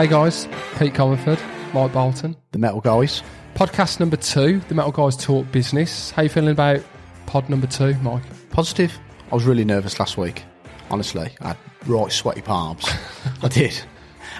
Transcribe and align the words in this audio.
Hey 0.00 0.06
guys, 0.06 0.48
Pete 0.78 0.94
Comerford, 0.94 1.38
Mike 1.74 1.92
Bolton. 1.92 2.34
The 2.52 2.58
Metal 2.58 2.80
Guys. 2.80 3.22
Podcast 3.54 4.00
number 4.00 4.16
two, 4.16 4.60
the 4.60 4.74
Metal 4.74 4.92
Guys 4.92 5.14
Talk 5.14 5.52
Business. 5.52 6.10
How 6.10 6.22
you 6.22 6.30
feeling 6.30 6.52
about 6.52 6.80
pod 7.26 7.50
number 7.50 7.66
two, 7.66 7.92
Mike? 7.96 8.22
Positive. 8.48 8.98
I 9.30 9.34
was 9.34 9.44
really 9.44 9.62
nervous 9.62 10.00
last 10.00 10.16
week. 10.16 10.44
Honestly, 10.90 11.28
I 11.42 11.48
had 11.48 11.58
right 11.84 12.10
sweaty 12.10 12.40
palms. 12.40 12.88
I 13.42 13.48
did. 13.48 13.78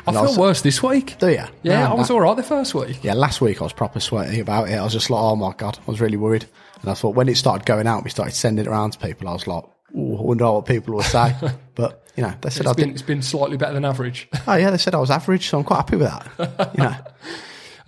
I 0.07 0.13
feel 0.13 0.39
worse 0.39 0.63
this 0.63 0.83
week. 0.83 1.19
Do 1.19 1.29
you? 1.29 1.45
Yeah, 1.63 1.81
No, 1.85 1.91
I 1.91 1.93
was 1.93 2.09
no. 2.09 2.15
all 2.15 2.23
right 2.23 2.37
the 2.39 2.43
first 2.43 2.75
week. 2.75 3.05
Yeah, 3.05 3.13
last 3.13 3.43
week 3.43 3.61
I 3.61 3.65
was 3.65 3.75
proper 3.75 4.01
sweaty 4.01 4.41
about 4.41 4.71
it. 4.71 4.77
I 4.77 4.83
was 4.83 4.95
just 4.95 5.11
like, 5.11 5.21
oh 5.21 5.37
my 5.37 5.53
god, 5.59 5.79
I 5.87 5.91
was 5.91 6.01
really 6.01 6.17
worried. 6.17 6.47
And 6.81 6.89
I 6.91 6.95
thought 6.95 7.15
when 7.15 7.29
it 7.29 7.37
started 7.37 7.67
going 7.67 7.87
out, 7.87 8.03
we 8.03 8.09
started 8.09 8.35
sending 8.35 8.65
it 8.65 8.69
around 8.71 8.93
to 8.93 8.99
people. 8.99 9.29
I 9.29 9.35
was 9.35 9.47
like, 9.47 9.65
Ooh, 9.95 10.17
I 10.17 10.23
wonder 10.23 10.51
what 10.53 10.65
people 10.65 10.95
will 10.95 11.03
say. 11.03 11.35
but 11.75 12.03
you 12.21 12.27
know, 12.27 12.35
they 12.43 12.51
said 12.51 12.67
I 12.67 12.71
It's 12.71 12.77
been, 12.77 12.91
it's 12.91 13.03
been 13.03 13.23
slightly 13.23 13.57
better 13.57 13.73
than 13.73 13.85
average. 13.85 14.29
Oh 14.47 14.55
yeah, 14.55 14.71
they 14.71 14.79
said 14.79 14.95
I 14.95 14.99
was 14.99 15.11
average, 15.11 15.49
so 15.49 15.59
I'm 15.59 15.65
quite 15.65 15.77
happy 15.77 15.97
with 15.97 16.09
that. 16.09 16.75
You 16.77 16.85
know, 16.85 16.97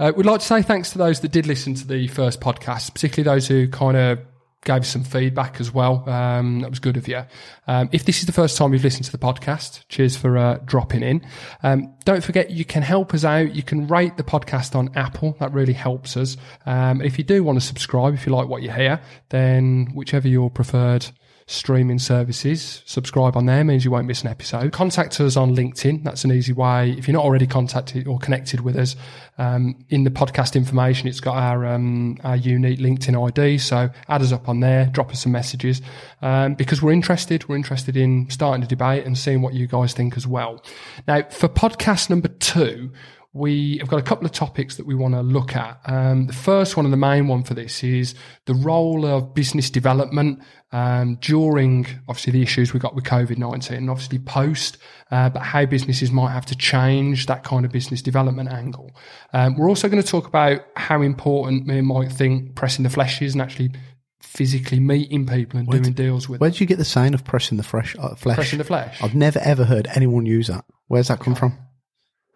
Uh, 0.00 0.10
we'd 0.16 0.26
like 0.26 0.40
to 0.40 0.46
say 0.46 0.62
thanks 0.62 0.90
to 0.90 0.98
those 0.98 1.20
that 1.20 1.30
did 1.30 1.46
listen 1.46 1.74
to 1.74 1.86
the 1.86 2.08
first 2.08 2.40
podcast, 2.40 2.92
particularly 2.92 3.22
those 3.22 3.46
who 3.46 3.68
kind 3.68 3.96
of 3.96 4.18
gave 4.64 4.86
some 4.86 5.04
feedback 5.04 5.60
as 5.60 5.72
well. 5.72 6.08
Um, 6.08 6.60
that 6.60 6.70
was 6.70 6.78
good 6.80 6.96
of 6.96 7.06
you. 7.06 7.22
Um, 7.68 7.88
if 7.92 8.04
this 8.04 8.20
is 8.20 8.26
the 8.26 8.32
first 8.32 8.56
time 8.56 8.72
you've 8.72 8.82
listened 8.82 9.04
to 9.04 9.12
the 9.12 9.18
podcast, 9.18 9.84
cheers 9.88 10.16
for 10.16 10.36
uh, 10.38 10.58
dropping 10.64 11.02
in. 11.02 11.24
Um, 11.62 11.94
don't 12.04 12.24
forget 12.24 12.50
you 12.50 12.64
can 12.64 12.82
help 12.82 13.14
us 13.14 13.24
out. 13.24 13.54
You 13.54 13.62
can 13.62 13.86
rate 13.86 14.16
the 14.16 14.24
podcast 14.24 14.74
on 14.74 14.90
Apple. 14.96 15.36
That 15.38 15.52
really 15.52 15.72
helps 15.74 16.16
us. 16.16 16.36
Um, 16.66 17.00
if 17.00 17.18
you 17.18 17.22
do 17.24 17.44
want 17.44 17.60
to 17.60 17.64
subscribe, 17.64 18.14
if 18.14 18.26
you 18.26 18.32
like 18.32 18.48
what 18.48 18.62
you 18.62 18.70
hear, 18.70 19.00
then 19.28 19.92
whichever 19.94 20.26
your 20.26 20.50
preferred 20.50 21.06
streaming 21.52 21.98
services. 21.98 22.82
Subscribe 22.86 23.36
on 23.36 23.46
there 23.46 23.62
means 23.62 23.84
you 23.84 23.90
won't 23.90 24.06
miss 24.06 24.22
an 24.22 24.28
episode. 24.28 24.72
Contact 24.72 25.20
us 25.20 25.36
on 25.36 25.54
LinkedIn. 25.54 26.02
That's 26.02 26.24
an 26.24 26.32
easy 26.32 26.52
way. 26.52 26.92
If 26.92 27.06
you're 27.06 27.12
not 27.12 27.24
already 27.24 27.46
contacted 27.46 28.06
or 28.06 28.18
connected 28.18 28.60
with 28.60 28.76
us, 28.76 28.96
um, 29.38 29.84
in 29.90 30.04
the 30.04 30.10
podcast 30.10 30.56
information, 30.56 31.08
it's 31.08 31.20
got 31.20 31.36
our 31.36 31.66
um, 31.66 32.18
our 32.24 32.36
unique 32.36 32.78
LinkedIn 32.78 33.28
ID. 33.28 33.58
So 33.58 33.90
add 34.08 34.22
us 34.22 34.32
up 34.32 34.48
on 34.48 34.60
there. 34.60 34.86
Drop 34.86 35.10
us 35.10 35.22
some 35.22 35.32
messages 35.32 35.82
um, 36.22 36.54
because 36.54 36.82
we're 36.82 36.92
interested. 36.92 37.48
We're 37.48 37.56
interested 37.56 37.96
in 37.96 38.30
starting 38.30 38.64
a 38.64 38.66
debate 38.66 39.04
and 39.04 39.16
seeing 39.16 39.42
what 39.42 39.54
you 39.54 39.66
guys 39.66 39.92
think 39.92 40.16
as 40.16 40.26
well. 40.26 40.64
Now, 41.06 41.22
for 41.24 41.48
podcast 41.48 42.10
number 42.10 42.28
two 42.28 42.92
we 43.34 43.78
have 43.78 43.88
got 43.88 43.98
a 43.98 44.02
couple 44.02 44.26
of 44.26 44.32
topics 44.32 44.76
that 44.76 44.84
we 44.84 44.94
want 44.94 45.14
to 45.14 45.22
look 45.22 45.56
at. 45.56 45.80
Um, 45.86 46.26
the 46.26 46.34
first 46.34 46.76
one 46.76 46.84
and 46.84 46.92
the 46.92 46.98
main 46.98 47.28
one 47.28 47.42
for 47.44 47.54
this 47.54 47.82
is 47.82 48.14
the 48.44 48.54
role 48.54 49.06
of 49.06 49.34
business 49.34 49.70
development 49.70 50.40
um, 50.70 51.16
during 51.20 51.86
obviously 52.08 52.32
the 52.32 52.42
issues 52.42 52.74
we 52.74 52.80
got 52.80 52.94
with 52.94 53.04
COVID 53.04 53.38
nineteen, 53.38 53.78
and 53.78 53.90
obviously 53.90 54.18
post, 54.18 54.76
uh, 55.10 55.30
but 55.30 55.40
how 55.40 55.64
businesses 55.64 56.10
might 56.10 56.32
have 56.32 56.46
to 56.46 56.56
change 56.56 57.26
that 57.26 57.42
kind 57.42 57.64
of 57.64 57.72
business 57.72 58.02
development 58.02 58.50
angle. 58.50 58.94
Um, 59.32 59.56
we're 59.56 59.68
also 59.68 59.88
going 59.88 60.02
to 60.02 60.08
talk 60.08 60.26
about 60.26 60.60
how 60.76 61.00
important 61.00 61.66
me 61.66 61.78
and 61.78 61.86
Mike 61.86 62.12
think 62.12 62.54
pressing 62.54 62.82
the 62.82 62.90
flesh 62.90 63.22
is 63.22 63.32
and 63.32 63.40
actually 63.40 63.72
physically 64.20 64.80
meeting 64.80 65.26
people 65.26 65.58
and 65.58 65.68
doing 65.68 65.92
deals 65.92 66.28
with 66.28 66.40
where 66.40 66.48
did 66.48 66.60
you 66.60 66.66
get 66.66 66.78
the 66.78 66.84
saying 66.84 67.12
of 67.12 67.24
pressing 67.24 67.58
the 67.58 67.64
fresh 67.64 67.96
uh, 67.98 68.14
flesh? 68.14 68.36
pressing 68.36 68.58
the 68.58 68.64
flesh. 68.64 69.02
I've 69.02 69.14
never 69.14 69.38
ever 69.40 69.64
heard 69.64 69.88
anyone 69.94 70.26
use 70.26 70.48
that. 70.48 70.64
Where's 70.86 71.08
that 71.08 71.20
come 71.20 71.34
from? 71.34 71.58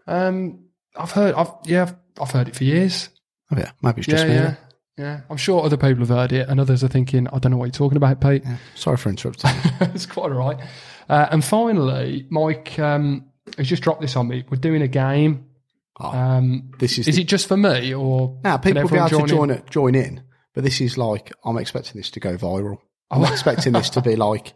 Um, 0.07 0.66
I've 0.99 1.13
heard, 1.13 1.35
I've 1.35 1.51
yeah, 1.65 1.91
I've, 2.21 2.31
heard 2.31 2.49
it 2.49 2.57
for 2.57 2.65
years. 2.65 3.09
Oh 3.53 3.57
yeah, 3.59 3.71
maybe 3.83 3.99
it's 4.01 4.07
just 4.09 4.27
yeah, 4.27 4.31
me. 4.31 4.35
yeah, 4.41 4.55
yeah. 4.99 5.21
I'm 5.31 5.37
sure 5.37 5.65
other 5.65 5.77
people 5.77 6.01
have 6.01 6.09
heard 6.09 6.33
it, 6.33 6.49
and 6.49 6.59
others 6.61 6.83
are 6.85 6.89
thinking, 6.89 7.29
"I 7.29 7.39
don't 7.39 7.53
know 7.53 7.59
what 7.59 7.67
you're 7.67 7.73
talking 7.73 7.97
about, 7.97 8.21
Pete." 8.21 8.43
Sorry 8.75 8.97
for 8.97 9.09
interrupting. 9.11 9.51
it's 9.95 10.07
quite 10.07 10.33
all 10.33 10.39
right. 10.39 10.59
Uh, 11.09 11.27
and 11.31 11.45
finally, 11.45 12.27
Mike 12.31 12.79
um, 12.79 13.27
has 13.57 13.69
just 13.69 13.83
dropped 13.83 14.01
this 14.01 14.17
on 14.17 14.29
me. 14.29 14.45
We're 14.51 14.57
doing 14.59 14.83
a 14.83 14.89
game. 14.89 15.47
Oh, 16.01 16.09
Um, 16.11 16.71
this 16.79 16.99
is 16.99 17.09
is 17.09 17.17
it 17.19 17.25
just 17.25 17.47
for 17.49 17.57
me, 17.57 17.95
or 17.95 18.39
Now, 18.45 18.57
people 18.59 18.83
will 18.83 18.89
be 18.91 18.97
able 18.97 19.05
everyone 19.07 19.29
to 19.29 19.35
join 19.35 19.51
in? 19.51 19.57
it, 19.57 19.71
join 19.71 19.95
in, 19.95 20.23
but 20.55 20.65
this 20.65 20.81
is 20.81 20.99
like 20.99 21.33
I'm 21.45 21.57
expecting 21.57 21.97
this 21.99 22.11
to 22.11 22.21
go 22.21 22.37
viral. 22.37 22.79
I'm 23.11 23.23
Oh. 23.23 23.33
expecting 23.33 23.73
this 23.73 23.89
to 23.91 24.03
be 24.03 24.17
like 24.29 24.53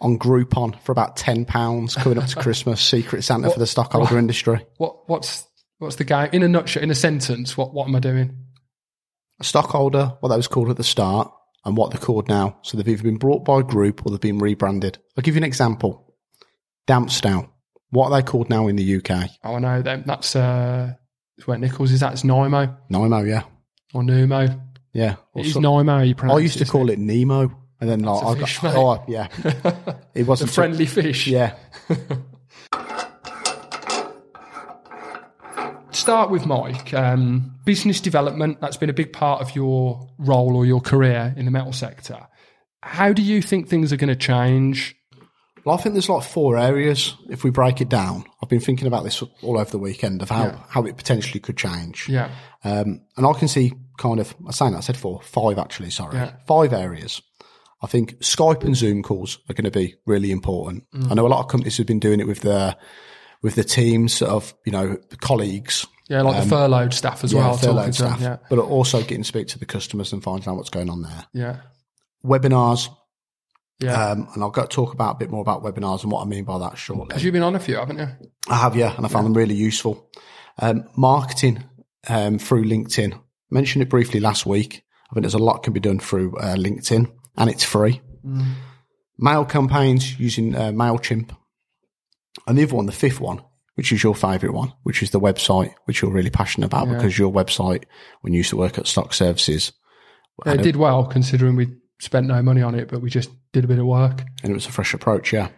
on 0.00 0.16
Groupon 0.18 0.80
for 0.82 0.92
about 0.92 1.16
ten 1.16 1.44
pounds 1.44 1.94
coming 1.96 2.18
up 2.18 2.26
to 2.28 2.36
Christmas. 2.40 2.80
Secret 2.80 3.22
Santa 3.22 3.50
for 3.50 3.58
the 3.58 3.66
stockholder 3.66 4.16
industry. 4.18 4.64
What 4.78 5.08
what's 5.10 5.46
what's 5.78 5.96
the 5.96 6.04
game 6.04 6.28
in 6.32 6.42
a 6.42 6.48
nutshell? 6.48 6.82
In 6.82 6.90
a 6.90 6.94
sentence, 6.94 7.56
what 7.56 7.72
what 7.74 7.88
am 7.88 7.96
I 7.96 8.00
doing? 8.00 8.36
A 9.40 9.44
stockholder, 9.44 10.16
what 10.20 10.30
that 10.30 10.36
was 10.36 10.48
called 10.48 10.68
at 10.70 10.76
the 10.76 10.84
start, 10.84 11.30
and 11.64 11.76
what 11.76 11.90
they're 11.90 12.00
called 12.00 12.28
now. 12.28 12.58
So 12.62 12.76
they've 12.76 12.88
either 12.88 13.02
been 13.04 13.18
brought 13.18 13.44
by 13.44 13.60
a 13.60 13.62
group 13.62 14.04
or 14.04 14.10
they've 14.10 14.20
been 14.20 14.38
rebranded. 14.38 14.98
I'll 15.16 15.22
give 15.22 15.34
you 15.34 15.40
an 15.40 15.44
example. 15.44 16.14
Damstahl. 16.86 17.48
What 17.90 18.10
are 18.10 18.20
they 18.20 18.26
called 18.26 18.50
now 18.50 18.66
in 18.68 18.76
the 18.76 18.96
UK? 18.96 19.30
Oh, 19.44 19.54
I 19.54 19.58
know 19.60 19.82
them. 19.82 20.02
That's 20.06 20.34
uh, 20.36 20.94
where 21.46 21.56
Nichols 21.58 21.90
is. 21.92 22.00
That's 22.00 22.22
Nimo 22.22 22.76
Nimo, 22.90 23.26
yeah, 23.26 23.44
or 23.94 24.02
Numo. 24.02 24.60
yeah. 24.92 25.16
Or 25.32 25.42
It 25.44 25.52
some- 25.52 25.62
Nimo. 25.62 26.06
You 26.06 26.14
I 26.30 26.38
used 26.40 26.58
to 26.58 26.64
call 26.66 26.90
it 26.90 26.98
Nemo, 26.98 27.50
and 27.80 27.88
then 27.88 28.00
like 28.00 28.22
a 28.22 28.26
I 28.26 28.34
fish, 28.40 28.58
got, 28.58 28.74
mate. 28.74 28.78
oh 28.78 29.04
yeah, 29.08 29.28
it 30.14 30.26
wasn't 30.26 30.50
friendly 30.50 30.84
fish. 30.86 31.26
Yeah, 31.28 31.54
start 36.08 36.30
with 36.30 36.46
Mike. 36.46 36.94
Um, 36.94 37.54
business 37.66 38.00
development, 38.00 38.62
that's 38.62 38.78
been 38.78 38.88
a 38.88 38.94
big 38.94 39.12
part 39.12 39.42
of 39.42 39.54
your 39.54 40.08
role 40.16 40.56
or 40.56 40.64
your 40.64 40.80
career 40.80 41.34
in 41.36 41.44
the 41.44 41.50
metal 41.50 41.74
sector. 41.74 42.26
How 42.82 43.12
do 43.12 43.20
you 43.20 43.42
think 43.42 43.68
things 43.68 43.92
are 43.92 43.98
going 43.98 44.08
to 44.08 44.16
change? 44.16 44.96
Well, 45.66 45.76
I 45.76 45.82
think 45.82 45.94
there's 45.94 46.08
like 46.08 46.24
four 46.24 46.56
areas. 46.56 47.14
If 47.28 47.44
we 47.44 47.50
break 47.50 47.82
it 47.82 47.90
down, 47.90 48.24
I've 48.42 48.48
been 48.48 48.58
thinking 48.58 48.86
about 48.86 49.04
this 49.04 49.22
all 49.42 49.58
over 49.58 49.70
the 49.70 49.78
weekend 49.78 50.22
of 50.22 50.30
how, 50.30 50.64
how 50.70 50.86
it 50.86 50.96
potentially 50.96 51.40
could 51.40 51.58
change. 51.58 52.08
Yeah. 52.08 52.30
Um, 52.64 53.02
and 53.18 53.26
I 53.26 53.34
can 53.34 53.46
see 53.46 53.74
kind 53.98 54.18
of, 54.18 54.34
I'm 54.46 54.52
saying 54.52 54.72
that, 54.72 54.78
I 54.78 54.80
said 54.80 54.96
four, 54.96 55.20
five 55.20 55.58
actually, 55.58 55.90
sorry. 55.90 56.16
Yeah. 56.16 56.32
Five 56.46 56.72
areas. 56.72 57.20
I 57.82 57.86
think 57.86 58.18
Skype 58.20 58.64
and 58.64 58.74
Zoom 58.74 59.02
calls 59.02 59.40
are 59.50 59.52
going 59.52 59.70
to 59.70 59.70
be 59.70 59.96
really 60.06 60.30
important. 60.30 60.84
Mm. 60.94 61.10
I 61.10 61.14
know 61.16 61.26
a 61.26 61.28
lot 61.28 61.40
of 61.40 61.48
companies 61.48 61.76
have 61.76 61.86
been 61.86 62.00
doing 62.00 62.18
it 62.18 62.26
with 62.26 62.40
their, 62.40 62.76
with 63.42 63.56
the 63.56 63.62
teams 63.62 64.22
of, 64.22 64.54
you 64.64 64.72
know, 64.72 64.96
colleagues. 65.20 65.86
Yeah, 66.08 66.22
like 66.22 66.42
the 66.42 66.48
furloughed 66.48 66.94
staff 66.94 67.22
as 67.24 67.34
well. 67.34 67.52
Um, 67.52 67.58
furloughed 67.58 67.92
to 67.94 68.02
them, 68.02 68.18
staff, 68.18 68.40
but 68.48 68.58
also 68.58 69.00
getting 69.02 69.22
to 69.22 69.28
speak 69.28 69.48
to 69.48 69.58
the 69.58 69.66
customers 69.66 70.12
and 70.12 70.22
finding 70.22 70.48
out 70.48 70.56
what's 70.56 70.70
going 70.70 70.88
on 70.88 71.02
there. 71.02 71.26
Yeah. 71.34 71.56
Webinars, 72.24 72.88
Yeah. 73.78 73.90
Yeah. 73.92 74.10
um, 74.12 74.28
and 74.34 74.42
I'll 74.42 74.50
go 74.50 74.64
talk 74.64 74.94
about 74.94 75.16
a 75.16 75.18
bit 75.18 75.30
more 75.30 75.42
about 75.42 75.62
webinars 75.62 76.02
and 76.02 76.10
what 76.10 76.22
I 76.22 76.24
mean 76.24 76.44
by 76.44 76.58
that 76.58 76.78
shortly. 76.78 77.06
Because 77.08 77.22
you've 77.24 77.34
been 77.34 77.42
on 77.42 77.54
a 77.54 77.60
few, 77.60 77.76
haven't 77.76 77.98
you? 77.98 78.08
I 78.48 78.56
have, 78.56 78.74
yeah, 78.74 78.96
and 78.96 79.04
I 79.04 79.08
found 79.08 79.26
them 79.26 79.34
really 79.34 79.54
useful. 79.54 80.10
Um, 80.58 80.88
marketing 80.96 81.62
um, 82.08 82.38
through 82.38 82.64
LinkedIn. 82.64 83.20
Mentioned 83.50 83.82
it 83.82 83.88
briefly 83.90 84.18
last 84.20 84.46
week. 84.46 84.82
I 85.10 85.14
think 85.14 85.24
there's 85.24 85.34
a 85.34 85.38
lot 85.38 85.62
can 85.62 85.72
be 85.72 85.80
done 85.80 85.98
through 86.00 86.36
uh, 86.38 86.54
LinkedIn, 86.56 87.10
and 87.36 87.50
it's 87.50 87.64
free. 87.64 88.00
Mail 89.18 89.44
campaigns 89.44 90.18
using 90.18 90.54
uh, 90.54 90.70
Mailchimp, 90.72 91.36
and 92.46 92.58
the 92.58 92.62
other 92.64 92.74
one, 92.76 92.86
the 92.86 92.92
fifth 92.92 93.20
one, 93.20 93.42
which 93.78 93.92
is 93.92 94.02
your 94.02 94.12
favourite 94.14 94.52
one, 94.52 94.72
which 94.82 95.04
is 95.04 95.12
the 95.12 95.20
website, 95.20 95.72
which 95.84 96.02
you're 96.02 96.10
really 96.10 96.30
passionate 96.30 96.66
about 96.66 96.88
because 96.88 97.16
your 97.16 97.32
website, 97.32 97.84
when 98.22 98.32
you 98.32 98.38
used 98.38 98.50
to 98.50 98.56
work 98.56 98.76
at 98.76 98.88
Stock 98.88 99.14
Services, 99.14 99.72
Yeah, 100.44 100.54
it 100.54 100.62
did 100.62 100.74
well 100.74 101.06
considering 101.06 101.54
we 101.54 101.68
spent 102.00 102.26
no 102.26 102.42
money 102.42 102.60
on 102.60 102.74
it, 102.74 102.88
but 102.88 103.00
we 103.00 103.08
just 103.08 103.30
did 103.52 103.62
a 103.62 103.68
bit 103.68 103.78
of 103.78 103.86
work. 103.86 104.24
and 104.42 104.50
it 104.50 104.54
was 104.54 104.66
a 104.66 104.72
fresh 104.72 104.94
approach, 104.94 105.32
yeah. 105.32 105.48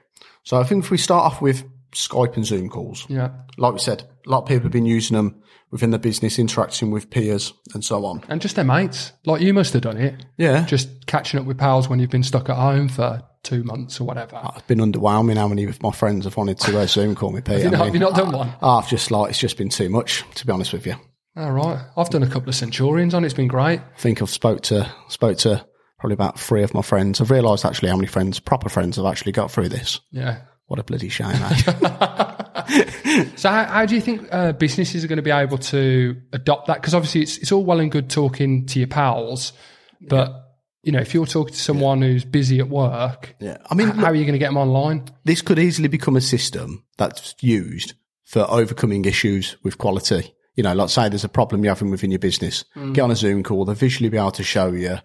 So 0.44 0.58
I 0.60 0.64
think 0.64 0.84
if 0.84 0.90
we 0.90 0.98
start 0.98 1.24
off 1.24 1.40
with 1.40 1.64
Skype 1.94 2.36
and 2.36 2.44
Zoom 2.44 2.68
calls, 2.68 3.06
Yeah. 3.08 3.30
like 3.56 3.72
we 3.72 3.78
said, 3.78 4.02
a 4.26 4.30
lot 4.30 4.42
of 4.42 4.48
people 4.48 4.64
have 4.64 4.72
been 4.72 4.84
using 4.86 5.16
them 5.16 5.42
within 5.70 5.90
the 5.90 5.98
business, 5.98 6.38
interacting 6.38 6.90
with 6.90 7.08
peers 7.10 7.54
and 7.74 7.82
so 7.82 8.04
on. 8.04 8.22
And 8.28 8.40
just 8.42 8.54
their 8.56 8.64
mates. 8.66 9.12
Like 9.24 9.40
you 9.40 9.54
must 9.54 9.72
have 9.72 9.82
done 9.82 9.96
it. 9.96 10.26
Yeah. 10.36 10.66
Just 10.66 11.06
catching 11.06 11.40
up 11.40 11.46
with 11.46 11.56
pals 11.58 11.88
when 11.88 11.98
you've 12.00 12.10
been 12.10 12.22
stuck 12.22 12.50
at 12.50 12.56
home 12.56 12.88
for 12.88 13.22
two 13.42 13.64
months 13.64 14.00
or 14.00 14.04
whatever. 14.04 14.40
It's 14.56 14.66
been 14.66 14.78
underwhelming 14.78 15.36
how 15.36 15.48
many 15.48 15.64
of 15.64 15.82
my 15.82 15.90
friends 15.90 16.24
have 16.24 16.36
wanted 16.36 16.58
to 16.60 16.78
uh, 16.78 16.86
Zoom 16.86 17.14
call 17.14 17.32
me, 17.32 17.40
Pete. 17.40 17.62
Have 17.62 17.62
you, 17.62 17.68
I 17.68 17.70
not, 17.70 17.78
mean, 17.78 17.86
have 17.86 17.94
you 17.94 18.00
not 18.00 18.14
done 18.14 18.32
one? 18.32 18.54
I've 18.62 18.88
just 18.88 19.10
like, 19.10 19.30
it's 19.30 19.38
just 19.38 19.56
been 19.56 19.68
too 19.70 19.88
much, 19.88 20.24
to 20.36 20.46
be 20.46 20.52
honest 20.52 20.72
with 20.72 20.86
you. 20.86 20.94
All 21.36 21.52
right. 21.52 21.82
I've 21.96 22.10
done 22.10 22.22
a 22.22 22.28
couple 22.28 22.48
of 22.48 22.54
Centurions 22.54 23.14
on. 23.14 23.24
It's 23.24 23.34
been 23.34 23.48
great. 23.48 23.80
I 23.80 23.98
think 23.98 24.20
I've 24.20 24.30
spoke 24.30 24.62
to, 24.64 24.92
spoke 25.08 25.38
to 25.38 25.64
probably 25.98 26.14
about 26.14 26.38
three 26.38 26.62
of 26.62 26.74
my 26.74 26.82
friends. 26.82 27.20
I've 27.20 27.30
realised 27.30 27.64
actually 27.64 27.88
how 27.88 27.96
many 27.96 28.08
friends, 28.08 28.40
proper 28.40 28.68
friends, 28.68 28.96
have 28.96 29.06
actually 29.06 29.32
got 29.32 29.50
through 29.50 29.68
this. 29.68 30.00
Yeah. 30.10 30.42
What 30.66 30.78
a 30.78 30.84
bloody 30.84 31.08
shame, 31.08 31.34
eh? 31.34 32.36
So 33.36 33.48
how, 33.48 33.64
how 33.64 33.86
do 33.86 33.94
you 33.94 34.00
think 34.00 34.28
uh, 34.30 34.52
businesses 34.52 35.04
are 35.04 35.08
going 35.08 35.16
to 35.16 35.22
be 35.22 35.30
able 35.30 35.58
to 35.58 36.16
adopt 36.32 36.68
that? 36.68 36.74
Because 36.74 36.94
obviously 36.94 37.22
it's 37.22 37.38
it's 37.38 37.52
all 37.52 37.64
well 37.64 37.80
and 37.80 37.90
good 37.90 38.08
talking 38.08 38.66
to 38.66 38.78
your 38.78 38.88
pals, 38.88 39.52
but 40.00 40.49
you 40.82 40.92
know 40.92 41.00
if 41.00 41.14
you're 41.14 41.26
talking 41.26 41.54
to 41.54 41.60
someone 41.60 42.02
who's 42.02 42.24
busy 42.24 42.58
at 42.60 42.68
work, 42.68 43.34
yeah. 43.40 43.58
I 43.70 43.74
mean, 43.74 43.88
how 43.88 44.06
are 44.06 44.14
you 44.14 44.24
going 44.24 44.34
to 44.34 44.38
get 44.38 44.48
them 44.48 44.56
online? 44.56 45.04
this 45.24 45.42
could 45.42 45.58
easily 45.58 45.88
become 45.88 46.16
a 46.16 46.20
system 46.20 46.84
that's 46.96 47.34
used 47.40 47.94
for 48.24 48.46
overcoming 48.50 49.04
issues 49.04 49.56
with 49.62 49.78
quality. 49.78 50.34
You 50.54 50.62
know, 50.64 50.74
like 50.74 50.90
say 50.90 51.08
there's 51.08 51.24
a 51.24 51.28
problem 51.28 51.64
you're 51.64 51.74
having 51.74 51.90
within 51.90 52.10
your 52.10 52.18
business, 52.18 52.64
hmm. 52.74 52.92
get 52.92 53.02
on 53.02 53.10
a 53.10 53.16
Zoom 53.16 53.42
call, 53.42 53.64
they'll 53.64 53.74
visually 53.74 54.08
be 54.08 54.18
able 54.18 54.30
to 54.32 54.42
show 54.42 54.72
you. 54.72 54.98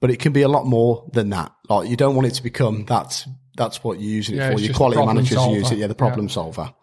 But 0.00 0.10
it 0.10 0.18
can 0.18 0.32
be 0.32 0.42
a 0.42 0.48
lot 0.48 0.66
more 0.66 1.08
than 1.12 1.30
that. 1.30 1.52
Like 1.68 1.88
you 1.88 1.96
don't 1.96 2.14
want 2.14 2.28
it 2.28 2.34
to 2.34 2.42
become 2.42 2.84
that's 2.84 3.26
that's 3.56 3.84
what 3.84 4.00
you're 4.00 4.10
using 4.10 4.36
it 4.36 4.38
Yeah, 4.38 4.52
for. 4.52 4.60
Your 4.60 4.74
quality 4.74 5.04
managers 5.04 5.38
solver. 5.38 5.56
use 5.56 5.70
it, 5.70 5.78
yeah, 5.78 5.86
the 5.86 5.94
problem 5.94 6.28
solver. 6.28 6.74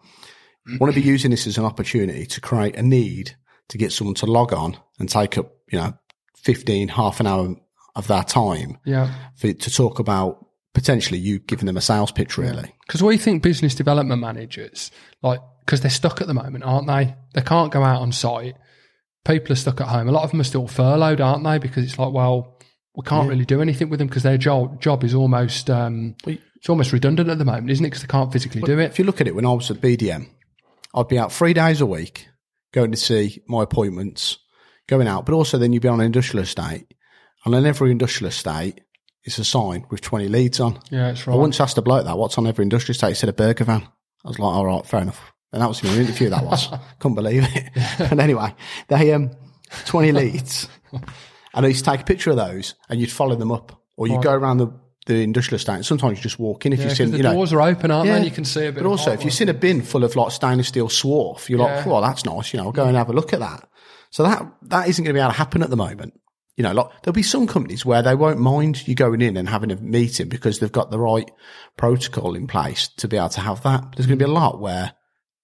want 0.80 0.92
to 0.92 1.00
be 1.00 1.06
using 1.06 1.30
this 1.30 1.46
as 1.46 1.58
an 1.58 1.64
opportunity 1.64 2.26
to 2.26 2.40
create 2.40 2.76
a 2.76 2.82
need 2.82 3.36
to 3.68 3.78
get 3.78 3.92
someone 3.92 4.14
to 4.16 4.26
log 4.26 4.52
on 4.52 4.76
and 4.98 5.08
take 5.08 5.38
up, 5.38 5.52
you 5.70 5.78
know, 5.78 5.92
15, 6.36 6.88
half 6.88 7.20
an 7.20 7.26
hour 7.26 7.54
of 7.94 8.06
their 8.06 8.22
time 8.22 8.78
Yeah. 8.84 9.12
for, 9.36 9.52
to 9.52 9.70
talk 9.70 9.98
about 9.98 10.46
potentially 10.74 11.18
you 11.18 11.38
giving 11.38 11.66
them 11.66 11.76
a 11.76 11.80
sales 11.82 12.10
pitch, 12.12 12.38
really. 12.38 12.74
Because 12.86 13.02
we 13.02 13.18
think 13.18 13.42
business 13.42 13.74
development 13.74 14.20
managers, 14.20 14.90
like, 15.22 15.40
because 15.60 15.80
they're 15.82 15.90
stuck 15.90 16.20
at 16.20 16.26
the 16.26 16.34
moment, 16.34 16.64
aren't 16.64 16.86
they? 16.86 17.14
They 17.34 17.42
can't 17.42 17.70
go 17.72 17.82
out 17.82 18.00
on 18.00 18.10
site. 18.12 18.54
People 19.24 19.52
are 19.52 19.56
stuck 19.56 19.80
at 19.80 19.88
home. 19.88 20.08
A 20.08 20.12
lot 20.12 20.24
of 20.24 20.30
them 20.30 20.40
are 20.40 20.44
still 20.44 20.66
furloughed, 20.66 21.20
aren't 21.20 21.44
they? 21.44 21.58
Because 21.58 21.84
it's 21.84 21.98
like, 21.98 22.12
well, 22.12 22.58
we 22.96 23.02
can't 23.04 23.28
really 23.28 23.44
do 23.44 23.62
anything 23.62 23.88
with 23.88 23.98
them 23.98 24.08
because 24.08 24.22
their 24.22 24.36
job 24.36 24.80
job 24.82 25.02
is 25.04 25.14
almost 25.14 25.70
um, 25.70 26.14
it's 26.26 26.68
almost 26.68 26.92
redundant 26.92 27.30
at 27.30 27.38
the 27.38 27.44
moment, 27.44 27.70
isn't 27.70 27.84
it? 27.84 27.88
Because 27.88 28.02
they 28.02 28.08
can't 28.08 28.32
physically 28.32 28.60
do 28.62 28.78
it. 28.78 28.84
If 28.86 28.98
you 28.98 29.04
look 29.04 29.20
at 29.20 29.26
it, 29.28 29.34
when 29.34 29.46
I 29.46 29.52
was 29.52 29.70
at 29.70 29.80
BDM, 29.80 30.28
I'd 30.94 31.08
be 31.08 31.18
out 31.18 31.32
three 31.32 31.54
days 31.54 31.80
a 31.80 31.86
week 31.86 32.28
going 32.72 32.90
to 32.90 32.96
see 32.98 33.42
my 33.48 33.62
appointments, 33.62 34.38
going 34.88 35.06
out, 35.06 35.24
but 35.26 35.34
also 35.34 35.56
then 35.58 35.72
you'd 35.72 35.82
be 35.82 35.88
on 35.88 36.00
an 36.00 36.06
industrial 36.06 36.42
estate. 36.42 36.91
And 37.44 37.54
on 37.54 37.66
every 37.66 37.90
industrial 37.90 38.28
estate, 38.28 38.80
it's 39.24 39.38
a 39.38 39.44
sign 39.44 39.86
with 39.90 40.00
20 40.00 40.28
leads 40.28 40.60
on. 40.60 40.78
Yeah, 40.90 41.10
it's 41.10 41.26
right. 41.26 41.34
I 41.34 41.36
once 41.36 41.60
asked 41.60 41.78
a 41.78 41.82
bloke 41.82 42.04
that, 42.06 42.18
what's 42.18 42.38
on 42.38 42.46
every 42.46 42.62
industrial 42.64 42.92
estate? 42.94 43.08
He 43.10 43.14
said 43.14 43.28
a 43.28 43.32
burger 43.32 43.64
van. 43.64 43.82
I 44.24 44.28
was 44.28 44.38
like, 44.38 44.52
all 44.54 44.66
right, 44.66 44.84
fair 44.86 45.00
enough. 45.00 45.32
And 45.52 45.60
that 45.60 45.66
was 45.68 45.82
in 45.82 45.90
an 45.90 46.00
interview, 46.00 46.30
that 46.30 46.44
was. 46.44 46.68
Couldn't 46.98 47.14
believe 47.16 47.44
it. 47.44 48.10
and 48.10 48.20
anyway, 48.20 48.54
they, 48.88 49.12
um, 49.12 49.30
20 49.86 50.12
leads. 50.12 50.68
and 50.92 51.66
I 51.66 51.68
used 51.68 51.84
to 51.84 51.90
take 51.90 52.00
a 52.00 52.04
picture 52.04 52.30
of 52.30 52.36
those 52.36 52.74
and 52.88 53.00
you'd 53.00 53.12
follow 53.12 53.34
them 53.36 53.52
up. 53.52 53.80
Or 53.96 54.06
you 54.06 54.14
would 54.14 54.22
go 54.24 54.32
around 54.32 54.56
the, 54.58 54.72
the 55.06 55.22
industrial 55.22 55.56
estate. 55.56 55.84
Sometimes 55.84 56.18
you 56.18 56.22
just 56.22 56.38
walk 56.38 56.64
in 56.64 56.72
if 56.72 56.78
Yeah, 56.80 56.86
you've 56.86 56.96
seen, 56.96 57.10
the 57.10 57.18
you 57.18 57.22
know, 57.22 57.34
doors 57.34 57.52
are 57.52 57.60
open, 57.60 57.90
aren't 57.90 58.04
they? 58.06 58.10
Yeah. 58.10 58.16
And 58.16 58.24
you 58.24 58.30
can 58.30 58.44
see 58.44 58.66
a 58.66 58.72
bit. 58.72 58.82
but 58.82 58.88
also, 58.88 59.12
if 59.12 59.24
you've 59.24 59.34
seen 59.34 59.48
a 59.50 59.54
bin 59.54 59.82
full 59.82 60.04
of 60.04 60.16
like 60.16 60.32
stainless 60.32 60.68
steel 60.68 60.88
swarf, 60.88 61.48
you're 61.48 61.58
like, 61.58 61.84
Yeah. 61.86 61.92
"Oh, 61.92 62.00
that's 62.00 62.24
nice." 62.24 62.52
You 62.54 62.60
know, 62.62 62.72
go 62.72 62.86
and 62.86 62.96
have 62.96 63.10
a 63.10 63.12
look 63.12 63.32
at 63.32 63.40
that. 63.40 63.68
So 64.10 64.22
that 64.22 64.50
that 64.62 64.88
isn't 64.88 65.04
going 65.04 65.14
to 65.14 65.18
be 65.18 65.20
able 65.22 65.32
to 65.32 65.36
happen 65.38 65.62
at 65.62 65.70
the 65.70 65.76
moment. 65.76 66.18
You 66.56 66.64
know, 66.64 66.72
like 66.72 66.86
there'll 67.02 67.14
be 67.14 67.22
some 67.22 67.46
companies 67.46 67.84
where 67.86 68.02
they 68.02 68.14
won't 68.14 68.38
mind 68.38 68.86
you 68.86 68.94
going 68.94 69.22
in 69.22 69.36
and 69.36 69.48
having 69.48 69.70
a 69.70 69.76
meeting 69.76 70.28
because 70.28 70.58
they've 70.58 70.70
got 70.70 70.90
the 70.90 70.98
right 70.98 71.30
protocol 71.76 72.34
in 72.34 72.46
place 72.46 72.88
to 72.98 73.08
be 73.08 73.16
able 73.16 73.30
to 73.30 73.40
have 73.40 73.62
that. 73.62 73.94
There's 73.96 74.06
going 74.06 74.18
to 74.18 74.24
be 74.24 74.30
a 74.30 74.34
mm. 74.34 74.38
lot 74.38 74.60
where 74.60 74.92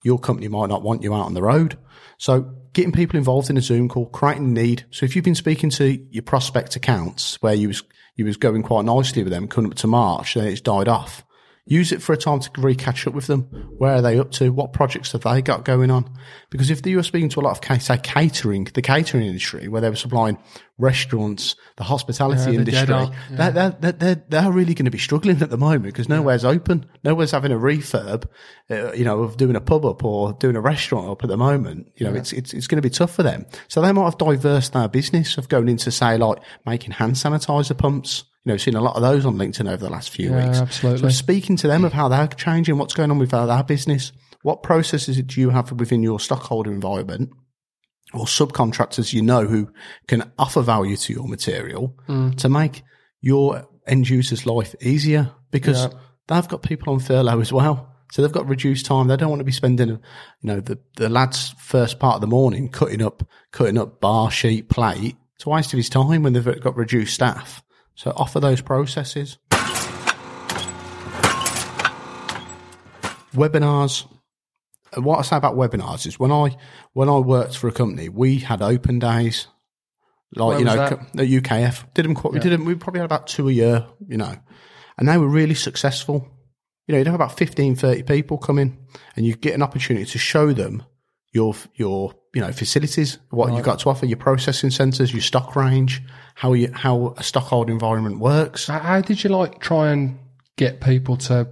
your 0.03 0.19
company 0.19 0.49
might 0.49 0.69
not 0.69 0.83
want 0.83 1.03
you 1.03 1.15
out 1.15 1.27
on 1.27 1.35
the 1.35 1.43
road. 1.43 1.79
So 2.19 2.55
getting 2.73 2.93
people 2.93 3.17
involved 3.17 3.51
in 3.51 3.57
a 3.57 3.63
Zoom 3.63 3.89
call, 3.89 4.07
creating 4.07 4.53
need. 4.53 4.85
So 4.91 5.05
if 5.05 5.17
you've 5.17 5.25
been 5.25 5.35
speaking 5.35 5.71
to 5.71 5.99
your 6.11 6.23
prospect 6.23 6.77
accounts 6.77 7.41
where 7.43 7.55
you 7.55 7.69
was 7.69 7.83
you 8.17 8.25
was 8.25 8.37
going 8.37 8.65
quite 8.65 8.85
nicely 8.85 9.23
with 9.23 9.33
them 9.33 9.47
coming 9.47 9.71
up 9.71 9.77
to 9.79 9.87
March, 9.87 10.35
then 10.35 10.49
it's 10.49 10.61
died 10.61 10.89
off. 10.89 11.25
Use 11.71 11.93
it 11.93 12.01
for 12.01 12.15
a 12.15 12.17
time 12.17 12.41
to 12.41 12.51
re 12.57 12.75
catch 12.75 13.07
up 13.07 13.13
with 13.13 13.27
them. 13.27 13.43
Where 13.77 13.97
are 13.97 14.03
they 14.03 14.19
up 14.19 14.31
to? 14.33 14.51
What 14.51 14.73
projects 14.73 15.13
have 15.13 15.21
they 15.23 15.43
got 15.43 15.65
going 15.65 15.91
on? 15.91 16.11
Because 16.49 16.71
if 16.71 16.85
you 16.87 16.97
were 16.97 17.03
speaking 17.03 17.29
to 17.29 17.41
a 17.41 17.43
lot 17.43 17.71
of, 17.71 17.83
say, 17.83 17.99
catering, 17.99 18.65
the 18.73 18.81
catering 18.81 19.27
industry, 19.27 19.69
where 19.69 19.83
they 19.83 19.91
were 19.91 19.97
supplying 19.97 20.39
restaurants, 20.79 21.57
the 21.77 21.85
hospitality 21.85 22.53
Yeah, 22.53 22.59
industry, 22.59 22.95
on, 22.95 23.15
they're, 23.31 23.51
they're, 23.51 23.71
they're, 23.81 23.93
they're, 23.93 24.25
they're 24.29 24.51
really 24.51 24.73
going 24.73 24.87
to 24.87 24.91
be 24.91 24.99
struggling 24.99 25.43
at 25.43 25.51
the 25.51 25.59
moment 25.59 25.85
because 25.85 26.09
nowhere's 26.09 26.45
open. 26.45 26.87
Nowhere's 27.05 27.33
having 27.33 27.53
a 27.53 27.57
refurb, 27.59 28.25
uh, 28.71 28.93
you 28.93 29.05
know, 29.05 29.23
of 29.23 29.37
doing 29.37 29.55
a 29.55 29.61
pub 29.61 29.85
up 29.85 30.03
or 30.05 30.33
doing 30.35 30.57
a 30.57 30.61
restaurant 30.61 31.11
up 31.11 31.23
at 31.23 31.29
the 31.29 31.37
moment. 31.37 31.93
You 31.97 32.07
know, 32.07 32.15
it's, 32.15 32.33
it's, 32.33 32.55
it's 32.55 32.67
going 32.67 32.81
to 32.81 32.89
be 32.89 32.91
tough 32.91 33.13
for 33.13 33.23
them. 33.23 33.45
So 33.69 33.83
they 33.83 33.93
might 33.93 34.05
have 34.05 34.17
diverse 34.17 34.71
their 34.71 34.89
business 34.89 35.37
of 35.37 35.49
going 35.49 35.69
into, 35.69 35.91
say, 35.91 36.17
like 36.17 36.39
making 36.65 36.93
hand 36.93 37.15
sanitizer 37.15 37.77
pumps. 37.77 38.25
You 38.45 38.53
know, 38.53 38.57
seen 38.57 38.77
a 38.77 38.81
lot 38.81 38.97
of 38.97 39.03
those 39.03 39.27
on 39.27 39.37
LinkedIn 39.37 39.69
over 39.69 39.85
the 39.85 39.91
last 39.91 40.11
few 40.11 40.31
Yeah, 40.31 40.47
weeks. 40.47 40.59
absolutely. 40.61 41.11
So 41.11 41.17
speaking 41.17 41.57
to 41.57 41.67
them 41.67 41.85
of 41.85 41.93
how 41.93 42.09
they're 42.09 42.27
changing, 42.29 42.79
what's 42.79 42.95
going 42.95 43.11
on 43.11 43.19
with 43.19 43.31
their 43.31 43.63
business, 43.65 44.13
what 44.43 44.63
processes 44.63 45.21
do 45.21 45.41
you 45.41 45.51
have 45.51 45.73
within 45.73 46.03
your 46.03 46.21
stockholder 46.21 46.73
environment 46.73 47.31
or 48.15 48.25
subcontractors 48.25 49.13
you 49.13 49.21
know 49.23 49.45
who 49.47 49.71
can 50.07 50.31
offer 50.39 50.63
value 50.63 50.97
to 50.97 51.13
your 51.13 51.29
material 51.29 51.95
Mm. 52.09 52.37
to 52.39 52.49
make 52.49 52.83
your 53.21 53.67
end 53.87 54.09
user's 54.09 54.47
life 54.47 54.75
easier 54.81 55.31
because 55.51 55.83
Yeah. 55.85 55.91
they've 56.29 56.49
got 56.49 56.63
people 56.63 56.93
on 56.95 57.01
furlough 57.01 57.41
as 57.41 57.53
well. 57.53 57.87
So 58.13 58.23
they've 58.23 58.33
got 58.33 58.49
reduced 58.49 58.87
time. 58.87 59.09
They 59.09 59.17
don't 59.19 59.29
want 59.29 59.41
to 59.41 59.45
be 59.45 59.53
spending, 59.53 59.89
you 59.91 59.99
know, 60.43 60.61
the, 60.61 60.79
the 60.97 61.11
lad's 61.11 61.55
first 61.59 61.99
part 61.99 62.15
of 62.15 62.21
the 62.23 62.27
morning 62.27 62.71
cutting 62.71 63.03
up, 63.03 63.23
cutting 63.53 63.77
up 63.77 64.01
bar 64.01 64.31
sheet 64.31 64.71
plate. 64.71 65.17
It's 65.37 65.45
a 65.45 65.51
waste 65.51 65.75
of 65.75 65.77
his 65.77 65.91
time 65.91 66.23
when 66.23 66.33
they've 66.33 66.61
got 66.63 66.77
reduced 66.77 67.13
staff. 67.15 67.63
So 67.99 68.13
offer 68.15 68.39
those 68.39 68.61
processes. 68.61 69.39
Webinars. 73.35 74.07
And 74.93 75.05
What 75.05 75.19
I 75.19 75.23
say 75.23 75.37
about 75.37 75.57
webinars 75.57 76.07
is 76.07 76.17
when 76.17 76.31
I 76.31 76.57
when 76.93 77.09
I 77.09 77.19
worked 77.19 77.59
for 77.59 77.67
a 77.67 77.73
company, 77.73 78.09
we 78.09 78.39
had 78.39 78.63
open 78.63 79.01
days, 79.01 79.49
like 80.37 80.49
Where 80.49 80.59
you 80.61 80.65
know, 80.65 80.77
that? 80.77 80.91
co- 80.91 81.25
UKF 81.25 81.93
did 81.95 82.05
them. 82.05 82.15
Quite, 82.15 82.35
We 82.35 82.39
did 82.39 82.53
them. 82.53 82.67
We 82.67 82.77
probably 82.77 83.01
had 83.01 83.05
about 83.07 83.27
two 83.27 83.49
a 83.49 83.53
year, 83.53 83.85
you 84.07 84.17
know, 84.17 84.37
and 84.97 85.09
they 85.09 85.19
were 85.19 85.27
really 85.27 85.57
successful. 85.57 86.29
You 86.87 86.93
know, 86.93 86.99
you'd 86.99 87.09
have 87.09 87.17
about 87.17 87.37
15, 87.37 87.75
30 87.75 88.05
people 88.05 88.39
come 88.39 88.61
in, 88.61 88.79
and 89.17 89.27
you 89.27 89.35
get 89.35 89.55
an 89.55 89.63
opportunity 89.63 90.07
to 90.07 90.19
show 90.19 90.53
them 90.53 90.85
your 91.33 91.55
your 91.75 92.15
you 92.35 92.41
know 92.41 92.53
facilities, 92.53 93.19
what 93.31 93.53
you've 93.53 93.65
got 93.65 93.79
to 93.81 93.91
offer, 93.91 94.07
your 94.07 94.17
processing 94.17 94.71
centres, 94.71 95.13
your 95.13 95.23
stock 95.23 95.57
range, 95.57 96.03
how 96.35 96.53
you 96.53 96.71
how 96.73 97.09
a 97.17 97.21
stockhold 97.21 97.69
environment 97.69 98.19
works. 98.19 98.67
How- 98.67 99.01
did 99.01 99.23
you 99.23 99.31
like 99.31 99.61
try 99.61 99.91
and 99.91 100.19
get 100.57 100.81
people 100.81 101.17
to 101.17 101.49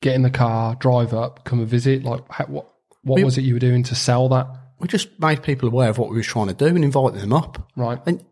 get 0.00 0.14
in 0.14 0.22
the 0.22 0.30
car, 0.30 0.74
drive 0.76 1.12
up, 1.14 1.44
come 1.44 1.60
and 1.60 1.68
visit? 1.68 2.04
Like, 2.04 2.22
how, 2.30 2.46
what 2.46 2.72
what 3.02 3.22
was 3.22 3.38
it 3.38 3.42
you 3.42 3.54
were 3.54 3.60
doing 3.60 3.82
to 3.84 3.94
sell 3.94 4.28
that? 4.30 4.48
We 4.78 4.88
just 4.88 5.18
made 5.20 5.42
people 5.42 5.68
aware 5.68 5.88
of 5.88 5.98
what 5.98 6.10
we 6.10 6.16
were 6.16 6.22
trying 6.22 6.48
to 6.48 6.54
do 6.54 6.66
and 6.66 6.84
invited 6.84 7.20
them 7.20 7.32
up. 7.32 7.70
Right. 7.76 7.98
And 8.06 8.22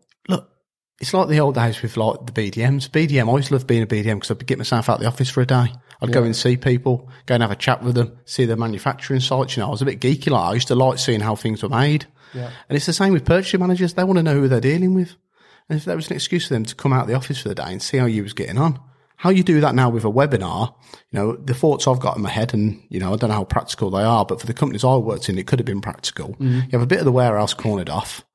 it's 0.99 1.13
like 1.13 1.27
the 1.27 1.39
old 1.39 1.55
days 1.55 1.81
with 1.81 1.97
like 1.97 2.25
the 2.25 2.31
BDMs. 2.31 2.89
BDM, 2.89 3.25
I 3.25 3.27
always 3.27 3.51
loved 3.51 3.67
being 3.67 3.83
a 3.83 3.87
BDM 3.87 4.15
because 4.15 4.31
I'd 4.31 4.45
get 4.45 4.57
myself 4.57 4.89
out 4.89 4.95
of 4.95 5.01
the 5.01 5.07
office 5.07 5.29
for 5.29 5.41
a 5.41 5.45
day. 5.45 5.73
I'd 6.01 6.11
go 6.11 6.23
and 6.23 6.35
see 6.35 6.57
people, 6.57 7.09
go 7.25 7.35
and 7.35 7.43
have 7.43 7.51
a 7.51 7.55
chat 7.55 7.81
with 7.81 7.95
them, 7.95 8.17
see 8.25 8.45
their 8.45 8.57
manufacturing 8.57 9.21
sites. 9.21 9.55
You 9.55 9.61
know, 9.61 9.67
I 9.67 9.71
was 9.71 9.81
a 9.81 9.85
bit 9.85 9.99
geeky 9.99 10.29
like 10.29 10.49
I 10.49 10.53
used 10.53 10.67
to 10.67 10.75
like 10.75 10.99
seeing 10.99 11.21
how 11.21 11.35
things 11.35 11.63
were 11.63 11.69
made. 11.69 12.05
Yeah. 12.33 12.51
And 12.69 12.75
it's 12.75 12.85
the 12.85 12.93
same 12.93 13.13
with 13.13 13.25
purchasing 13.25 13.59
managers. 13.59 13.93
They 13.93 14.03
want 14.03 14.17
to 14.17 14.23
know 14.23 14.33
who 14.33 14.47
they're 14.47 14.61
dealing 14.61 14.93
with. 14.93 15.15
And 15.69 15.77
if 15.77 15.85
there 15.85 15.95
was 15.95 16.09
an 16.09 16.15
excuse 16.15 16.47
for 16.47 16.53
them 16.53 16.65
to 16.65 16.75
come 16.75 16.93
out 16.93 17.03
of 17.03 17.07
the 17.07 17.15
office 17.15 17.41
for 17.41 17.49
the 17.49 17.55
day 17.55 17.71
and 17.71 17.81
see 17.81 17.97
how 17.97 18.05
you 18.05 18.23
was 18.23 18.33
getting 18.33 18.57
on. 18.57 18.79
How 19.17 19.29
you 19.29 19.43
do 19.43 19.61
that 19.61 19.73
now 19.73 19.89
with 19.89 20.03
a 20.03 20.11
webinar, 20.11 20.75
you 21.11 21.19
know, 21.19 21.37
the 21.37 21.53
thoughts 21.53 21.87
I've 21.87 22.01
got 22.01 22.17
in 22.17 22.21
my 22.21 22.29
head 22.29 22.53
and, 22.53 22.83
you 22.89 22.99
know, 22.99 23.13
I 23.13 23.15
don't 23.15 23.29
know 23.29 23.37
how 23.37 23.45
practical 23.45 23.89
they 23.89 24.03
are, 24.03 24.25
but 24.25 24.41
for 24.41 24.45
the 24.45 24.53
companies 24.53 24.83
I 24.83 24.95
worked 24.97 25.29
in, 25.29 25.37
it 25.39 25.47
could 25.47 25.57
have 25.57 25.65
been 25.65 25.79
practical. 25.79 26.29
Mm-hmm. 26.31 26.55
You 26.55 26.69
have 26.73 26.81
a 26.81 26.85
bit 26.85 26.99
of 26.99 27.05
the 27.05 27.13
warehouse 27.13 27.53
cornered 27.53 27.89
off. 27.89 28.25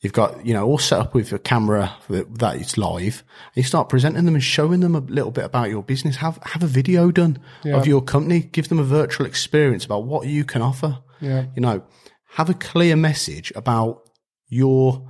You've 0.00 0.14
got, 0.14 0.46
you 0.46 0.54
know, 0.54 0.66
all 0.66 0.78
set 0.78 0.98
up 0.98 1.14
with 1.14 1.30
a 1.32 1.38
camera 1.38 1.94
that 2.08 2.38
that 2.38 2.56
is 2.56 2.78
live. 2.78 3.22
And 3.54 3.56
you 3.56 3.62
start 3.64 3.90
presenting 3.90 4.24
them 4.24 4.34
and 4.34 4.42
showing 4.42 4.80
them 4.80 4.94
a 4.94 5.00
little 5.00 5.30
bit 5.30 5.44
about 5.44 5.68
your 5.68 5.82
business. 5.82 6.16
Have, 6.16 6.38
have 6.42 6.62
a 6.62 6.66
video 6.66 7.10
done 7.10 7.38
of 7.66 7.86
your 7.86 8.00
company. 8.00 8.40
Give 8.40 8.66
them 8.66 8.78
a 8.78 8.84
virtual 8.84 9.26
experience 9.26 9.84
about 9.84 10.04
what 10.04 10.26
you 10.26 10.44
can 10.44 10.62
offer. 10.62 10.98
Yeah. 11.20 11.46
You 11.54 11.60
know, 11.60 11.82
have 12.30 12.48
a 12.48 12.54
clear 12.54 12.96
message 12.96 13.52
about 13.54 14.08
your, 14.48 15.06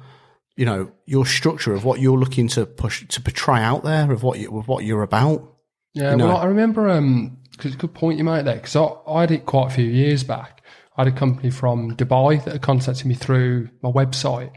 you 0.56 0.66
know, 0.66 0.90
your 1.06 1.25
structure 1.25 1.73
of 1.73 1.85
what 1.85 2.00
you're 2.00 2.18
looking 2.18 2.49
to 2.49 2.66
push, 2.66 3.06
to 3.06 3.20
portray 3.20 3.61
out 3.61 3.85
there 3.85 4.11
of 4.11 4.25
what 4.25 4.40
you, 4.40 4.59
of 4.59 4.66
what 4.66 4.85
you're 4.85 5.04
about. 5.04 5.54
Yeah, 5.94 6.16
well, 6.16 6.37
I 6.37 6.47
remember 6.47 6.88
um, 6.88 7.38
cause 7.59 7.76
good 7.76 7.94
point 7.94 8.18
you 8.18 8.25
made 8.25 8.44
there 8.44 8.56
because 8.56 8.75
I, 8.75 8.88
I 9.06 9.20
had 9.20 9.30
it 9.30 9.47
quite 9.47 9.68
a 9.68 9.70
few 9.70 9.87
years 9.87 10.25
back. 10.25 10.62
I 10.97 11.04
had 11.04 11.12
a 11.12 11.16
company 11.16 11.50
from 11.50 11.97
Dubai 11.97 12.44
that 12.44 12.52
had 12.52 12.62
contacted 12.62 13.06
me 13.06 13.14
through 13.14 13.68
my 13.82 13.90
website 13.90 14.52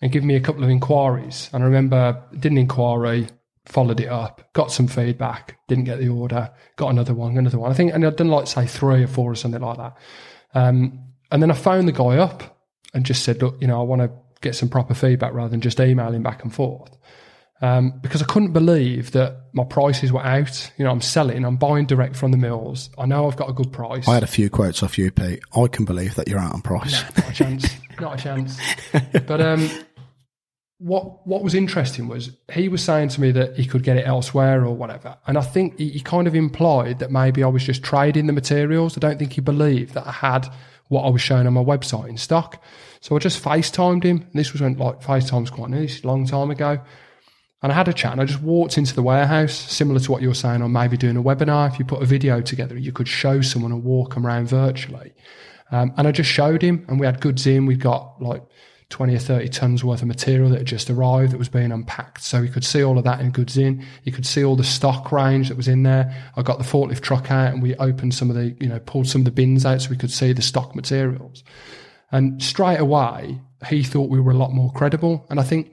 and 0.00 0.12
give 0.12 0.24
me 0.24 0.34
a 0.34 0.40
couple 0.40 0.64
of 0.64 0.70
inquiries. 0.70 1.50
And 1.52 1.62
I 1.62 1.66
remember 1.66 2.22
did 2.38 2.52
an 2.52 2.58
inquiry, 2.58 3.28
followed 3.66 4.00
it 4.00 4.08
up, 4.08 4.52
got 4.52 4.72
some 4.72 4.88
feedback, 4.88 5.58
didn't 5.68 5.84
get 5.84 5.98
the 5.98 6.08
order, 6.08 6.50
got 6.76 6.88
another 6.88 7.14
one, 7.14 7.36
another 7.36 7.58
one. 7.58 7.70
I 7.70 7.74
think, 7.74 7.92
and 7.92 8.04
I'd 8.04 8.16
done 8.16 8.28
like 8.28 8.46
say 8.46 8.66
three 8.66 9.04
or 9.04 9.08
four 9.08 9.30
or 9.30 9.34
something 9.36 9.60
like 9.60 9.76
that. 9.78 9.96
Um, 10.54 11.04
and 11.30 11.42
then 11.42 11.50
I 11.50 11.54
phoned 11.54 11.86
the 11.86 11.92
guy 11.92 12.18
up 12.18 12.58
and 12.92 13.04
just 13.04 13.22
said, 13.22 13.42
look, 13.42 13.60
you 13.60 13.68
know, 13.68 13.80
I 13.80 13.84
want 13.84 14.02
to 14.02 14.10
get 14.40 14.54
some 14.54 14.68
proper 14.68 14.94
feedback 14.94 15.32
rather 15.32 15.50
than 15.50 15.60
just 15.60 15.78
emailing 15.78 16.22
back 16.22 16.42
and 16.42 16.52
forth 16.52 16.96
um, 17.62 17.98
because 18.00 18.22
I 18.22 18.24
couldn't 18.24 18.52
believe 18.52 19.12
that 19.12 19.48
my 19.52 19.64
prices 19.64 20.12
were 20.12 20.24
out. 20.24 20.72
You 20.78 20.84
know, 20.84 20.90
I'm 20.90 21.00
selling, 21.00 21.44
I'm 21.44 21.56
buying 21.56 21.86
direct 21.86 22.16
from 22.16 22.30
the 22.30 22.38
mills. 22.38 22.90
I 22.98 23.06
know 23.06 23.26
I've 23.26 23.36
got 23.36 23.50
a 23.50 23.52
good 23.52 23.72
price. 23.72 24.08
I 24.08 24.14
had 24.14 24.22
a 24.22 24.28
few 24.28 24.48
quotes 24.48 24.82
off 24.82 24.98
you, 24.98 25.10
Pete. 25.10 25.40
I 25.54 25.66
can 25.66 25.84
believe 25.84 26.14
that 26.14 26.28
you're 26.28 26.38
out 26.38 26.54
on 26.54 26.62
price. 26.62 27.02
not 27.16 27.30
a 27.30 27.32
chance. 27.32 27.68
Not 28.00 28.20
a 28.20 28.22
chance. 28.22 28.58
But 29.26 29.40
um, 29.40 29.70
what 30.80 31.26
what 31.26 31.42
was 31.42 31.54
interesting 31.54 32.08
was 32.08 32.30
he 32.52 32.68
was 32.68 32.82
saying 32.82 33.10
to 33.10 33.20
me 33.20 33.30
that 33.32 33.56
he 33.56 33.66
could 33.66 33.82
get 33.82 33.98
it 33.98 34.06
elsewhere 34.06 34.64
or 34.64 34.74
whatever, 34.74 35.16
and 35.26 35.36
I 35.36 35.42
think 35.42 35.78
he, 35.78 35.90
he 35.90 36.00
kind 36.00 36.26
of 36.26 36.34
implied 36.34 36.98
that 36.98 37.10
maybe 37.10 37.44
I 37.44 37.48
was 37.48 37.62
just 37.62 37.82
trading 37.82 38.26
the 38.26 38.32
materials. 38.32 38.96
I 38.96 39.00
don't 39.00 39.18
think 39.18 39.34
he 39.34 39.42
believed 39.42 39.94
that 39.94 40.06
I 40.06 40.12
had 40.12 40.48
what 40.88 41.02
I 41.02 41.10
was 41.10 41.22
showing 41.22 41.46
on 41.46 41.52
my 41.52 41.62
website 41.62 42.08
in 42.08 42.16
stock. 42.16 42.62
So 43.00 43.14
I 43.14 43.20
just 43.20 43.42
FaceTimed 43.42 44.02
him. 44.02 44.22
And 44.22 44.32
this 44.34 44.52
was 44.52 44.60
when 44.60 44.76
like 44.76 45.00
FaceTime's 45.00 45.50
quite 45.50 45.70
new, 45.70 45.86
a 45.86 46.06
long 46.06 46.26
time 46.26 46.50
ago. 46.50 46.80
And 47.62 47.70
I 47.70 47.74
had 47.74 47.88
a 47.88 47.92
chat 47.92 48.12
and 48.12 48.20
I 48.20 48.24
just 48.24 48.42
walked 48.42 48.76
into 48.76 48.94
the 48.94 49.02
warehouse, 49.02 49.54
similar 49.54 50.00
to 50.00 50.10
what 50.10 50.20
you're 50.20 50.34
saying 50.34 50.62
on 50.62 50.72
maybe 50.72 50.96
doing 50.96 51.16
a 51.16 51.22
webinar. 51.22 51.70
If 51.70 51.78
you 51.78 51.84
put 51.84 52.02
a 52.02 52.06
video 52.06 52.40
together, 52.40 52.76
you 52.76 52.90
could 52.90 53.06
show 53.06 53.40
someone 53.40 53.70
and 53.70 53.84
walk 53.84 54.14
them 54.14 54.26
around 54.26 54.48
virtually. 54.48 55.12
Um, 55.70 55.94
and 55.96 56.08
I 56.08 56.12
just 56.12 56.30
showed 56.30 56.60
him 56.60 56.84
and 56.88 56.98
we 56.98 57.06
had 57.06 57.20
goods 57.20 57.46
in. 57.46 57.66
We'd 57.66 57.80
got 57.80 58.20
like 58.20 58.42
20 58.90 59.14
or 59.14 59.18
30 59.18 59.48
tons 59.48 59.84
worth 59.84 60.02
of 60.02 60.08
material 60.08 60.50
that 60.50 60.58
had 60.58 60.66
just 60.66 60.90
arrived 60.90 61.32
that 61.32 61.38
was 61.38 61.48
being 61.48 61.72
unpacked. 61.72 62.22
So 62.22 62.42
you 62.42 62.50
could 62.50 62.64
see 62.64 62.82
all 62.82 62.98
of 62.98 63.04
that 63.04 63.20
in 63.20 63.30
goods 63.30 63.56
in. 63.56 63.86
You 64.02 64.12
could 64.12 64.26
see 64.26 64.44
all 64.44 64.56
the 64.56 64.64
stock 64.64 65.12
range 65.12 65.48
that 65.48 65.56
was 65.56 65.68
in 65.68 65.84
there. 65.84 66.14
I 66.36 66.42
got 66.42 66.58
the 66.58 66.64
forklift 66.64 67.00
truck 67.00 67.30
out 67.30 67.52
and 67.52 67.62
we 67.62 67.76
opened 67.76 68.14
some 68.14 68.30
of 68.30 68.36
the, 68.36 68.56
you 68.60 68.68
know, 68.68 68.80
pulled 68.80 69.06
some 69.06 69.20
of 69.20 69.24
the 69.24 69.30
bins 69.30 69.64
out 69.64 69.80
so 69.82 69.90
we 69.90 69.96
could 69.96 70.10
see 70.10 70.32
the 70.32 70.42
stock 70.42 70.74
materials. 70.74 71.44
And 72.10 72.42
straight 72.42 72.80
away, 72.80 73.40
he 73.68 73.84
thought 73.84 74.10
we 74.10 74.20
were 74.20 74.32
a 74.32 74.36
lot 74.36 74.52
more 74.52 74.72
credible. 74.72 75.24
And 75.30 75.38
I 75.38 75.44
think 75.44 75.72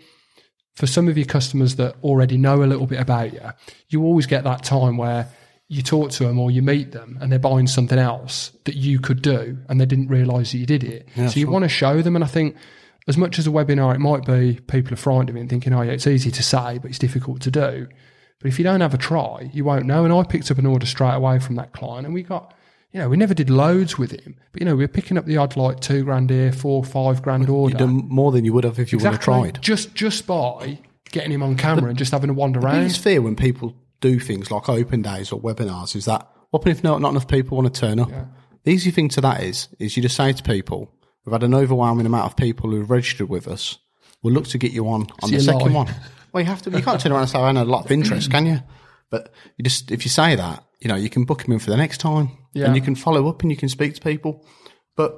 for 0.76 0.86
some 0.86 1.08
of 1.08 1.18
your 1.18 1.26
customers 1.26 1.78
that 1.78 1.96
already 2.04 2.38
know 2.38 2.64
a 2.64 2.66
little 2.66 2.86
bit 2.86 3.00
about 3.00 3.34
you, 3.34 3.42
you 3.90 4.04
always 4.04 4.28
get 4.28 4.44
that 4.44 4.64
time 4.64 4.96
where 4.96 5.28
you 5.70 5.82
talk 5.82 6.12
to 6.12 6.24
them 6.24 6.40
or 6.40 6.52
you 6.52 6.62
meet 6.62 6.92
them 6.92 7.18
and 7.20 7.32
they're 7.32 7.40
buying 7.40 7.66
something 7.66 7.98
else 7.98 8.52
that 8.66 8.76
you 8.76 9.00
could 9.00 9.24
do 9.24 9.58
and 9.68 9.82
they 9.82 9.88
didn't 9.88 10.08
realize 10.08 10.52
that 10.52 10.60
you 10.60 10.68
did 10.68 10.84
it. 10.84 11.10
Yeah, 11.16 11.30
so 11.30 11.40
you 11.40 11.48
sure. 11.48 11.52
want 11.52 11.64
to 11.64 11.70
show 11.70 12.04
them. 12.04 12.16
And 12.16 12.24
I 12.24 12.28
think 12.28 12.56
as 13.08 13.18
much 13.18 13.40
as 13.40 13.48
a 13.48 13.50
webinar, 13.50 13.96
it 13.96 14.00
might 14.00 14.26
be 14.26 14.60
people 14.68 14.94
are 14.94 14.98
frightened 14.98 15.30
of 15.30 15.36
it 15.38 15.40
and 15.42 15.50
thinking, 15.50 15.74
oh, 15.74 15.82
yeah, 15.82 15.92
it's 15.94 16.08
easy 16.08 16.30
to 16.32 16.44
say, 16.44 16.78
but 16.78 16.90
it's 16.90 17.00
difficult 17.00 17.42
to 17.42 17.52
do. 17.52 17.88
But 18.40 18.50
if 18.50 18.60
you 18.60 18.64
don't 18.64 18.82
have 18.82 18.94
a 18.94 18.98
try, 18.98 19.50
you 19.54 19.64
won't 19.64 19.86
know. 19.86 20.04
And 20.04 20.14
I 20.14 20.24
picked 20.24 20.52
up 20.52 20.58
an 20.58 20.66
order 20.66 20.86
straight 20.86 21.16
away 21.16 21.40
from 21.40 21.56
that 21.56 21.74
client 21.74 22.06
and 22.06 22.14
we 22.14 22.22
got, 22.22 22.54
you 22.92 23.00
know, 23.00 23.10
we 23.10 23.18
never 23.18 23.34
did 23.34 23.50
loads 23.50 23.98
with 23.98 24.12
him, 24.12 24.36
but 24.52 24.62
you 24.62 24.66
know, 24.66 24.76
we 24.76 24.84
were 24.84 24.88
picking 24.90 25.18
up 25.18 25.26
the 25.26 25.38
odd 25.38 25.56
like 25.58 25.80
two 25.80 26.04
grand 26.04 26.30
here, 26.30 26.52
four, 26.52 26.84
five 26.84 27.22
grand 27.22 27.50
order. 27.50 27.72
You've 27.72 27.80
done 27.80 28.08
more 28.10 28.32
than 28.32 28.46
you 28.46 28.54
would 28.54 28.64
have 28.64 28.78
if 28.80 28.92
you 28.92 29.00
would 29.00 29.06
have 29.12 29.20
tried. 29.20 29.62
Just 29.62 29.96
just 29.96 30.28
by 30.28 30.80
getting 31.12 31.32
him 31.32 31.42
on 31.44 31.56
camera 31.58 31.90
and 31.90 31.98
just 31.98 32.12
having 32.12 32.30
a 32.30 32.34
wander 32.34 32.60
The 32.60 32.66
around. 32.68 32.82
biggest 32.82 33.02
fear 33.02 33.22
when 33.22 33.36
people 33.36 33.74
do 34.02 34.20
things 34.20 34.52
like 34.52 34.70
open 34.70 35.02
days 35.02 35.32
or 35.32 35.40
webinars 35.42 35.96
is 35.96 36.06
that 36.06 36.30
what 36.52 36.68
if 36.68 36.84
not, 36.84 37.02
not 37.02 37.10
enough 37.12 37.28
people 37.28 37.58
want 37.58 37.74
to 37.74 37.80
turn 37.80 38.00
up? 38.00 38.10
The 38.64 38.72
easy 38.72 38.92
thing 38.92 39.10
to 39.10 39.22
that 39.22 39.42
is 39.44 39.70
is 39.80 39.96
you 39.98 40.04
just 40.04 40.16
say 40.16 40.32
to 40.34 40.44
people, 40.44 40.92
we've 41.28 41.34
had 41.34 41.44
an 41.44 41.54
overwhelming 41.54 42.06
amount 42.06 42.26
of 42.26 42.38
people 42.38 42.72
who've 42.72 42.90
registered 42.90 43.28
with 43.28 43.48
us. 43.50 43.78
We'll 44.24 44.34
look 44.34 44.48
to 44.48 44.58
get 44.58 44.72
you 44.72 44.88
on 44.88 45.08
on 45.22 45.30
the 45.30 45.40
second 45.42 45.74
lie. 45.74 45.84
one. 45.84 45.96
Well, 46.32 46.42
you 46.42 46.48
have 46.50 46.62
to. 46.64 46.72
You 46.72 46.82
can't 46.82 47.00
turn 47.02 47.12
around 47.12 47.22
and 47.24 47.30
say 47.32 47.40
I 47.40 47.48
had 47.48 47.58
a 47.58 47.66
lot 47.66 47.86
of 47.86 47.92
interest, 47.92 48.32
can 48.32 48.46
you? 48.46 48.60
But 49.12 49.32
you 49.58 49.64
just 49.64 49.92
if 49.92 50.06
you 50.06 50.10
say 50.10 50.36
that, 50.36 50.64
you 50.80 50.88
know, 50.88 50.96
you 50.96 51.10
can 51.10 51.26
book 51.26 51.44
them 51.44 51.52
in 51.54 51.60
for 51.60 51.70
the 51.70 51.78
next 51.78 51.98
time, 52.00 52.30
Yeah. 52.54 52.66
and 52.68 52.76
you 52.76 52.82
can 52.82 52.96
follow 52.96 53.28
up 53.28 53.42
and 53.42 53.52
you 53.52 53.58
can 53.58 53.70
speak 53.70 53.94
to 53.96 54.02
people. 54.02 54.46
But 54.96 55.14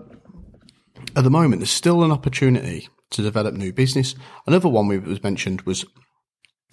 at 1.16 1.24
the 1.24 1.30
moment, 1.30 1.60
there's 1.62 1.72
still 1.72 2.04
an 2.04 2.12
opportunity 2.12 2.90
to 3.12 3.22
develop 3.22 3.54
new 3.54 3.72
business. 3.72 4.16
Another 4.48 4.70
one 4.70 4.88
we 4.88 4.98
was 5.00 5.24
mentioned 5.24 5.62
was 5.62 5.86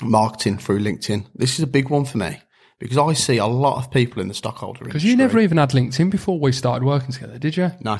marketing 0.02 0.58
through 0.58 0.80
LinkedIn. 0.80 1.26
This 1.34 1.54
is 1.58 1.60
a 1.62 1.66
big 1.66 1.88
one 1.88 2.04
for 2.04 2.18
me 2.18 2.38
because 2.78 2.98
I 2.98 3.12
see 3.14 3.38
a 3.38 3.46
lot 3.46 3.78
of 3.78 3.90
people 3.90 4.20
in 4.20 4.28
the 4.28 4.34
stockholder 4.34 4.80
industry. 4.80 4.88
Because 4.98 5.04
you 5.04 5.16
never 5.16 5.38
even 5.38 5.56
had 5.58 5.70
LinkedIn 5.70 6.10
before 6.10 6.38
we 6.38 6.52
started 6.52 6.84
working 6.84 7.12
together, 7.12 7.38
did 7.38 7.56
you? 7.56 7.72
no, 7.80 7.98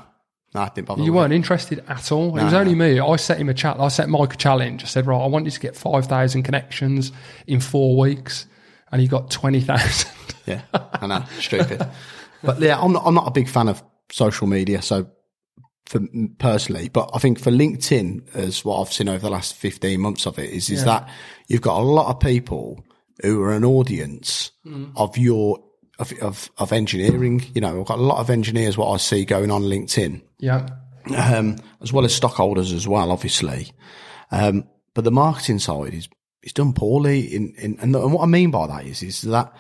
no, 0.57 0.63
I 0.63 0.71
didn't 0.75 0.89
bother. 0.89 1.03
You 1.03 1.13
weren't 1.13 1.35
interested 1.35 1.85
at 1.87 2.11
all. 2.11 2.37
it 2.39 2.43
was 2.43 2.55
only 2.55 2.75
me. 2.75 2.99
I 2.99 3.17
set 3.17 3.39
him 3.39 3.51
a 3.51 3.55
chat. 3.55 3.79
I 3.79 3.89
set 3.89 4.09
Mike 4.09 4.33
a 4.33 4.37
challenge. 4.39 4.83
I 4.83 4.87
said, 4.87 5.07
right, 5.07 5.23
I 5.23 5.27
want 5.27 5.45
you 5.45 5.51
to 5.51 5.61
get 5.61 5.77
5,000 5.77 6.43
connections 6.45 7.13
in 7.47 7.61
four 7.61 7.99
weeks. 7.99 8.47
And 8.91 9.03
he 9.03 9.07
got 9.07 9.31
20,000. 9.31 10.11
it. 10.29 10.35
Yeah, 10.47 10.63
I 10.95 11.07
know, 11.07 11.25
stupid. 11.39 11.87
But 12.43 12.59
yeah, 12.61 12.81
I'm 12.81 12.93
not, 12.93 13.03
I'm 13.05 13.15
not 13.15 13.29
a 13.29 13.33
big 13.33 13.49
fan 13.49 13.69
of 13.69 13.83
social 14.11 14.47
media. 14.47 14.81
So 14.81 15.11
for 15.85 16.01
personally, 16.39 16.89
but 16.89 17.11
I 17.13 17.19
think 17.19 17.39
for 17.39 17.51
LinkedIn, 17.51 18.35
as 18.35 18.65
what 18.65 18.81
I've 18.81 18.93
seen 18.93 19.11
over 19.11 19.19
the 19.19 19.31
last 19.31 19.57
15 19.57 20.01
months 20.01 20.27
of 20.27 20.39
it 20.39 20.51
is, 20.51 20.71
is 20.71 20.85
that 20.85 21.09
you've 21.49 21.61
got 21.61 21.79
a 21.79 21.85
lot 21.85 22.09
of 22.09 22.19
people 22.19 22.83
who 23.23 23.43
are 23.43 23.53
an 23.53 23.65
audience 23.65 24.53
mm. 24.65 24.91
of 24.97 25.19
your, 25.19 25.63
of, 25.99 26.13
of, 26.21 26.51
of 26.59 26.73
engineering. 26.73 27.45
You 27.55 27.61
know, 27.61 27.81
I've 27.81 27.87
got 27.87 27.99
a 27.99 28.03
lot 28.03 28.19
of 28.19 28.31
engineers, 28.31 28.77
what 28.77 28.91
I 28.93 28.97
see 28.99 29.25
going 29.25 29.51
on 29.51 29.63
LinkedIn. 29.63 30.23
yeah. 30.39 30.69
um, 31.17 31.57
as 31.81 31.93
well 31.93 32.05
as 32.05 32.15
stockholders 32.15 32.73
as 32.73 32.87
well, 32.89 33.11
obviously. 33.13 33.73
Um, 34.31 34.65
but 34.95 35.05
the 35.05 35.13
marketing 35.13 35.59
side 35.61 35.95
is 35.95 36.09
is 36.43 36.53
done 36.53 36.73
poorly. 36.73 37.21
In, 37.35 37.55
in 37.59 37.79
and, 37.81 37.95
and 37.95 38.13
what 38.13 38.23
I 38.23 38.27
mean 38.27 38.51
by 38.51 38.67
that 38.67 38.85
is 38.87 39.03
is 39.03 39.23
that 39.23 39.53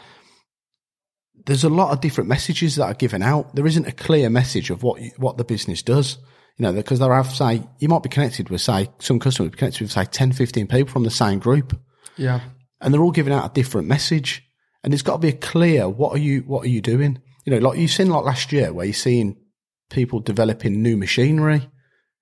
there's 1.46 1.64
a 1.64 1.68
lot 1.68 1.92
of 1.92 2.00
different 2.00 2.28
messages 2.28 2.76
that 2.76 2.84
are 2.86 2.94
given 2.94 3.22
out. 3.22 3.54
There 3.54 3.66
isn't 3.66 3.86
a 3.86 3.92
clear 3.92 4.28
message 4.30 4.70
of 4.70 4.82
what 4.82 5.00
you, 5.00 5.10
what 5.16 5.36
the 5.36 5.44
business 5.44 5.82
does. 5.82 6.18
You 6.58 6.62
know, 6.62 6.72
because 6.72 6.98
there 6.98 7.12
have 7.12 7.30
say 7.34 7.62
you 7.78 7.88
might 7.88 8.02
be 8.02 8.08
connected 8.08 8.48
with 8.48 8.60
say 8.62 8.88
some 8.98 9.18
customers 9.20 9.54
connected 9.54 9.82
with 9.82 9.92
say 9.92 10.04
10, 10.06 10.32
15 10.32 10.66
people 10.66 10.90
from 10.90 11.02
the 11.04 11.10
same 11.10 11.38
group 11.38 11.78
Yeah. 12.16 12.40
and 12.80 12.94
they're 12.94 13.02
all 13.02 13.10
giving 13.12 13.34
out 13.34 13.50
a 13.50 13.52
different 13.52 13.88
message. 13.88 14.42
And 14.86 14.94
it's 14.94 15.02
got 15.02 15.14
to 15.14 15.18
be 15.18 15.32
clear 15.32 15.88
what 15.88 16.14
are 16.14 16.18
you 16.18 16.42
what 16.42 16.64
are 16.64 16.68
you 16.68 16.80
doing? 16.80 17.20
You 17.44 17.52
know, 17.52 17.68
like 17.68 17.76
you've 17.78 17.90
seen 17.90 18.08
like 18.08 18.24
last 18.24 18.52
year 18.52 18.72
where 18.72 18.86
you're 18.86 18.94
seeing 18.94 19.36
people 19.90 20.20
developing 20.20 20.80
new 20.80 20.96
machinery 20.96 21.68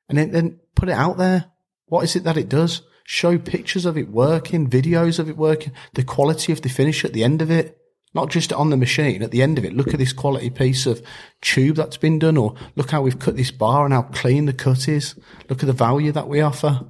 and 0.09 0.17
then, 0.17 0.31
then 0.33 0.61
put 0.75 0.89
it 0.89 0.93
out 0.93 1.19
there. 1.19 1.53
What 1.87 2.05
is 2.05 2.17
it 2.17 2.25
that 2.25 2.39
it 2.39 2.49
does? 2.49 2.81
Show 3.05 3.37
pictures 3.37 3.85
of 3.85 3.99
it 3.99 4.09
working, 4.09 4.71
videos 4.71 5.19
of 5.19 5.29
it 5.29 5.37
working, 5.37 5.73
the 5.93 6.05
quality 6.05 6.53
of 6.53 6.63
the 6.63 6.71
finish 6.71 7.05
at 7.05 7.13
the 7.13 7.23
end 7.23 7.43
of 7.43 7.51
it. 7.51 7.77
Not 8.15 8.31
just 8.31 8.51
on 8.51 8.71
the 8.71 8.79
machine, 8.79 9.23
at 9.23 9.31
the 9.31 9.43
end 9.43 9.59
of 9.59 9.65
it, 9.67 9.75
look 9.75 9.89
at 9.89 9.99
this 9.99 10.15
quality 10.15 10.49
piece 10.49 10.87
of 10.87 11.03
tube 11.43 11.77
that's 11.77 11.97
been 11.97 12.19
done, 12.19 12.37
or 12.37 12.55
look 12.77 12.93
how 12.93 13.03
we've 13.03 13.19
cut 13.19 13.37
this 13.37 13.51
bar 13.51 13.85
and 13.85 13.93
how 13.93 14.03
clean 14.03 14.47
the 14.47 14.53
cut 14.53 14.89
is. 14.89 15.17
Look 15.51 15.63
at 15.63 15.67
the 15.67 15.73
value 15.73 16.13
that 16.13 16.29
we 16.29 16.41
offer. 16.41 16.81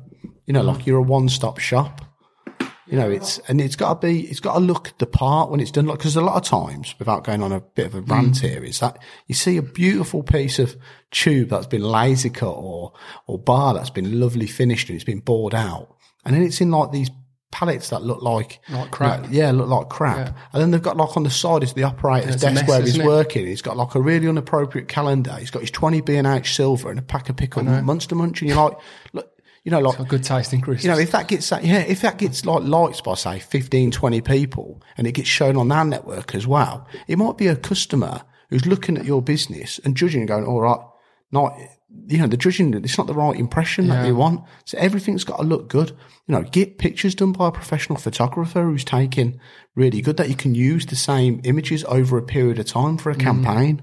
You 0.44 0.52
know, 0.52 0.62
like 0.62 0.86
you're 0.86 0.98
a 0.98 1.02
one-stop 1.02 1.58
shop. 1.58 2.02
You 2.86 2.98
know, 2.98 3.10
it's 3.10 3.38
and 3.48 3.60
it's 3.60 3.76
got 3.76 4.00
to 4.00 4.06
be, 4.06 4.22
it's 4.22 4.40
got 4.40 4.54
to 4.54 4.60
look 4.60 4.92
the 4.98 5.06
part 5.06 5.50
when 5.50 5.60
it's 5.60 5.70
done. 5.70 5.86
Like, 5.86 5.98
because 5.98 6.16
a 6.16 6.20
lot 6.20 6.36
of 6.36 6.42
times, 6.42 6.94
without 6.98 7.24
going 7.24 7.42
on 7.42 7.50
a 7.50 7.60
bit 7.60 7.86
of 7.86 7.94
a 7.94 8.00
rant 8.02 8.34
mm. 8.34 8.40
here, 8.40 8.62
is 8.62 8.80
that 8.80 8.98
you 9.26 9.34
see 9.34 9.56
a 9.56 9.62
beautiful 9.62 10.22
piece 10.22 10.58
of 10.58 10.76
tube 11.10 11.48
that's 11.48 11.66
been 11.66 11.82
laser 11.82 12.28
cut 12.28 12.52
or 12.52 12.92
or 13.26 13.38
bar 13.38 13.72
that's 13.72 13.90
been 13.90 14.20
lovely 14.20 14.46
finished 14.46 14.88
and 14.90 14.96
it's 14.96 15.04
been 15.04 15.20
bored 15.20 15.54
out, 15.54 15.96
and 16.24 16.34
then 16.34 16.42
it's 16.42 16.60
in 16.60 16.70
like 16.70 16.92
these 16.92 17.10
pallets 17.50 17.90
that 17.90 18.02
look 18.02 18.20
like 18.20 18.60
Like 18.68 18.90
crap. 18.90 19.26
yeah, 19.30 19.52
look 19.52 19.68
like 19.68 19.88
crap. 19.88 20.36
And 20.52 20.60
then 20.60 20.72
they've 20.72 20.82
got 20.82 20.96
like 20.96 21.16
on 21.16 21.22
the 21.22 21.30
side 21.30 21.62
is 21.62 21.72
the 21.72 21.84
operator's 21.84 22.36
desk 22.36 22.54
mess, 22.54 22.68
where 22.68 22.82
he's 22.82 22.98
it? 22.98 23.06
working. 23.06 23.46
He's 23.46 23.62
got 23.62 23.76
like 23.76 23.94
a 23.94 24.00
really 24.00 24.26
inappropriate 24.26 24.88
calendar. 24.88 25.36
He's 25.38 25.52
got 25.52 25.60
his 25.60 25.70
twenty 25.70 26.00
B 26.00 26.16
and 26.16 26.26
H 26.26 26.54
silver 26.54 26.90
and 26.90 26.98
a 26.98 27.02
pack 27.02 27.28
of 27.30 27.36
pickle 27.36 27.62
monster 27.62 28.14
munch, 28.14 28.42
and 28.42 28.50
you're 28.50 28.62
like, 28.62 28.76
look, 29.12 29.30
you 29.64 29.70
know, 29.70 29.80
like 29.80 29.98
a 29.98 30.04
good 30.04 30.22
taste 30.22 30.52
in 30.52 30.60
crisps. 30.60 30.84
you 30.84 30.90
know, 30.90 30.98
if 30.98 31.10
that 31.12 31.26
gets 31.26 31.48
that, 31.48 31.64
yeah, 31.64 31.80
if 31.80 32.02
that 32.02 32.18
gets 32.18 32.44
like 32.44 32.62
likes 32.62 33.00
by 33.00 33.14
say 33.14 33.38
15, 33.38 33.90
20 33.90 34.20
people 34.20 34.82
and 34.96 35.06
it 35.06 35.12
gets 35.12 35.28
shown 35.28 35.56
on 35.56 35.72
our 35.72 35.84
network 35.84 36.34
as 36.34 36.46
well, 36.46 36.86
it 37.08 37.16
might 37.16 37.38
be 37.38 37.46
a 37.46 37.56
customer 37.56 38.22
who's 38.50 38.66
looking 38.66 38.98
at 38.98 39.06
your 39.06 39.22
business 39.22 39.80
and 39.84 39.96
judging 39.96 40.20
and 40.20 40.28
going, 40.28 40.44
all 40.44 40.60
right, 40.60 40.80
not, 41.32 41.58
you 42.06 42.18
know, 42.18 42.26
the 42.26 42.36
judging, 42.36 42.74
it's 42.74 42.98
not 42.98 43.06
the 43.06 43.14
right 43.14 43.36
impression 43.36 43.88
that 43.88 44.02
they 44.02 44.12
want. 44.12 44.44
So 44.66 44.76
everything's 44.78 45.24
got 45.24 45.38
to 45.38 45.42
look 45.42 45.68
good. 45.68 45.90
You 46.26 46.34
know, 46.34 46.42
get 46.42 46.76
pictures 46.76 47.14
done 47.14 47.32
by 47.32 47.48
a 47.48 47.52
professional 47.52 47.98
photographer 47.98 48.62
who's 48.62 48.84
taking 48.84 49.40
really 49.74 50.02
good 50.02 50.18
that 50.18 50.28
you 50.28 50.36
can 50.36 50.54
use 50.54 50.86
the 50.86 50.96
same 50.96 51.40
images 51.44 51.84
over 51.84 52.18
a 52.18 52.22
period 52.22 52.58
of 52.58 52.66
time 52.66 52.98
for 52.98 53.10
a 53.10 53.16
campaign. 53.16 53.82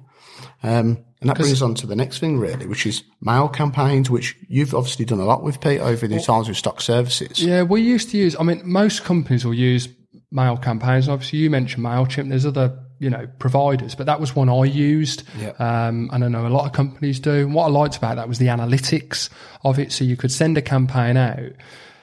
Um, 0.62 1.04
and 1.22 1.30
that 1.30 1.38
brings 1.38 1.54
us 1.54 1.62
on 1.62 1.75
to 1.75 1.88
the 1.88 1.96
next 1.96 2.18
thing, 2.18 2.40
really, 2.40 2.66
which 2.66 2.88
is 2.88 3.04
mail 3.22 3.48
campaigns, 3.48 4.10
which 4.10 4.36
you've 4.48 4.74
obviously 4.74 5.06
done 5.06 5.20
a 5.20 5.25
lot 5.25 5.44
with, 5.44 5.62
Pete, 5.62 5.80
over 5.80 6.08
the 6.08 6.20
times 6.20 6.48
with 6.48 6.58
stock 6.58 6.82
services. 6.82 7.42
Yeah, 7.44 7.62
we 7.62 7.82
used 7.82 8.10
to 8.10 8.18
use. 8.18 8.36
I 8.40 8.44
mean, 8.44 8.62
most 8.66 9.04
companies 9.04 9.46
will 9.46 9.54
use 9.54 9.88
mail 10.32 10.58
campaigns. 10.58 11.08
Obviously, 11.08 11.40
you 11.40 11.51
mentioned 11.51 11.86
Mailchimp. 11.86 12.30
There's 12.30 12.48
other, 12.48 12.75
you 12.98 13.12
know, 13.12 13.28
providers, 13.38 13.94
but 13.94 14.08
that 14.08 14.20
was 14.20 14.36
one 14.36 14.50
I 14.50 14.63
used. 14.63 15.22
Yeah. 15.40 15.51
Um, 15.60 16.10
and 16.12 16.24
I 16.24 16.28
know 16.28 16.48
a 16.48 16.50
lot 16.50 16.66
of 16.66 16.74
companies 16.74 17.20
do. 17.20 17.32
And 17.32 17.54
what 17.54 17.66
I 17.66 17.70
liked 17.70 17.98
about 17.98 18.16
that 18.16 18.28
was 18.28 18.40
the 18.40 18.48
analytics 18.48 19.30
of 19.63 19.78
it. 19.78 19.92
So 19.92 20.04
you 20.04 20.18
could 20.18 20.32
send 20.32 20.58
a 20.58 20.62
campaign 20.62 21.18
out. 21.18 21.51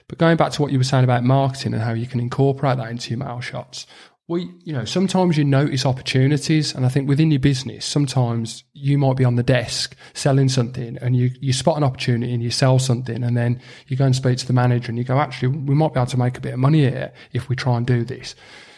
But 0.06 0.18
going 0.18 0.36
back 0.36 0.52
to 0.52 0.62
what 0.62 0.70
you 0.70 0.78
were 0.78 0.84
saying 0.84 1.04
about 1.04 1.24
marketing 1.24 1.74
and 1.74 1.82
how 1.82 1.92
you 1.92 2.06
can 2.06 2.20
incorporate 2.20 2.78
that 2.78 2.88
into 2.88 3.10
your 3.10 3.18
mail 3.18 3.40
shots, 3.40 3.86
we, 4.28 4.50
you 4.62 4.74
know, 4.74 4.84
sometimes 4.84 5.38
you 5.38 5.44
notice 5.44 5.86
opportunities, 5.86 6.74
and 6.74 6.84
I 6.84 6.90
think 6.90 7.08
within 7.08 7.30
your 7.30 7.40
business, 7.40 7.86
sometimes 7.86 8.62
you 8.74 8.98
might 8.98 9.16
be 9.16 9.24
on 9.24 9.36
the 9.36 9.42
desk 9.42 9.96
selling 10.12 10.50
something, 10.50 10.98
and 10.98 11.16
you 11.16 11.30
you 11.40 11.54
spot 11.54 11.78
an 11.78 11.84
opportunity 11.84 12.34
and 12.34 12.42
you 12.42 12.50
sell 12.50 12.78
something, 12.78 13.24
and 13.24 13.36
then 13.36 13.60
you 13.86 13.96
go 13.96 14.04
and 14.04 14.14
speak 14.14 14.36
to 14.38 14.46
the 14.46 14.52
manager, 14.52 14.90
and 14.90 14.98
you 14.98 15.04
go, 15.04 15.18
actually, 15.18 15.48
we 15.48 15.74
might 15.74 15.94
be 15.94 15.98
able 15.98 16.10
to 16.10 16.18
make 16.18 16.36
a 16.36 16.42
bit 16.42 16.52
of 16.52 16.58
money 16.58 16.80
here 16.80 17.10
if 17.32 17.48
we 17.48 17.56
try 17.56 17.78
and 17.78 17.86
do 17.86 18.04
this. 18.04 18.34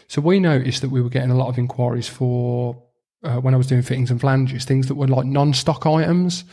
So 0.06 0.20
we 0.20 0.38
noticed 0.38 0.82
that 0.82 0.90
we 0.90 1.02
were 1.02 1.08
getting 1.08 1.30
a 1.30 1.36
lot 1.36 1.48
of 1.48 1.58
inquiries 1.58 2.08
for 2.08 2.80
uh, 3.24 3.40
when 3.40 3.52
I 3.52 3.56
was 3.56 3.66
doing 3.66 3.82
fittings 3.82 4.10
and 4.10 4.20
flanges, 4.20 4.64
things 4.64 4.86
that 4.86 4.94
were 4.94 5.08
like 5.08 5.26
non-stock 5.26 5.84
items. 5.84 6.44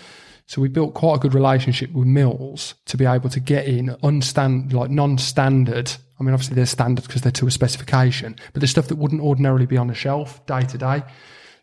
So 0.48 0.62
we 0.62 0.70
built 0.70 0.94
quite 0.94 1.18
a 1.18 1.20
good 1.20 1.34
relationship 1.34 1.92
with 1.92 2.08
mills 2.08 2.74
to 2.86 2.98
be 2.98 3.06
able 3.06 3.30
to 3.30 3.40
get 3.40 3.68
in 3.68 3.90
unstand 4.02 4.74
like 4.74 4.90
non-standard. 4.90 5.92
I 6.20 6.24
mean, 6.24 6.34
obviously 6.34 6.56
they're 6.56 6.66
standard 6.66 7.06
because 7.06 7.22
they're 7.22 7.32
to 7.34 7.48
a 7.48 7.52
specification, 7.52 8.36
but 8.54 8.62
the 8.62 8.68
stuff 8.68 8.88
that 8.88 8.98
wouldn't 8.98 9.22
ordinarily 9.22 9.66
be 9.66 9.78
on 9.78 9.88
the 9.88 9.94
shelf 9.94 10.46
day 10.46 10.62
to 10.62 10.78
day. 10.78 11.04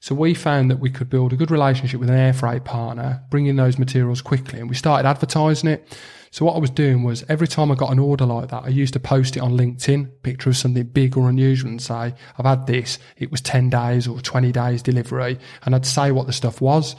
So 0.01 0.15
we 0.15 0.35
found 0.35 0.71
that 0.71 0.81
we 0.81 0.91
could 0.91 1.09
build 1.09 1.33
a 1.33 1.37
good 1.37 1.51
relationship 1.51 1.99
with 1.99 2.11
an 2.11 2.17
air 2.17 2.35
freight 2.35 2.65
partner, 2.65 3.23
bring 3.31 3.47
in 3.47 3.57
those 3.57 3.79
materials 3.79 4.21
quickly, 4.21 4.61
and 4.61 4.69
we 4.69 4.75
started 4.75 5.09
advertising 5.09 5.71
it. 5.71 5.99
So 6.31 6.45
what 6.45 6.57
I 6.57 6.59
was 6.59 6.71
doing 6.71 7.05
was 7.05 7.25
every 7.29 7.47
time 7.47 7.71
I 7.71 7.75
got 7.75 7.93
an 7.93 7.99
order 7.99 8.27
like 8.27 8.49
that, 8.51 8.65
I 8.65 8.69
used 8.69 8.93
to 8.95 9.01
post 9.01 9.37
it 9.37 9.41
on 9.41 9.57
LinkedIn, 9.57 10.11
picture 10.23 10.51
of 10.51 10.57
something 10.57 10.83
big 10.83 11.17
or 11.17 11.29
unusual 11.29 11.71
and 11.71 11.81
say, 11.81 12.13
I've 12.37 12.45
had 12.45 12.67
this. 12.67 12.99
It 13.17 13.31
was 13.31 13.41
10 13.41 13.71
days 13.71 14.09
or 14.09 14.21
20 14.21 14.51
days 14.53 14.83
delivery. 14.83 15.39
And 15.65 15.77
I'd 15.77 15.87
say 15.87 16.11
what 16.11 16.27
the 16.27 16.33
stuff 16.33 16.61
was. 16.61 16.97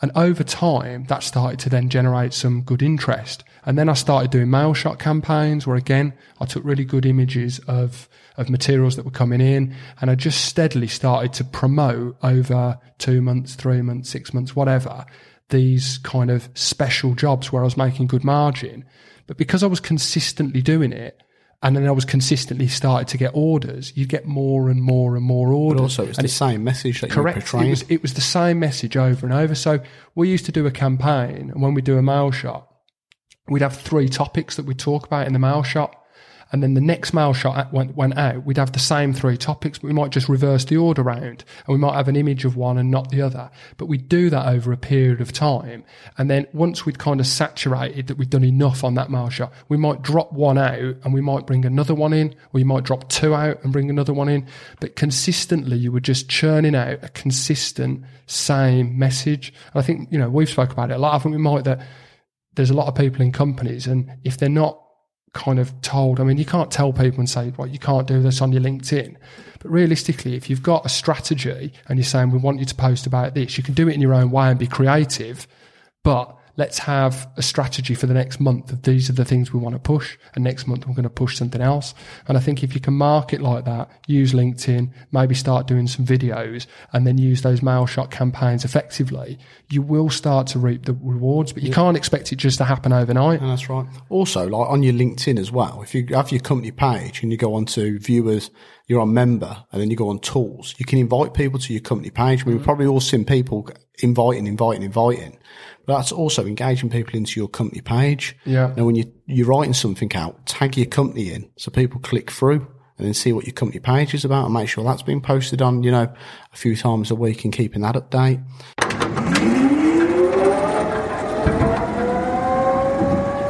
And 0.00 0.12
over 0.14 0.44
time, 0.44 1.04
that 1.04 1.22
started 1.22 1.58
to 1.60 1.68
then 1.68 1.88
generate 1.88 2.32
some 2.32 2.62
good 2.62 2.82
interest. 2.82 3.42
And 3.64 3.76
then 3.76 3.88
I 3.88 3.94
started 3.94 4.30
doing 4.30 4.48
mail 4.48 4.72
shot 4.72 4.98
campaigns 4.98 5.66
where 5.66 5.76
again, 5.76 6.14
I 6.40 6.46
took 6.46 6.64
really 6.64 6.84
good 6.84 7.04
images 7.04 7.58
of, 7.66 8.08
of 8.36 8.48
materials 8.48 8.96
that 8.96 9.04
were 9.04 9.10
coming 9.10 9.40
in 9.40 9.74
and 10.00 10.10
I 10.10 10.14
just 10.14 10.44
steadily 10.44 10.86
started 10.86 11.32
to 11.34 11.44
promote 11.44 12.16
over 12.22 12.78
two 12.98 13.20
months, 13.20 13.56
three 13.56 13.82
months, 13.82 14.08
six 14.08 14.32
months, 14.32 14.54
whatever, 14.54 15.04
these 15.48 15.98
kind 15.98 16.30
of 16.30 16.48
special 16.54 17.14
jobs 17.14 17.52
where 17.52 17.62
I 17.62 17.64
was 17.64 17.76
making 17.76 18.06
good 18.06 18.24
margin. 18.24 18.84
But 19.26 19.36
because 19.36 19.62
I 19.62 19.66
was 19.66 19.80
consistently 19.80 20.62
doing 20.62 20.92
it, 20.92 21.22
and 21.62 21.74
then 21.76 21.86
I 21.86 21.90
was 21.90 22.04
consistently 22.04 22.68
started 22.68 23.08
to 23.08 23.18
get 23.18 23.32
orders. 23.34 23.92
You 23.96 24.06
get 24.06 24.26
more 24.26 24.70
and 24.70 24.80
more 24.80 25.16
and 25.16 25.24
more 25.24 25.52
orders. 25.52 25.78
But 25.78 25.82
also, 25.82 26.06
it's 26.06 26.18
and 26.18 26.24
the 26.24 26.32
same 26.32 26.62
message 26.62 27.00
that 27.00 27.10
correct. 27.10 27.36
you're 27.36 27.42
portraying. 27.42 27.66
It 27.66 27.70
was 27.70 27.84
it 27.88 28.02
was 28.02 28.14
the 28.14 28.20
same 28.20 28.60
message 28.60 28.96
over 28.96 29.26
and 29.26 29.34
over. 29.34 29.54
So 29.54 29.80
we 30.14 30.28
used 30.28 30.46
to 30.46 30.52
do 30.52 30.66
a 30.66 30.70
campaign, 30.70 31.50
and 31.50 31.60
when 31.60 31.74
we 31.74 31.82
do 31.82 31.98
a 31.98 32.02
mail 32.02 32.30
shot, 32.30 32.68
we'd 33.48 33.62
have 33.62 33.76
three 33.76 34.08
topics 34.08 34.56
that 34.56 34.66
we'd 34.66 34.78
talk 34.78 35.06
about 35.06 35.26
in 35.26 35.32
the 35.32 35.38
mail 35.38 35.62
shot. 35.62 35.96
And 36.50 36.62
then 36.62 36.74
the 36.74 36.80
next 36.80 37.12
mail 37.12 37.32
shot 37.32 37.72
went, 37.72 37.94
went 37.94 38.16
out, 38.16 38.44
we'd 38.44 38.56
have 38.56 38.72
the 38.72 38.78
same 38.78 39.12
three 39.12 39.36
topics, 39.36 39.78
but 39.78 39.88
we 39.88 39.92
might 39.92 40.10
just 40.10 40.28
reverse 40.28 40.64
the 40.64 40.78
order 40.78 41.02
round 41.02 41.44
and 41.66 41.68
we 41.68 41.78
might 41.78 41.94
have 41.94 42.08
an 42.08 42.16
image 42.16 42.44
of 42.44 42.56
one 42.56 42.78
and 42.78 42.90
not 42.90 43.10
the 43.10 43.20
other. 43.20 43.50
But 43.76 43.86
we'd 43.86 44.08
do 44.08 44.30
that 44.30 44.46
over 44.46 44.72
a 44.72 44.76
period 44.76 45.20
of 45.20 45.32
time. 45.32 45.84
And 46.16 46.30
then 46.30 46.46
once 46.52 46.86
we'd 46.86 46.98
kind 46.98 47.20
of 47.20 47.26
saturated 47.26 48.06
that 48.06 48.16
we'd 48.16 48.30
done 48.30 48.44
enough 48.44 48.82
on 48.82 48.94
that 48.94 49.10
mail 49.10 49.28
shot, 49.28 49.52
we 49.68 49.76
might 49.76 50.02
drop 50.02 50.32
one 50.32 50.56
out 50.56 50.96
and 51.04 51.12
we 51.12 51.20
might 51.20 51.46
bring 51.46 51.66
another 51.66 51.94
one 51.94 52.12
in, 52.12 52.34
or 52.52 52.60
you 52.60 52.66
might 52.66 52.84
drop 52.84 53.08
two 53.10 53.34
out 53.34 53.62
and 53.62 53.72
bring 53.72 53.90
another 53.90 54.14
one 54.14 54.28
in. 54.28 54.46
But 54.80 54.96
consistently, 54.96 55.76
you 55.76 55.92
were 55.92 56.00
just 56.00 56.30
churning 56.30 56.74
out 56.74 57.04
a 57.04 57.08
consistent 57.10 58.04
same 58.26 58.98
message. 58.98 59.52
And 59.72 59.82
I 59.82 59.86
think, 59.86 60.10
you 60.10 60.18
know, 60.18 60.30
we've 60.30 60.48
spoke 60.48 60.72
about 60.72 60.90
it 60.90 60.94
a 60.94 60.98
lot. 60.98 61.14
I 61.14 61.18
think 61.18 61.34
we 61.34 61.42
might 61.42 61.64
that 61.64 61.80
there's 62.54 62.70
a 62.70 62.74
lot 62.74 62.88
of 62.88 62.94
people 62.94 63.22
in 63.22 63.32
companies 63.32 63.86
and 63.86 64.10
if 64.24 64.36
they're 64.36 64.48
not 64.48 64.82
kind 65.32 65.58
of 65.58 65.80
told. 65.82 66.20
I 66.20 66.24
mean, 66.24 66.38
you 66.38 66.44
can't 66.44 66.70
tell 66.70 66.92
people 66.92 67.18
and 67.18 67.28
say, 67.28 67.52
well, 67.56 67.66
you 67.66 67.78
can't 67.78 68.06
do 68.06 68.20
this 68.22 68.40
on 68.40 68.52
your 68.52 68.62
LinkedIn. 68.62 69.16
But 69.60 69.70
realistically, 69.70 70.36
if 70.36 70.48
you've 70.48 70.62
got 70.62 70.86
a 70.86 70.88
strategy 70.88 71.72
and 71.88 71.98
you're 71.98 72.04
saying, 72.04 72.30
we 72.30 72.38
want 72.38 72.60
you 72.60 72.64
to 72.64 72.74
post 72.74 73.06
about 73.06 73.34
this, 73.34 73.56
you 73.58 73.64
can 73.64 73.74
do 73.74 73.88
it 73.88 73.94
in 73.94 74.00
your 74.00 74.14
own 74.14 74.30
way 74.30 74.48
and 74.48 74.58
be 74.58 74.66
creative. 74.66 75.46
But 76.04 76.37
let's 76.58 76.80
have 76.80 77.30
a 77.36 77.42
strategy 77.42 77.94
for 77.94 78.06
the 78.06 78.14
next 78.14 78.40
month 78.40 78.72
of 78.72 78.82
these 78.82 79.08
are 79.08 79.12
the 79.12 79.24
things 79.24 79.52
we 79.52 79.60
want 79.60 79.76
to 79.76 79.78
push. 79.78 80.18
And 80.34 80.42
next 80.42 80.66
month, 80.66 80.86
we're 80.86 80.94
going 80.94 81.04
to 81.04 81.08
push 81.08 81.36
something 81.36 81.60
else. 81.60 81.94
And 82.26 82.36
I 82.36 82.40
think 82.40 82.64
if 82.64 82.74
you 82.74 82.80
can 82.80 82.94
market 82.94 83.40
like 83.40 83.64
that, 83.64 83.88
use 84.08 84.32
LinkedIn, 84.32 84.92
maybe 85.12 85.36
start 85.36 85.68
doing 85.68 85.86
some 85.86 86.04
videos 86.04 86.66
and 86.92 87.06
then 87.06 87.16
use 87.16 87.42
those 87.42 87.62
mail 87.62 87.86
shot 87.86 88.10
campaigns 88.10 88.64
effectively, 88.64 89.38
you 89.70 89.82
will 89.82 90.10
start 90.10 90.48
to 90.48 90.58
reap 90.58 90.84
the 90.84 90.94
rewards, 91.00 91.52
but 91.52 91.62
you 91.62 91.72
can't 91.72 91.96
expect 91.96 92.32
it 92.32 92.36
just 92.36 92.58
to 92.58 92.64
happen 92.64 92.92
overnight. 92.92 93.40
And 93.40 93.50
that's 93.50 93.70
right. 93.70 93.86
Also, 94.08 94.48
like 94.48 94.68
on 94.68 94.82
your 94.82 94.94
LinkedIn 94.94 95.38
as 95.38 95.52
well, 95.52 95.80
if 95.82 95.94
you 95.94 96.06
have 96.10 96.32
your 96.32 96.40
company 96.40 96.72
page 96.72 97.22
and 97.22 97.30
you 97.30 97.38
go 97.38 97.54
on 97.54 97.66
to 97.66 98.00
viewers, 98.00 98.50
you're 98.88 99.00
on 99.00 99.14
member 99.14 99.64
and 99.70 99.80
then 99.80 99.90
you 99.90 99.96
go 99.96 100.08
on 100.08 100.18
tools, 100.18 100.74
you 100.78 100.84
can 100.84 100.98
invite 100.98 101.34
people 101.34 101.60
to 101.60 101.72
your 101.72 101.82
company 101.82 102.10
page. 102.10 102.42
I 102.42 102.46
mean, 102.46 102.56
we've 102.56 102.62
mm. 102.62 102.64
probably 102.64 102.86
all 102.86 103.00
seen 103.00 103.24
people 103.24 103.68
inviting, 104.00 104.46
inviting, 104.46 104.82
inviting. 104.82 105.38
But 105.86 105.96
that's 105.96 106.12
also 106.12 106.44
engaging 106.44 106.90
people 106.90 107.16
into 107.16 107.40
your 107.40 107.48
company 107.48 107.80
page. 107.80 108.36
Yeah. 108.44 108.74
Now, 108.76 108.84
when 108.84 108.94
you, 108.94 109.10
you're 109.26 109.46
writing 109.46 109.74
something 109.74 110.14
out, 110.14 110.46
tag 110.46 110.76
your 110.76 110.86
company 110.86 111.32
in 111.32 111.50
so 111.56 111.70
people 111.70 112.00
click 112.00 112.30
through 112.30 112.66
and 112.98 113.06
then 113.06 113.14
see 113.14 113.32
what 113.32 113.46
your 113.46 113.54
company 113.54 113.80
page 113.80 114.12
is 114.12 114.24
about 114.24 114.44
and 114.44 114.52
make 114.52 114.68
sure 114.68 114.84
that's 114.84 115.02
being 115.02 115.20
posted 115.20 115.62
on, 115.62 115.82
you 115.82 115.90
know, 115.90 116.12
a 116.52 116.56
few 116.56 116.76
times 116.76 117.10
a 117.10 117.14
week 117.14 117.44
and 117.44 117.52
keeping 117.54 117.82
that 117.82 117.94
update. 117.94 118.44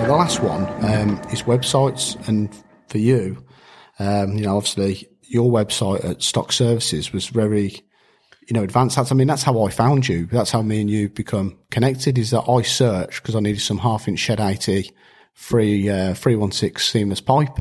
The 0.03 0.15
last 0.15 0.41
one 0.41 0.65
um, 0.85 1.21
is 1.33 1.43
websites, 1.43 2.17
and 2.29 2.55
for 2.89 2.99
you, 2.99 3.45
um, 3.99 4.39
you 4.39 4.45
know, 4.45 4.57
obviously 4.57 5.09
your 5.25 5.51
website 5.51 6.05
at 6.05 6.23
Stock 6.23 6.53
Services 6.53 7.13
was 7.13 7.27
very, 7.27 7.83
you 8.49 8.55
know, 8.55 8.63
advanced. 8.63 8.97
That's, 8.97 9.13
I 9.13 9.15
mean, 9.15 9.27
that's 9.29 9.43
how 9.43 9.63
I 9.63 9.71
found 9.71 10.09
you. 10.09 10.27
That's 10.27 10.51
how 10.51 10.63
me 10.63 10.81
and 10.81 10.89
you 10.89 11.11
become 11.11 11.59
connected. 11.71 12.17
Is 12.17 12.31
that 12.31 12.49
I 12.49 12.63
searched 12.63 13.23
because 13.23 13.37
I 13.37 13.41
needed 13.41 13.61
some 13.61 13.79
half 13.79 14.09
inch 14.09 14.19
shed 14.19 14.41
eighty 14.41 14.91
three 15.35 15.89
uh, 15.89 16.15
three 16.15 16.35
one 16.35 16.51
six 16.51 16.89
seamless 16.89 17.21
pipe, 17.21 17.59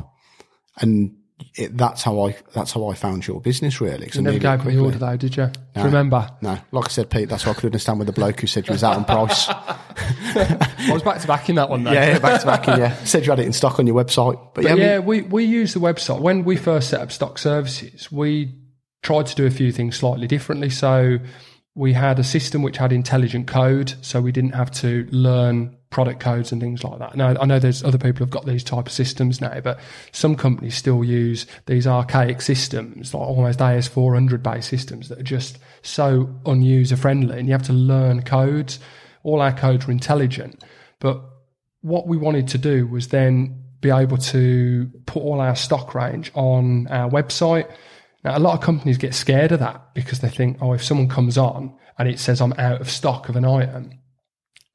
and 0.80 1.14
it, 1.54 1.76
that's 1.76 2.02
how 2.02 2.26
I 2.26 2.36
that's 2.54 2.72
how 2.72 2.88
I 2.88 2.94
found 2.94 3.26
your 3.26 3.40
business 3.40 3.82
really. 3.82 4.10
You 4.12 4.22
never 4.22 4.38
gave 4.38 4.64
me 4.64 4.74
the 4.74 4.82
order 4.82 4.98
though, 4.98 5.16
did 5.16 5.36
you? 5.36 5.46
Do 5.46 5.80
you 5.80 5.84
remember? 5.84 6.28
No, 6.40 6.58
like 6.72 6.86
I 6.86 6.88
said, 6.88 7.10
Pete, 7.10 7.28
that's 7.28 7.44
why 7.44 7.52
I 7.52 7.54
could 7.54 7.66
understand 7.66 7.98
with 7.98 8.06
the 8.06 8.12
bloke 8.12 8.40
who 8.40 8.46
said 8.46 8.66
you 8.66 8.72
was 8.72 8.82
out 8.82 8.96
on 8.96 9.04
price. 9.04 9.46
I 9.48 10.90
was 10.90 11.02
back 11.02 11.20
to 11.20 11.26
back 11.26 11.48
in 11.48 11.56
that 11.56 11.68
one 11.68 11.84
though. 11.84 11.92
yeah, 11.92 12.12
yeah, 12.12 12.18
back 12.18 12.40
to 12.40 12.46
back. 12.46 12.66
and 12.66 12.80
Yeah, 12.80 13.04
said 13.04 13.26
you 13.26 13.30
had 13.32 13.40
it 13.40 13.46
in 13.46 13.52
stock 13.52 13.78
on 13.78 13.86
your 13.86 13.96
website, 13.96 14.54
but, 14.54 14.64
yeah, 14.64 14.70
I 14.70 14.74
mean, 14.74 14.84
yeah, 14.84 14.98
we, 15.00 15.20
we 15.22 15.44
use 15.44 15.74
the 15.74 15.80
website. 15.80 16.20
When 16.20 16.44
we 16.44 16.56
first 16.56 16.90
set 16.90 17.00
up 17.00 17.12
stock 17.12 17.38
services, 17.38 18.10
we 18.10 18.54
tried 19.02 19.26
to 19.26 19.34
do 19.34 19.46
a 19.46 19.50
few 19.50 19.72
things 19.72 19.96
slightly 19.96 20.26
differently. 20.26 20.70
So 20.70 21.18
we 21.74 21.92
had 21.92 22.18
a 22.18 22.24
system 22.24 22.62
which 22.62 22.76
had 22.76 22.92
intelligent 22.92 23.46
code, 23.46 23.94
so 24.02 24.20
we 24.20 24.32
didn't 24.32 24.54
have 24.54 24.70
to 24.72 25.06
learn 25.10 25.76
product 25.90 26.20
codes 26.20 26.52
and 26.52 26.60
things 26.60 26.84
like 26.84 26.98
that. 26.98 27.16
Now, 27.16 27.36
I 27.40 27.46
know 27.46 27.58
there's 27.58 27.84
other 27.84 27.98
people 27.98 28.18
who've 28.18 28.30
got 28.30 28.46
these 28.46 28.64
type 28.64 28.86
of 28.86 28.92
systems 28.92 29.40
now, 29.40 29.60
but 29.60 29.78
some 30.12 30.34
companies 30.34 30.74
still 30.74 31.02
use 31.02 31.46
these 31.66 31.86
archaic 31.86 32.42
systems, 32.42 33.14
like 33.14 33.26
almost 33.26 33.60
AS400 33.60 34.42
based 34.42 34.68
systems 34.68 35.08
that 35.08 35.18
are 35.18 35.22
just 35.22 35.58
so 35.82 36.26
unuser 36.44 36.98
friendly 36.98 37.38
and 37.38 37.48
you 37.48 37.52
have 37.52 37.62
to 37.62 37.72
learn 37.72 38.22
codes. 38.22 38.80
All 39.22 39.40
our 39.40 39.52
codes 39.52 39.86
were 39.86 39.92
intelligent, 39.92 40.62
but 41.00 41.22
what 41.80 42.06
we 42.06 42.16
wanted 42.16 42.48
to 42.48 42.58
do 42.58 42.86
was 42.86 43.08
then 43.08 43.62
be 43.80 43.90
able 43.90 44.16
to 44.16 44.90
put 45.06 45.22
all 45.22 45.40
our 45.40 45.54
stock 45.54 45.94
range 45.94 46.32
on 46.34 46.88
our 46.88 47.08
website. 47.08 47.70
Now, 48.24 48.36
a 48.36 48.40
lot 48.40 48.54
of 48.54 48.60
companies 48.60 48.98
get 48.98 49.14
scared 49.14 49.52
of 49.52 49.60
that 49.60 49.94
because 49.94 50.20
they 50.20 50.28
think, 50.28 50.58
oh, 50.60 50.72
if 50.72 50.82
someone 50.82 51.08
comes 51.08 51.38
on 51.38 51.76
and 51.98 52.08
it 52.08 52.18
says 52.18 52.40
I'm 52.40 52.52
out 52.54 52.80
of 52.80 52.90
stock 52.90 53.28
of 53.28 53.36
an 53.36 53.44
item, 53.44 53.92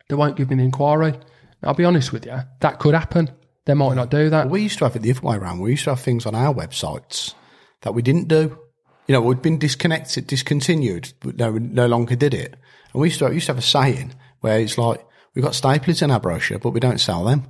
they 0.07 0.15
won't 0.15 0.37
give 0.37 0.49
me 0.49 0.55
the 0.57 0.63
inquiry. 0.63 1.11
Now, 1.11 1.69
I'll 1.69 1.73
be 1.73 1.85
honest 1.85 2.13
with 2.13 2.25
you, 2.25 2.39
that 2.61 2.79
could 2.79 2.93
happen. 2.93 3.29
They 3.65 3.73
might 3.73 3.95
not 3.95 4.09
do 4.09 4.29
that. 4.29 4.49
We 4.49 4.61
used 4.61 4.77
to 4.79 4.85
have 4.85 4.95
it 4.95 5.01
the 5.01 5.11
other 5.11 5.21
way 5.21 5.35
around. 5.35 5.59
We 5.59 5.71
used 5.71 5.85
to 5.85 5.91
have 5.91 5.99
things 5.99 6.25
on 6.25 6.35
our 6.35 6.53
websites 6.53 7.33
that 7.81 7.93
we 7.93 8.01
didn't 8.01 8.27
do. 8.27 8.57
You 9.07 9.13
know, 9.13 9.21
we'd 9.21 9.41
been 9.41 9.59
disconnected, 9.59 10.27
discontinued, 10.27 11.13
but 11.19 11.37
no, 11.37 11.51
no 11.51 11.87
longer 11.87 12.15
did 12.15 12.33
it. 12.33 12.55
And 12.93 13.01
we 13.01 13.07
used 13.07 13.19
to, 13.19 13.33
used 13.33 13.47
to 13.47 13.53
have 13.53 13.59
a 13.59 13.61
saying 13.61 14.13
where 14.39 14.59
it's 14.59 14.77
like, 14.77 15.05
we've 15.33 15.43
got 15.43 15.53
staplers 15.53 16.01
in 16.01 16.11
our 16.11 16.19
brochure, 16.19 16.59
but 16.59 16.71
we 16.71 16.79
don't 16.79 16.99
sell 16.99 17.23
them. 17.25 17.45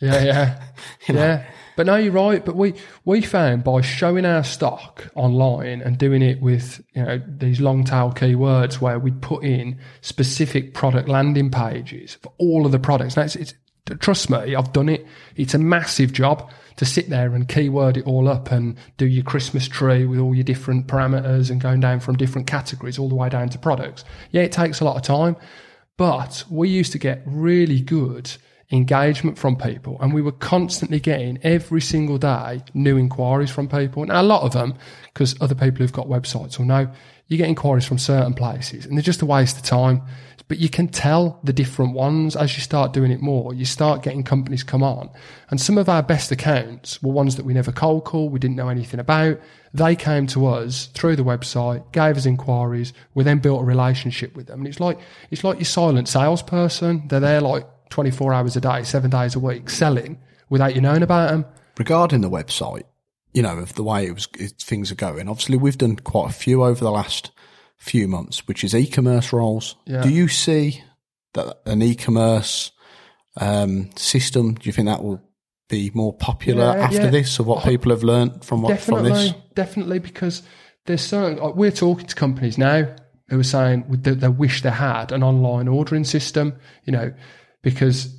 Yeah, 0.00 0.22
yeah, 0.22 0.62
yeah. 1.08 1.46
But 1.76 1.86
no, 1.86 1.96
you're 1.96 2.12
right. 2.12 2.44
But 2.44 2.56
we 2.56 2.74
we 3.04 3.20
found 3.20 3.64
by 3.64 3.80
showing 3.80 4.24
our 4.24 4.44
stock 4.44 5.10
online 5.14 5.80
and 5.82 5.98
doing 5.98 6.22
it 6.22 6.40
with 6.40 6.84
you 6.94 7.02
know 7.02 7.22
these 7.26 7.60
long 7.60 7.84
tail 7.84 8.12
keywords 8.12 8.80
where 8.80 8.98
we 8.98 9.10
put 9.10 9.44
in 9.44 9.78
specific 10.00 10.74
product 10.74 11.08
landing 11.08 11.50
pages 11.50 12.16
for 12.22 12.32
all 12.38 12.66
of 12.66 12.72
the 12.72 12.78
products. 12.78 13.16
Now, 13.16 13.24
it's, 13.24 13.36
it's 13.36 13.54
trust 14.00 14.30
me, 14.30 14.54
I've 14.54 14.72
done 14.72 14.88
it. 14.88 15.06
It's 15.36 15.54
a 15.54 15.58
massive 15.58 16.12
job 16.12 16.50
to 16.76 16.84
sit 16.84 17.10
there 17.10 17.34
and 17.34 17.48
keyword 17.48 17.96
it 17.96 18.06
all 18.06 18.28
up 18.28 18.50
and 18.50 18.76
do 18.96 19.06
your 19.06 19.24
Christmas 19.24 19.68
tree 19.68 20.04
with 20.04 20.18
all 20.18 20.34
your 20.34 20.44
different 20.44 20.86
parameters 20.86 21.50
and 21.50 21.60
going 21.60 21.80
down 21.80 22.00
from 22.00 22.16
different 22.16 22.46
categories 22.46 22.98
all 22.98 23.08
the 23.08 23.14
way 23.14 23.28
down 23.28 23.48
to 23.50 23.58
products. 23.58 24.04
Yeah, 24.30 24.42
it 24.42 24.52
takes 24.52 24.80
a 24.80 24.84
lot 24.84 24.96
of 24.96 25.02
time, 25.02 25.36
but 25.96 26.44
we 26.50 26.68
used 26.68 26.92
to 26.92 26.98
get 26.98 27.22
really 27.26 27.80
good 27.80 28.30
engagement 28.74 29.38
from 29.38 29.56
people. 29.56 29.96
And 30.00 30.12
we 30.12 30.22
were 30.22 30.32
constantly 30.32 31.00
getting 31.00 31.38
every 31.42 31.80
single 31.80 32.18
day 32.18 32.62
new 32.74 32.96
inquiries 32.96 33.50
from 33.50 33.68
people. 33.68 34.02
And 34.02 34.12
a 34.12 34.22
lot 34.22 34.42
of 34.42 34.52
them 34.52 34.74
because 35.04 35.40
other 35.40 35.54
people 35.54 35.78
who've 35.78 35.92
got 35.92 36.08
websites 36.08 36.58
will 36.58 36.66
know 36.66 36.90
you 37.28 37.38
get 37.38 37.48
inquiries 37.48 37.86
from 37.86 37.98
certain 37.98 38.34
places 38.34 38.84
and 38.84 38.96
they're 38.96 39.02
just 39.02 39.22
a 39.22 39.26
waste 39.26 39.56
of 39.56 39.62
time. 39.62 40.02
But 40.46 40.58
you 40.58 40.68
can 40.68 40.88
tell 40.88 41.40
the 41.42 41.54
different 41.54 41.94
ones 41.94 42.36
as 42.36 42.54
you 42.54 42.60
start 42.60 42.92
doing 42.92 43.10
it 43.10 43.22
more. 43.22 43.54
You 43.54 43.64
start 43.64 44.02
getting 44.02 44.22
companies 44.22 44.62
come 44.62 44.82
on. 44.82 45.08
And 45.48 45.58
some 45.58 45.78
of 45.78 45.88
our 45.88 46.02
best 46.02 46.30
accounts 46.30 47.02
were 47.02 47.12
ones 47.12 47.36
that 47.36 47.46
we 47.46 47.54
never 47.54 47.72
cold 47.72 48.04
call 48.04 48.28
we 48.28 48.38
didn't 48.38 48.56
know 48.56 48.68
anything 48.68 49.00
about. 49.00 49.40
They 49.72 49.96
came 49.96 50.26
to 50.28 50.46
us 50.46 50.88
through 50.88 51.16
the 51.16 51.24
website 51.24 51.90
gave 51.92 52.18
us 52.18 52.26
inquiries. 52.26 52.92
We 53.14 53.24
then 53.24 53.38
built 53.38 53.62
a 53.62 53.64
relationship 53.64 54.36
with 54.36 54.48
them. 54.48 54.60
And 54.60 54.68
it's 54.68 54.80
like 54.80 54.98
it's 55.30 55.44
like 55.44 55.56
your 55.56 55.64
silent 55.64 56.08
salesperson. 56.08 57.08
They're 57.08 57.20
there 57.20 57.40
like 57.40 57.66
24 57.94 58.34
hours 58.34 58.56
a 58.56 58.60
day, 58.60 58.82
seven 58.82 59.08
days 59.08 59.36
a 59.36 59.38
week, 59.38 59.70
selling 59.70 60.18
without 60.50 60.74
you 60.74 60.80
knowing 60.80 61.02
about 61.02 61.30
them. 61.30 61.44
Regarding 61.78 62.22
the 62.22 62.30
website, 62.30 62.82
you 63.32 63.40
know, 63.40 63.58
of 63.58 63.74
the 63.74 63.84
way 63.84 64.06
it 64.06 64.12
was, 64.12 64.26
it, 64.36 64.54
things 64.60 64.90
are 64.90 64.96
going, 64.96 65.28
obviously 65.28 65.56
we've 65.56 65.78
done 65.78 65.94
quite 65.96 66.30
a 66.30 66.32
few 66.32 66.64
over 66.64 66.82
the 66.84 66.90
last 66.90 67.30
few 67.76 68.08
months, 68.08 68.48
which 68.48 68.64
is 68.64 68.74
e-commerce 68.74 69.32
roles. 69.32 69.76
Yeah. 69.86 70.02
Do 70.02 70.08
you 70.10 70.26
see 70.26 70.82
that 71.34 71.60
an 71.66 71.82
e-commerce 71.82 72.72
um, 73.40 73.90
system? 73.94 74.54
Do 74.54 74.68
you 74.68 74.72
think 74.72 74.88
that 74.88 75.04
will 75.04 75.22
be 75.68 75.92
more 75.94 76.12
popular 76.12 76.64
Yeah, 76.76 76.84
after 76.84 77.02
yeah. 77.02 77.10
this, 77.10 77.38
or 77.38 77.44
what 77.44 77.62
people 77.62 77.92
have 77.92 78.02
learned 78.02 78.44
from 78.44 78.62
what 78.62 78.80
from 78.80 79.04
this? 79.04 79.34
definitely, 79.54 80.00
because 80.00 80.42
there's 80.86 81.00
certain. 81.00 81.38
like, 81.38 81.54
We're 81.54 81.70
talking 81.70 82.06
to 82.06 82.14
companies 82.16 82.58
now 82.58 82.92
who 83.28 83.38
are 83.38 83.44
saying 83.44 83.84
that 84.02 84.20
they 84.20 84.28
wish 84.28 84.62
they 84.62 84.70
had 84.70 85.12
an 85.12 85.22
online 85.22 85.68
ordering 85.68 86.04
system. 86.04 86.54
You 86.84 86.92
know, 86.92 87.14
because 87.64 88.16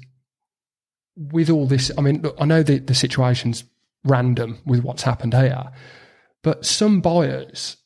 with 1.16 1.50
all 1.50 1.66
this, 1.66 1.90
I 1.98 2.02
mean, 2.02 2.22
look, 2.22 2.36
I 2.38 2.46
know 2.46 2.62
the 2.62 2.80
the 2.80 2.94
situation's 2.94 3.64
random 4.04 4.60
with 4.66 4.84
what's 4.84 5.04
happened 5.04 5.34
here, 5.34 5.72
but 6.44 6.66
some 6.66 7.02
buyers. 7.02 7.78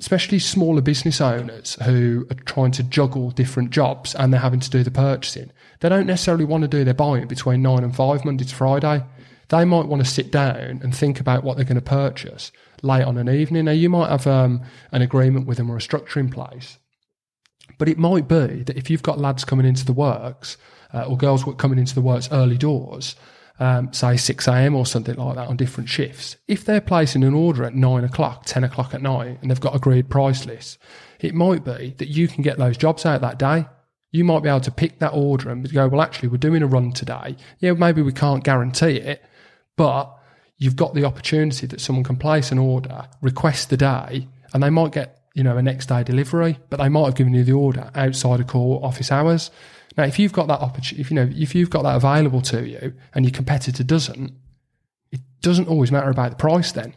Especially 0.00 0.40
smaller 0.40 0.80
business 0.80 1.20
owners 1.20 1.76
who 1.84 2.26
are 2.28 2.34
trying 2.34 2.72
to 2.72 2.82
juggle 2.82 3.30
different 3.30 3.70
jobs 3.70 4.16
and 4.16 4.32
they're 4.32 4.40
having 4.40 4.58
to 4.58 4.68
do 4.68 4.82
the 4.82 4.90
purchasing. 4.90 5.52
They 5.78 5.88
don't 5.88 6.08
necessarily 6.08 6.44
want 6.44 6.62
to 6.62 6.68
do 6.68 6.82
their 6.82 6.92
buying 6.92 7.28
between 7.28 7.62
nine 7.62 7.84
and 7.84 7.94
five, 7.94 8.24
Monday 8.24 8.42
to 8.42 8.52
Friday 8.52 9.04
they 9.52 9.66
might 9.66 9.86
want 9.86 10.02
to 10.02 10.10
sit 10.10 10.32
down 10.32 10.80
and 10.82 10.96
think 10.96 11.20
about 11.20 11.44
what 11.44 11.56
they're 11.56 11.66
going 11.66 11.74
to 11.76 11.82
purchase 11.82 12.50
late 12.82 13.04
on 13.04 13.18
an 13.18 13.28
evening. 13.28 13.66
Now, 13.66 13.72
you 13.72 13.90
might 13.90 14.08
have 14.08 14.26
um, 14.26 14.62
an 14.92 15.02
agreement 15.02 15.46
with 15.46 15.58
them 15.58 15.70
or 15.70 15.76
a 15.76 15.80
structure 15.80 16.18
in 16.18 16.30
place, 16.30 16.78
but 17.76 17.86
it 17.86 17.98
might 17.98 18.26
be 18.26 18.62
that 18.62 18.78
if 18.78 18.88
you've 18.88 19.02
got 19.02 19.18
lads 19.18 19.44
coming 19.44 19.66
into 19.66 19.84
the 19.84 19.92
works 19.92 20.56
uh, 20.92 21.04
or 21.04 21.16
girls 21.16 21.46
were 21.46 21.54
coming 21.54 21.78
into 21.78 21.94
the 21.94 22.00
works 22.00 22.28
early 22.32 22.58
doors, 22.58 23.16
um, 23.60 23.92
say 23.92 24.16
6 24.16 24.48
a.m. 24.48 24.74
or 24.74 24.86
something 24.86 25.16
like 25.16 25.36
that 25.36 25.48
on 25.48 25.56
different 25.56 25.88
shifts, 25.88 26.36
if 26.48 26.64
they're 26.64 26.80
placing 26.80 27.22
an 27.24 27.34
order 27.34 27.64
at 27.64 27.74
9 27.74 28.04
o'clock, 28.04 28.44
10 28.46 28.64
o'clock 28.64 28.94
at 28.94 29.02
night, 29.02 29.38
and 29.40 29.50
they've 29.50 29.60
got 29.60 29.74
agreed 29.74 30.08
price 30.08 30.46
lists, 30.46 30.78
it 31.20 31.34
might 31.34 31.64
be 31.64 31.94
that 31.98 32.08
you 32.08 32.28
can 32.28 32.42
get 32.42 32.58
those 32.58 32.76
jobs 32.76 33.06
out 33.06 33.20
that 33.20 33.38
day 33.38 33.66
you 34.12 34.24
might 34.24 34.42
be 34.42 34.48
able 34.48 34.60
to 34.60 34.70
pick 34.70 34.98
that 34.98 35.12
order 35.14 35.48
and 35.48 35.72
go, 35.72 35.88
well, 35.88 36.02
actually, 36.02 36.28
we're 36.28 36.36
doing 36.36 36.62
a 36.62 36.66
run 36.66 36.92
today. 36.92 37.34
Yeah, 37.58 37.72
maybe 37.72 38.02
we 38.02 38.12
can't 38.12 38.44
guarantee 38.44 38.98
it, 38.98 39.24
but 39.76 40.14
you've 40.58 40.76
got 40.76 40.94
the 40.94 41.04
opportunity 41.04 41.66
that 41.66 41.80
someone 41.80 42.04
can 42.04 42.16
place 42.16 42.52
an 42.52 42.58
order, 42.58 43.08
request 43.22 43.70
the 43.70 43.76
day, 43.78 44.28
and 44.52 44.62
they 44.62 44.70
might 44.70 44.92
get, 44.92 45.22
you 45.34 45.42
know, 45.42 45.56
a 45.56 45.62
next 45.62 45.86
day 45.86 46.04
delivery, 46.04 46.58
but 46.68 46.76
they 46.76 46.90
might 46.90 47.06
have 47.06 47.14
given 47.14 47.32
you 47.32 47.42
the 47.42 47.52
order 47.52 47.90
outside 47.94 48.38
of 48.38 48.46
core 48.46 48.84
office 48.84 49.10
hours. 49.10 49.50
Now, 49.96 50.04
if 50.04 50.18
you've 50.18 50.32
got 50.32 50.48
that 50.48 50.60
opportunity, 50.60 51.00
if 51.00 51.10
you 51.10 51.14
know, 51.16 51.30
if 51.32 51.54
you've 51.54 51.70
got 51.70 51.82
that 51.82 51.96
available 51.96 52.40
to 52.42 52.66
you 52.66 52.94
and 53.14 53.24
your 53.24 53.32
competitor 53.32 53.84
doesn't, 53.84 54.32
it 55.10 55.20
doesn't 55.40 55.68
always 55.68 55.92
matter 55.92 56.10
about 56.10 56.30
the 56.30 56.36
price 56.36 56.72
then. 56.72 56.94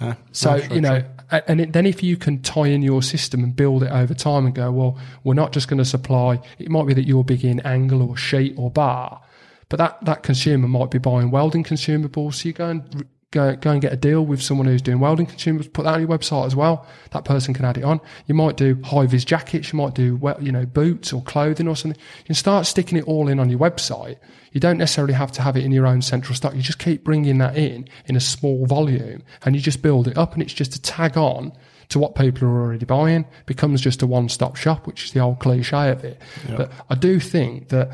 No, 0.00 0.14
So, 0.32 0.56
no, 0.56 0.60
true, 0.66 0.74
you 0.76 0.80
know, 0.80 1.04
a- 1.30 1.50
and 1.50 1.60
it, 1.60 1.72
then 1.72 1.86
if 1.86 2.02
you 2.02 2.16
can 2.16 2.40
tie 2.42 2.66
in 2.68 2.82
your 2.82 3.02
system 3.02 3.42
and 3.42 3.54
build 3.54 3.82
it 3.82 3.90
over 3.90 4.14
time 4.14 4.46
and 4.46 4.54
go, 4.54 4.70
well, 4.70 4.98
we're 5.24 5.34
not 5.34 5.52
just 5.52 5.68
going 5.68 5.78
to 5.78 5.84
supply, 5.84 6.40
it 6.58 6.68
might 6.70 6.86
be 6.86 6.94
that 6.94 7.06
you're 7.06 7.24
big 7.24 7.44
in 7.44 7.60
angle 7.60 8.02
or 8.02 8.16
sheet 8.16 8.54
or 8.56 8.70
bar, 8.70 9.20
but 9.68 9.76
that, 9.78 10.04
that 10.04 10.22
consumer 10.22 10.68
might 10.68 10.90
be 10.90 10.98
buying 10.98 11.30
welding 11.30 11.64
consumables. 11.64 12.34
So 12.34 12.48
you 12.48 12.52
go 12.52 12.68
and 12.70 13.06
go, 13.30 13.54
go 13.56 13.72
and 13.72 13.82
get 13.82 13.92
a 13.92 13.96
deal 13.96 14.24
with 14.24 14.42
someone 14.42 14.66
who's 14.66 14.82
doing 14.82 15.00
welding 15.00 15.26
consumables, 15.26 15.72
put 15.72 15.84
that 15.84 15.94
on 15.94 16.00
your 16.00 16.08
website 16.08 16.46
as 16.46 16.56
well. 16.56 16.86
That 17.10 17.24
person 17.24 17.52
can 17.52 17.64
add 17.64 17.76
it 17.76 17.84
on. 17.84 18.00
You 18.26 18.34
might 18.34 18.56
do 18.56 18.80
high 18.82 19.06
vis 19.06 19.24
jackets. 19.24 19.72
You 19.72 19.78
might 19.78 19.94
do, 19.94 20.16
well, 20.16 20.36
you 20.40 20.52
know, 20.52 20.64
boots 20.64 21.12
or 21.12 21.22
clothing 21.22 21.68
or 21.68 21.76
something. 21.76 22.00
You 22.18 22.24
can 22.24 22.34
start 22.34 22.66
sticking 22.66 22.96
it 22.96 23.04
all 23.04 23.28
in 23.28 23.38
on 23.38 23.50
your 23.50 23.58
website. 23.58 24.16
You 24.52 24.60
don't 24.60 24.78
necessarily 24.78 25.14
have 25.14 25.32
to 25.32 25.42
have 25.42 25.56
it 25.56 25.64
in 25.64 25.72
your 25.72 25.86
own 25.86 26.00
central 26.00 26.34
stock. 26.34 26.54
You 26.54 26.62
just 26.62 26.78
keep 26.78 27.04
bringing 27.04 27.38
that 27.38 27.56
in 27.56 27.88
in 28.06 28.16
a 28.16 28.20
small 28.20 28.66
volume 28.66 29.22
and 29.44 29.54
you 29.54 29.60
just 29.60 29.82
build 29.82 30.08
it 30.08 30.16
up 30.16 30.32
and 30.32 30.42
it's 30.42 30.54
just 30.54 30.74
a 30.74 30.80
tag 30.80 31.18
on 31.18 31.52
to 31.90 31.98
what 31.98 32.14
people 32.14 32.46
are 32.46 32.62
already 32.62 32.84
buying 32.84 33.24
becomes 33.46 33.80
just 33.80 34.02
a 34.02 34.06
one-stop 34.06 34.56
shop, 34.56 34.86
which 34.86 35.04
is 35.04 35.12
the 35.12 35.20
old 35.20 35.38
cliche 35.38 35.90
of 35.90 36.04
it. 36.04 36.20
But 36.56 36.70
I 36.90 36.94
do 36.94 37.18
think 37.18 37.68
that 37.68 37.90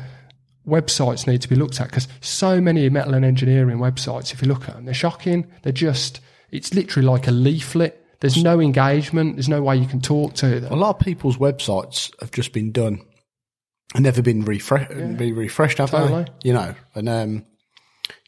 websites 0.67 1.27
need 1.27 1.41
to 1.41 1.49
be 1.49 1.55
looked 1.55 1.79
at 1.79 1.89
because 1.89 2.07
so 2.21 2.59
many 2.59 2.89
metal 2.89 3.13
and 3.13 3.25
engineering 3.25 3.77
websites, 3.77 4.33
if 4.33 4.41
you 4.41 4.47
look 4.47 4.67
at 4.67 4.75
them, 4.75 4.85
they're 4.85 4.93
shocking. 4.93 5.47
They're 5.63 5.71
just, 5.71 6.19
it's 6.51 6.73
literally 6.73 7.07
like 7.07 7.27
a 7.27 7.31
leaflet. 7.31 8.01
There's 8.21 8.41
no 8.41 8.59
engagement. 8.59 9.35
There's 9.35 9.49
no 9.49 9.61
way 9.61 9.77
you 9.77 9.85
can 9.87 10.01
talk 10.01 10.33
to 10.35 10.59
them. 10.59 10.71
A 10.71 10.75
lot 10.75 10.95
of 10.95 10.99
people's 10.99 11.37
websites 11.37 12.11
have 12.21 12.31
just 12.31 12.53
been 12.53 12.71
done 12.71 13.01
and 13.93 14.03
never 14.03 14.21
been 14.21 14.43
refre- 14.43 15.17
be 15.17 15.31
refreshed, 15.31 15.77
have 15.77 15.91
Totally. 15.91 16.23
they? 16.23 16.31
You 16.47 16.53
know, 16.53 16.75
and 16.95 17.09
um, 17.09 17.45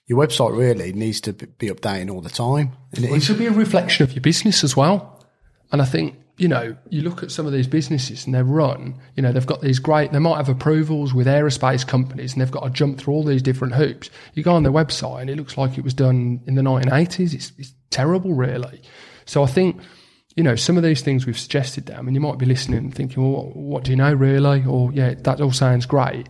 your 0.05 0.19
website 0.19 0.55
really 0.55 0.93
needs 0.93 1.21
to 1.21 1.33
be 1.33 1.69
updating 1.69 2.11
all 2.11 2.21
the 2.21 2.29
time. 2.29 2.73
And 2.93 3.05
it 3.05 3.11
It 3.11 3.21
should 3.21 3.39
be 3.39 3.47
a 3.47 3.51
reflection 3.51 4.03
of 4.03 4.13
your 4.13 4.21
business 4.21 4.63
as 4.63 4.77
well. 4.77 5.25
And 5.71 5.81
I 5.81 5.85
think, 5.85 6.15
you 6.37 6.47
know, 6.47 6.77
you 6.89 7.01
look 7.01 7.23
at 7.23 7.31
some 7.31 7.47
of 7.47 7.51
these 7.51 7.67
businesses 7.67 8.25
and 8.25 8.33
they're 8.33 8.43
run, 8.43 8.99
you 9.15 9.23
know, 9.23 9.31
they've 9.31 9.45
got 9.45 9.61
these 9.61 9.79
great, 9.79 10.11
they 10.11 10.19
might 10.19 10.37
have 10.37 10.49
approvals 10.49 11.13
with 11.13 11.25
aerospace 11.25 11.85
companies 11.85 12.33
and 12.33 12.41
they've 12.41 12.51
got 12.51 12.63
to 12.63 12.69
jump 12.69 12.99
through 12.99 13.15
all 13.15 13.23
these 13.23 13.41
different 13.41 13.73
hoops. 13.73 14.11
You 14.35 14.43
go 14.43 14.53
on 14.53 14.61
their 14.61 14.71
website 14.71 15.21
and 15.21 15.29
it 15.31 15.35
looks 15.35 15.57
like 15.57 15.77
it 15.77 15.83
was 15.83 15.95
done 15.95 16.41
in 16.45 16.53
the 16.53 16.61
1980s. 16.61 17.33
It's, 17.33 17.51
it's 17.57 17.73
terrible, 17.89 18.35
really. 18.35 18.81
So 19.25 19.43
I 19.43 19.47
think, 19.47 19.81
you 20.35 20.43
know, 20.43 20.55
some 20.55 20.77
of 20.77 20.83
these 20.83 21.01
things 21.01 21.25
we've 21.25 21.39
suggested 21.39 21.87
them 21.87 22.07
and 22.07 22.15
you 22.15 22.21
might 22.21 22.37
be 22.37 22.45
listening 22.45 22.79
and 22.79 22.93
thinking, 22.93 23.23
well, 23.23 23.45
what, 23.45 23.55
what 23.55 23.83
do 23.83 23.91
you 23.91 23.97
know 23.97 24.13
really? 24.13 24.63
Or, 24.63 24.91
yeah, 24.93 25.15
that 25.15 25.41
all 25.41 25.51
sounds 25.51 25.87
great. 25.87 26.29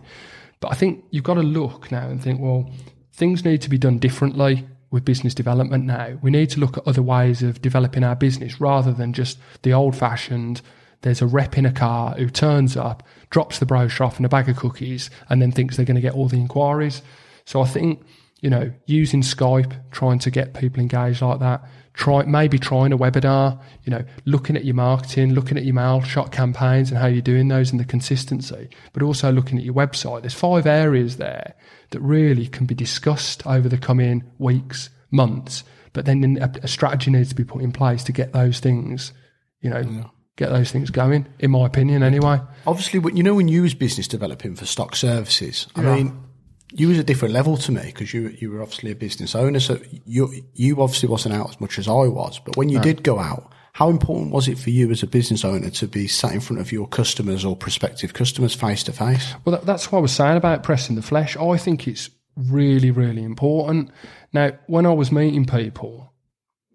But 0.60 0.72
I 0.72 0.74
think 0.74 1.04
you've 1.10 1.24
got 1.24 1.34
to 1.34 1.42
look 1.42 1.92
now 1.92 2.08
and 2.08 2.22
think, 2.22 2.40
well, 2.40 2.70
things 3.12 3.44
need 3.44 3.60
to 3.62 3.70
be 3.70 3.78
done 3.78 3.98
differently 3.98 4.66
with 4.90 5.04
business 5.04 5.34
development 5.34 5.84
now. 5.84 6.18
We 6.22 6.30
need 6.30 6.50
to 6.50 6.60
look 6.60 6.78
at 6.78 6.86
other 6.86 7.02
ways 7.02 7.42
of 7.42 7.60
developing 7.60 8.04
our 8.04 8.16
business 8.16 8.60
rather 8.60 8.92
than 8.92 9.12
just 9.12 9.38
the 9.62 9.72
old 9.72 9.96
fashioned. 9.96 10.62
There's 11.02 11.22
a 11.22 11.26
rep 11.26 11.58
in 11.58 11.66
a 11.66 11.72
car 11.72 12.14
who 12.14 12.28
turns 12.28 12.76
up, 12.76 13.02
drops 13.30 13.58
the 13.58 13.66
brochure 13.66 14.06
off 14.06 14.18
in 14.18 14.24
a 14.24 14.28
bag 14.28 14.48
of 14.48 14.56
cookies, 14.56 15.10
and 15.28 15.40
then 15.40 15.52
thinks 15.52 15.76
they're 15.76 15.86
going 15.86 15.96
to 15.96 16.00
get 16.00 16.14
all 16.14 16.28
the 16.28 16.36
inquiries. 16.36 17.02
So 17.44 17.60
I 17.60 17.66
think, 17.66 18.02
you 18.40 18.50
know, 18.50 18.72
using 18.86 19.22
Skype, 19.22 19.74
trying 19.90 20.18
to 20.20 20.30
get 20.30 20.54
people 20.54 20.80
engaged 20.80 21.22
like 21.22 21.40
that, 21.40 21.64
try 21.98 22.24
maybe 22.24 22.58
trying 22.58 22.92
a 22.92 22.98
webinar, 22.98 23.60
you 23.84 23.90
know, 23.90 24.04
looking 24.24 24.56
at 24.56 24.64
your 24.64 24.74
marketing, 24.74 25.34
looking 25.34 25.58
at 25.58 25.64
your 25.64 25.74
mail 25.74 26.00
shot 26.00 26.32
campaigns 26.32 26.90
and 26.90 26.98
how 26.98 27.06
you're 27.06 27.20
doing 27.20 27.48
those 27.48 27.70
and 27.70 27.80
the 27.80 27.84
consistency, 27.84 28.70
but 28.92 29.02
also 29.02 29.30
looking 29.30 29.58
at 29.58 29.64
your 29.64 29.74
website. 29.74 30.22
There's 30.22 30.34
five 30.34 30.66
areas 30.66 31.16
there 31.16 31.54
that 31.90 32.00
really 32.00 32.46
can 32.46 32.66
be 32.66 32.74
discussed 32.74 33.46
over 33.46 33.68
the 33.68 33.78
coming 33.78 34.24
weeks, 34.38 34.90
months, 35.10 35.64
but 35.92 36.04
then 36.04 36.38
a, 36.40 36.52
a 36.62 36.68
strategy 36.68 37.10
needs 37.10 37.30
to 37.30 37.34
be 37.34 37.44
put 37.44 37.62
in 37.62 37.72
place 37.72 38.04
to 38.04 38.12
get 38.12 38.32
those 38.32 38.60
things, 38.60 39.12
you 39.60 39.70
know, 39.70 40.10
get 40.36 40.50
those 40.50 40.70
things 40.70 40.90
going, 40.90 41.26
in 41.38 41.50
my 41.50 41.66
opinion, 41.66 42.02
anyway. 42.02 42.40
obviously, 42.66 43.00
when, 43.00 43.16
you 43.16 43.22
know, 43.22 43.34
when 43.34 43.48
you 43.48 43.62
was 43.62 43.74
business 43.74 44.06
developing 44.06 44.54
for 44.54 44.66
stock 44.66 44.94
services, 44.94 45.66
I 45.74 45.82
mean, 45.82 46.24
you 46.72 46.88
was 46.88 46.98
a 46.98 47.04
different 47.04 47.34
level 47.34 47.56
to 47.56 47.72
me 47.72 47.82
because 47.86 48.12
you 48.12 48.28
you 48.38 48.50
were 48.50 48.62
obviously 48.62 48.90
a 48.90 48.94
business 48.94 49.34
owner, 49.34 49.60
so 49.60 49.80
you 50.04 50.32
you 50.54 50.82
obviously 50.82 51.08
wasn't 51.08 51.34
out 51.34 51.50
as 51.50 51.60
much 51.60 51.78
as 51.78 51.88
I 51.88 51.92
was. 51.92 52.38
But 52.38 52.56
when 52.56 52.68
you 52.68 52.80
did 52.80 53.02
go 53.02 53.18
out, 53.18 53.52
how 53.78 53.90
important 53.90 54.32
was 54.32 54.48
it 54.48 54.58
for 54.58 54.70
you 54.70 54.90
as 54.90 55.04
a 55.04 55.06
business 55.06 55.44
owner 55.44 55.70
to 55.70 55.86
be 55.86 56.08
sat 56.08 56.32
in 56.32 56.40
front 56.40 56.60
of 56.60 56.72
your 56.72 56.88
customers 56.88 57.44
or 57.44 57.54
prospective 57.54 58.12
customers 58.12 58.52
face 58.52 58.82
to 58.82 58.92
face? 58.92 59.34
Well, 59.44 59.54
that, 59.54 59.66
that's 59.66 59.92
what 59.92 60.00
I 60.00 60.02
was 60.02 60.10
saying 60.10 60.36
about 60.36 60.64
pressing 60.64 60.96
the 60.96 61.02
flesh. 61.02 61.36
I 61.36 61.56
think 61.58 61.86
it's 61.86 62.10
really, 62.34 62.90
really 62.90 63.22
important. 63.22 63.92
Now, 64.32 64.50
when 64.66 64.84
I 64.84 64.92
was 64.92 65.12
meeting 65.12 65.44
people, 65.46 66.12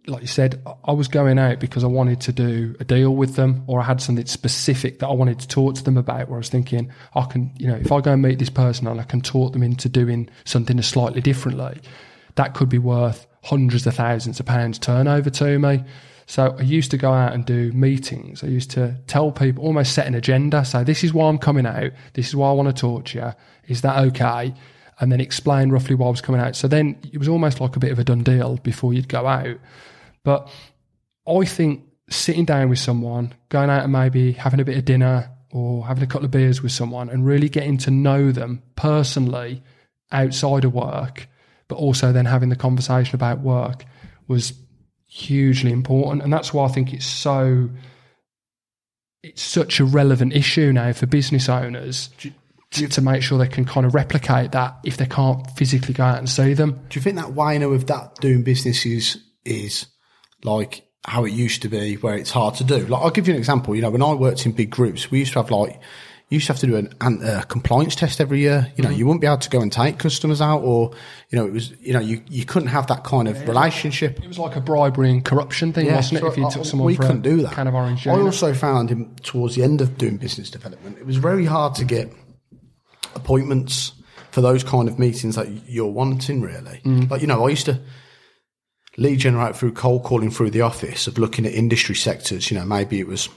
like 0.08 0.22
you 0.22 0.30
said, 0.30 0.66
I- 0.88 0.94
was 0.94 1.10
going 1.10 1.38
out 1.40 1.60
because 1.60 1.84
I 1.84 1.88
wanted 1.88 2.22
to 2.22 2.32
do 2.32 2.74
a 2.80 2.86
deal 2.86 3.14
with 3.14 3.36
them 3.36 3.66
or 3.68 3.82
I 3.82 3.84
had 3.84 4.00
something 4.00 4.26
specific 4.26 5.00
that 5.00 5.08
I 5.08 5.14
wanted 5.14 5.42
to 5.42 5.48
talk 5.50 5.76
to 5.76 5.84
them 5.84 5.98
about 5.98 6.30
where 6.30 6.38
I 6.38 6.40
was 6.40 6.48
thinking, 6.48 6.90
I 7.16 7.26
can, 7.26 7.52
you 7.58 7.68
know, 7.68 7.76
if 7.76 7.92
I 7.92 8.00
go 8.00 8.14
and 8.14 8.22
meet 8.22 8.40
this 8.40 8.50
person 8.50 8.88
and 8.88 9.02
I 9.02 9.04
can 9.04 9.20
talk 9.20 9.52
them 9.52 9.64
into 9.64 9.90
doing 9.90 10.30
something 10.46 10.82
slightly 10.82 11.20
differently, 11.20 11.82
that 12.36 12.54
could 12.54 12.70
be 12.70 12.80
worth 12.80 13.28
hundreds 13.44 13.86
of 13.88 13.96
thousands 13.96 14.40
of 14.40 14.46
pounds 14.46 14.80
turnover 14.80 15.30
to 15.32 15.60
me. 15.60 15.84
So 16.34 16.56
I 16.58 16.64
used 16.64 16.90
to 16.90 16.98
go 16.98 17.14
out 17.14 17.34
and 17.34 17.46
do 17.46 17.72
meetings. 17.74 18.44
I 18.44 18.48
used 18.48 18.72
to 18.72 18.98
tell 19.06 19.32
people, 19.32 19.64
almost 19.64 19.94
set 19.94 20.08
an 20.08 20.16
agenda. 20.16 20.66
So 20.66 20.84
this 20.84 21.04
is 21.04 21.14
why 21.14 21.30
I'm 21.30 21.38
coming 21.38 21.68
out. 21.68 21.92
This 22.14 22.28
is 22.28 22.36
why 22.36 22.50
I 22.50 22.54
want 22.54 22.76
to 22.76 22.82
talk 22.82 23.06
to 23.06 23.20
you. 23.20 23.34
Is 23.68 23.82
that 23.82 24.04
okay? 24.06 24.52
And 25.00 25.12
then 25.12 25.22
explain 25.22 25.70
roughly 25.70 25.94
why 25.94 26.08
I 26.08 26.10
was 26.10 26.22
coming 26.22 26.42
out. 26.42 26.56
So 26.56 26.68
then 26.68 26.98
it 27.12 27.20
was 27.20 27.28
almost 27.28 27.62
like 27.62 27.76
a 27.76 27.80
bit 27.80 27.92
of 27.92 28.00
a 28.00 28.04
done 28.04 28.24
deal 28.24 28.58
before 28.64 28.96
you'd 28.96 29.10
go 29.10 29.28
out. 29.28 29.60
But 30.24 30.50
I 31.28 31.46
think 31.46 31.84
sitting 32.10 32.46
down 32.46 32.68
with 32.68 32.80
someone, 32.80 33.36
going 33.50 33.70
out 33.70 33.84
and 33.84 33.94
maybe 33.94 34.32
having 34.32 34.60
a 34.60 34.66
bit 34.66 34.80
of 34.80 34.86
dinner 34.86 35.30
or 35.52 35.86
having 35.86 36.04
a 36.04 36.08
couple 36.08 36.26
of 36.26 36.32
beers 36.32 36.64
with 36.64 36.72
someone 36.72 37.10
and 37.10 37.28
really 37.28 37.48
getting 37.48 37.78
to 37.78 37.92
know 37.92 38.32
them 38.32 38.64
personally 38.76 39.62
outside 40.12 40.66
of 40.66 40.74
work, 40.74 41.28
but 41.68 41.76
also 41.76 42.12
then 42.12 42.26
having 42.26 42.50
the 42.50 42.56
conversation 42.56 43.14
about 43.14 43.42
work 43.42 43.86
was 44.28 44.54
hugely 45.14 45.72
important. 45.72 46.24
And 46.24 46.34
that's 46.34 46.54
why 46.54 46.66
I 46.66 46.70
think 46.70 46.92
it's 46.92 47.06
so 47.06 47.70
it's 49.22 49.44
such 49.44 49.80
a 49.80 49.86
relevant 49.86 50.34
issue 50.34 50.74
now 50.74 50.92
for 50.92 51.06
business 51.06 51.48
owners 51.48 52.10
to, 52.72 52.88
to 52.88 53.02
make 53.02 53.22
sure 53.22 53.38
they 53.38 53.48
can 53.48 53.64
kind 53.64 53.86
of 53.86 53.94
replicate 53.94 54.52
that 54.52 54.76
if 54.84 54.98
they 54.98 55.06
can't 55.06 55.50
physically 55.52 55.94
go 55.94 56.04
out 56.04 56.18
and 56.18 56.28
see 56.28 56.54
them. 56.54 56.82
Do 56.90 56.98
you 56.98 57.02
think 57.02 57.16
that 57.18 57.32
now 57.32 57.70
of 57.70 57.88
that 57.88 58.16
doing 58.16 58.44
business 58.44 58.86
is 58.86 59.24
is 59.46 59.86
like 60.44 60.84
how 61.06 61.26
it 61.26 61.32
used 61.32 61.62
to 61.62 61.70
be, 61.70 61.96
where 61.96 62.16
it's 62.16 62.32
hard 62.32 62.56
to 62.56 62.64
do. 62.64 62.80
Like 62.88 63.02
I'll 63.02 63.12
give 63.12 63.28
you 63.28 63.34
an 63.34 63.40
example. 63.40 63.76
You 63.76 63.84
know, 63.84 63.92
when 63.92 64.02
I 64.02 64.14
worked 64.14 64.46
in 64.46 64.52
big 64.52 64.72
groups, 64.72 65.12
we 65.12 65.20
used 65.20 65.34
to 65.34 65.40
have 65.40 65.52
like 65.52 65.80
you 66.34 66.38
used 66.38 66.48
to 66.48 66.54
have 66.54 66.60
to 66.60 66.68
do 66.68 66.76
an, 66.76 66.94
an 67.02 67.24
uh, 67.24 67.44
compliance 67.48 67.96
test 67.96 68.20
every 68.20 68.40
year. 68.40 68.72
You 68.76 68.84
know, 68.84 68.90
Mm-hmm. 68.90 68.98
you 69.00 69.06
wouldn't 69.06 69.22
be 69.22 69.28
able 69.28 69.38
to 69.38 69.50
go 69.50 69.62
and 69.62 69.72
take 69.72 70.00
customers 70.00 70.42
out, 70.42 70.62
or 70.64 70.92
you 71.30 71.38
know, 71.38 71.46
it 71.46 71.54
was 71.54 71.72
you 71.80 71.94
know 71.94 72.00
you 72.00 72.22
you 72.30 72.44
couldn't 72.46 72.70
have 72.70 72.88
that 72.88 73.04
kind 73.04 73.28
of 73.28 73.48
relationship. 73.48 74.20
It 74.22 74.28
was 74.28 74.40
like 74.40 74.56
a 74.56 74.62
bribery 74.62 75.10
and 75.12 75.24
corruption 75.24 75.74
thing, 75.74 75.86
wasn't 75.94 76.18
it? 76.18 76.22
so 76.22 76.28
If 76.28 76.38
you 76.38 76.48
I- 76.48 76.50
took 76.50 76.66
someone 76.66 76.88
we 76.88 76.98
couldn't 76.98 77.22
do 77.22 77.42
that. 77.44 77.52
Kind 77.54 77.70
of 77.70 77.76
orange 77.76 78.08
I 78.08 78.12
also 78.20 78.54
found 78.54 78.90
him 78.90 79.16
towards 79.22 79.56
the 79.56 79.64
end 79.64 79.80
of 79.82 79.98
doing 79.98 80.18
business 80.18 80.50
development, 80.50 80.98
it 80.98 81.06
was 81.06 81.18
very 81.18 81.46
hard 81.46 81.76
to 81.76 81.86
get 81.86 82.12
appointments 83.16 83.94
for 84.32 84.42
those 84.42 84.64
kind 84.64 84.88
of 84.90 84.98
meetings 84.98 85.36
that 85.36 85.48
you're 85.70 85.92
wanting. 85.92 86.42
Really, 86.42 86.82
Mm. 86.86 87.10
like 87.10 87.22
you 87.22 87.28
know, 87.28 87.46
I 87.46 87.50
used 87.50 87.66
to 87.66 87.80
lead 88.98 89.20
generate 89.20 89.56
through 89.56 89.74
cold 89.74 90.04
calling 90.04 90.30
through 90.32 90.52
the 90.52 90.62
office 90.62 91.08
of 91.08 91.18
looking 91.18 91.46
at 91.46 91.54
industry 91.54 91.96
sectors. 91.96 92.50
You 92.52 92.58
know, 92.60 92.66
maybe 92.66 93.00
it 93.00 93.08
was 93.08 93.30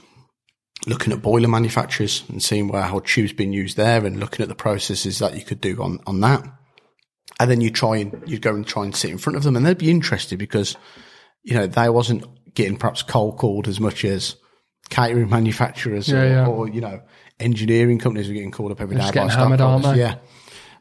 looking 0.87 1.13
at 1.13 1.21
boiler 1.21 1.47
manufacturers 1.47 2.23
and 2.29 2.41
seeing 2.41 2.67
where 2.67 2.81
how 2.81 2.99
tube's 2.99 3.33
been 3.33 3.53
used 3.53 3.77
there, 3.77 4.05
and 4.05 4.19
looking 4.19 4.41
at 4.41 4.49
the 4.49 4.55
processes 4.55 5.19
that 5.19 5.35
you 5.35 5.43
could 5.43 5.61
do 5.61 5.81
on 5.83 5.99
on 6.07 6.21
that. 6.21 6.43
And 7.39 7.51
then 7.51 7.61
you 7.61 7.69
try 7.69 7.97
and 7.97 8.23
you'd 8.25 8.41
go 8.41 8.55
and 8.55 8.65
try 8.65 8.83
and 8.83 8.95
sit 8.95 9.11
in 9.11 9.17
front 9.19 9.37
of 9.37 9.43
them, 9.43 9.55
and 9.55 9.65
they'd 9.65 9.77
be 9.77 9.91
interested 9.91 10.39
because 10.39 10.75
you 11.43 11.53
know 11.53 11.67
they 11.67 11.89
wasn't 11.89 12.25
getting 12.55 12.77
perhaps 12.77 13.03
cold 13.03 13.37
called 13.37 13.67
as 13.67 13.79
much 13.79 14.03
as 14.03 14.35
catering 14.89 15.29
manufacturers 15.37 16.09
Yeah, 16.09 16.17
or, 16.21 16.25
yeah. 16.27 16.47
or 16.47 16.69
you 16.69 16.81
know 16.81 17.01
engineering 17.39 17.99
companies 17.99 18.27
were 18.27 18.33
getting 18.33 18.51
called 18.51 18.71
up 18.71 18.81
every 18.81 18.95
day 18.95 19.01
just 19.01 19.13
by 19.13 19.29
hammered, 19.29 19.61
aren't 19.61 19.83
stockholders. 19.83 19.91
they? 19.93 19.99
Yeah. 19.99 20.15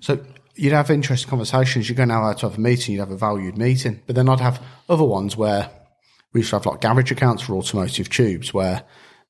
So 0.01 0.25
you'd 0.55 0.73
have 0.73 0.90
interesting 0.90 1.29
conversations. 1.29 1.88
You'd 1.88 1.97
go 1.99 2.05
now 2.07 2.25
out 2.25 2.38
to 2.38 2.49
have 2.49 2.57
a 2.57 2.61
meeting, 2.61 2.95
you'd 2.95 3.01
have 3.01 3.11
a 3.11 3.16
valued 3.16 3.59
meeting. 3.59 4.01
But 4.07 4.16
then 4.16 4.29
I'd 4.29 4.40
have 4.40 4.62
other 4.88 5.05
ones 5.05 5.37
where 5.37 5.69
we 6.33 6.40
used 6.40 6.51
to 6.51 6.57
have 6.57 6.64
like 6.66 6.81
garage 6.81 7.11
accounts 7.11 7.42
for 7.42 7.55
automotive 7.57 8.09
tubes 8.09 8.55
where 8.55 8.85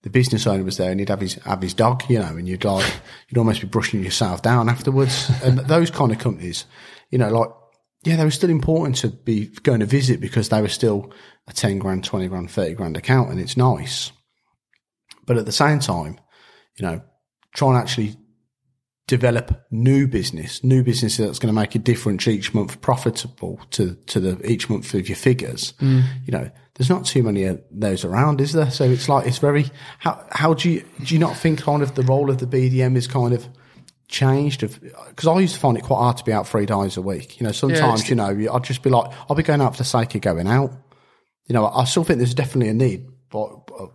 the 0.07 0.11
business 0.11 0.47
owner 0.47 0.62
was 0.62 0.77
there 0.77 0.92
and 0.92 1.01
he'd 1.01 1.09
have 1.09 1.21
his 1.21 1.35
have 1.42 1.61
his 1.61 1.75
dog, 1.75 2.05
you 2.09 2.21
know, 2.21 2.37
and 2.37 2.47
you'd 2.47 2.62
like 2.62 2.87
you'd 3.29 3.38
almost 3.38 3.61
be 3.61 3.66
brushing 3.66 4.05
yourself 4.05 4.40
down 4.40 4.69
afterwards. 4.69 5.29
and 5.42 5.59
those 5.59 5.90
kind 5.90 6.12
of 6.12 6.21
companies, 6.21 6.64
you 7.11 7.19
know, 7.19 7.29
like 7.29 7.49
yeah, 8.05 8.14
they 8.14 8.23
were 8.23 8.31
still 8.31 8.51
important 8.51 8.99
to 8.99 9.09
be 9.09 9.47
going 9.64 9.81
to 9.81 9.87
visit 9.87 10.21
because 10.21 10.49
they 10.49 10.62
were 10.62 10.69
still 10.69 11.11
a 11.49 11.53
ten 11.53 11.81
grand, 11.81 12.05
twenty 12.05 12.29
grand, 12.29 12.53
thirty 12.53 12.75
grand 12.75 12.97
account, 12.97 13.31
and 13.31 13.40
it's 13.40 13.57
nice. 13.57 14.12
But 15.27 15.38
at 15.38 15.45
the 15.45 15.51
same 15.51 15.81
time, 15.81 16.21
you 16.77 16.87
know, 16.87 17.03
try 17.53 17.71
and 17.71 17.77
actually 17.77 18.16
develop 19.09 19.66
new 19.73 20.07
business, 20.07 20.62
new 20.62 20.85
business 20.85 21.16
that's 21.16 21.40
going 21.40 21.53
to 21.53 21.61
make 21.61 21.75
a 21.75 21.81
difference 21.81 22.29
each 22.29 22.55
month, 22.55 22.81
profitable 22.81 23.59
to 23.73 23.97
to 24.07 24.21
the 24.21 24.49
each 24.49 24.71
month 24.71 24.95
of 24.95 25.09
your 25.09 25.16
figures. 25.16 25.73
Mm. 25.81 26.05
You 26.27 26.31
know, 26.31 26.51
there's 26.77 26.91
not 26.91 27.05
too 27.07 27.23
many 27.23 27.45
of 27.45 27.61
those 27.71 28.05
around, 28.05 28.41
is 28.41 28.53
there? 28.53 28.71
So 28.71 28.85
it's 28.85 29.09
like 29.09 29.27
it's 29.27 29.39
very. 29.39 29.67
How 29.99 30.25
how 30.31 30.55
do 30.55 30.71
you 30.71 30.85
do 31.05 31.15
you 31.15 31.19
not 31.21 31.37
think 31.37 31.61
kind 31.62 31.83
of 31.83 31.95
the 31.95 32.03
role 32.03 32.31
of 32.31 32.39
the 32.39 32.47
BDM 32.47 32.97
is 32.97 33.07
kind 33.07 33.33
of 33.35 33.49
changed? 34.09 34.62
Of 34.62 34.81
because 35.09 35.27
I 35.27 35.39
used 35.41 35.55
to 35.55 35.61
find 35.61 35.77
it 35.77 35.83
quite 35.85 35.99
hard 35.99 36.17
to 36.19 36.25
be 36.25 36.33
out 36.33 36.47
three 36.47 36.67
days 36.67 36.97
a 36.97 37.03
week. 37.03 37.41
You 37.41 37.47
know, 37.47 37.53
sometimes 37.53 38.01
it's- 38.03 38.09
you 38.11 38.17
know 38.17 38.53
I'd 38.55 38.65
just 38.65 38.83
be 38.83 38.91
like 38.91 39.11
I'll 39.29 39.37
be 39.37 39.43
going 39.43 39.61
out 39.61 39.73
for 39.75 39.79
the 39.79 39.85
sake 39.85 40.15
of 40.15 40.21
going 40.21 40.47
out. 40.47 40.73
You 41.47 41.55
know, 41.55 41.67
I 41.67 41.85
still 41.85 42.05
think 42.05 42.19
there's 42.19 42.35
definitely 42.35 42.69
a 42.71 42.75
need, 42.75 43.07
but, 43.31 43.67
but 43.69 43.91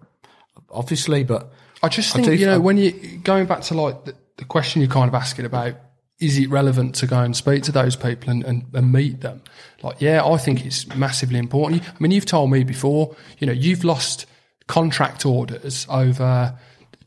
obviously, 0.70 1.24
but 1.24 1.52
I 1.84 1.90
just 1.90 2.12
I 2.12 2.16
think 2.16 2.26
do- 2.28 2.36
you 2.36 2.46
know 2.46 2.56
I- 2.56 2.60
when 2.60 2.78
you 2.78 2.92
going 3.24 3.46
back 3.46 3.62
to 3.64 3.74
like 3.74 4.06
the, 4.06 4.16
the 4.38 4.46
question 4.46 4.82
you're 4.82 4.90
kind 4.90 5.08
of 5.08 5.16
asking 5.16 5.46
about 5.46 5.76
is 6.22 6.38
it 6.38 6.50
relevant 6.50 6.94
to 6.96 7.08
go 7.08 7.20
and 7.20 7.36
speak 7.36 7.64
to 7.64 7.72
those 7.72 7.96
people 7.96 8.30
and, 8.30 8.44
and, 8.46 8.64
and 8.74 8.92
meet 8.94 9.22
them? 9.22 9.42
Like, 9.82 10.00
yeah, 10.00 10.24
I 10.24 10.38
think 10.38 10.66
it's 10.66 10.88
massively 10.96 11.40
important. 11.40 11.84
I 11.84 11.94
mean, 12.00 12.12
you've 12.12 12.28
told 12.28 12.52
me 12.52 12.64
before, 12.64 13.16
you 13.40 13.48
know, 13.48 13.54
you've 13.54 13.84
lost 13.84 14.28
contract 14.68 15.26
orders 15.26 15.88
over 15.90 16.58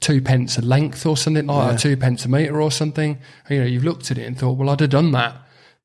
two 0.00 0.20
pence 0.20 0.58
a 0.58 0.62
length 0.62 1.06
or 1.06 1.16
something 1.16 1.46
like 1.46 1.70
that, 1.70 1.78
two 1.78 1.96
pence 1.96 2.24
a 2.24 2.28
meter 2.28 2.60
or 2.60 2.72
something. 2.72 3.18
You 3.48 3.60
know, 3.60 3.66
you've 3.66 3.84
looked 3.84 4.10
at 4.10 4.18
it 4.18 4.26
and 4.26 4.36
thought, 4.36 4.58
well, 4.58 4.68
I'd 4.68 4.80
have 4.80 4.90
done 4.90 5.12
that. 5.12 5.36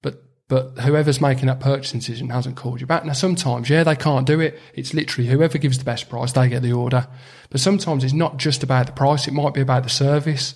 But 0.02 0.24
but 0.48 0.80
whoever's 0.80 1.22
making 1.22 1.46
that 1.46 1.60
purchasing 1.60 2.00
decision 2.00 2.30
hasn't 2.30 2.56
called 2.56 2.82
you 2.82 2.88
back. 2.88 3.06
Now, 3.06 3.14
sometimes, 3.14 3.70
yeah, 3.70 3.84
they 3.84 3.96
can't 3.96 4.26
do 4.26 4.40
it. 4.40 4.60
It's 4.74 4.96
literally 4.96 5.30
whoever 5.30 5.60
gives 5.60 5.78
the 5.78 5.86
best 5.86 6.10
price, 6.10 6.32
they 6.32 6.50
get 6.50 6.64
the 6.64 6.74
order. 6.74 7.08
But 7.52 7.62
sometimes 7.62 8.04
it's 8.04 8.14
not 8.14 8.38
just 8.38 8.64
about 8.64 8.88
the 8.88 8.92
price. 8.92 9.28
It 9.28 9.34
might 9.34 9.54
be 9.54 9.62
about 9.62 9.84
the 9.84 9.90
service 9.90 10.56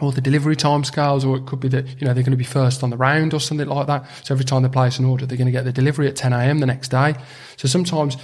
or 0.00 0.12
the 0.12 0.20
delivery 0.20 0.56
timescales, 0.56 1.24
or 1.24 1.36
it 1.36 1.46
could 1.46 1.60
be 1.60 1.68
that, 1.68 1.86
you 2.00 2.06
know, 2.06 2.14
they're 2.14 2.22
going 2.24 2.32
to 2.32 2.36
be 2.36 2.44
first 2.44 2.82
on 2.82 2.90
the 2.90 2.96
round 2.96 3.32
or 3.32 3.40
something 3.40 3.68
like 3.68 3.86
that. 3.86 4.06
So 4.24 4.34
every 4.34 4.44
time 4.44 4.62
they 4.62 4.68
place 4.68 4.98
an 4.98 5.04
order, 5.04 5.26
they're 5.26 5.38
going 5.38 5.46
to 5.46 5.52
get 5.52 5.64
the 5.64 5.72
delivery 5.72 6.08
at 6.08 6.16
10 6.16 6.32
a.m. 6.32 6.58
the 6.58 6.66
next 6.66 6.88
day. 6.88 7.14
So 7.56 7.68
sometimes 7.68 8.16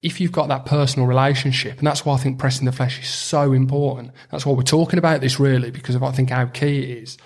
if 0.00 0.20
you've 0.20 0.32
got 0.32 0.48
that 0.48 0.64
personal 0.64 1.06
relationship, 1.06 1.78
and 1.78 1.86
that's 1.86 2.04
why 2.04 2.14
I 2.14 2.18
think 2.18 2.38
pressing 2.38 2.64
the 2.64 2.72
flesh 2.72 3.00
is 3.00 3.08
so 3.08 3.52
important. 3.52 4.12
That's 4.30 4.46
why 4.46 4.54
we're 4.54 4.62
talking 4.62 4.98
about 4.98 5.20
this 5.20 5.38
really, 5.38 5.70
because 5.70 5.94
of 5.94 6.02
I 6.02 6.12
think 6.12 6.30
how 6.30 6.46
key 6.46 6.78
it 6.78 7.02
is 7.02 7.18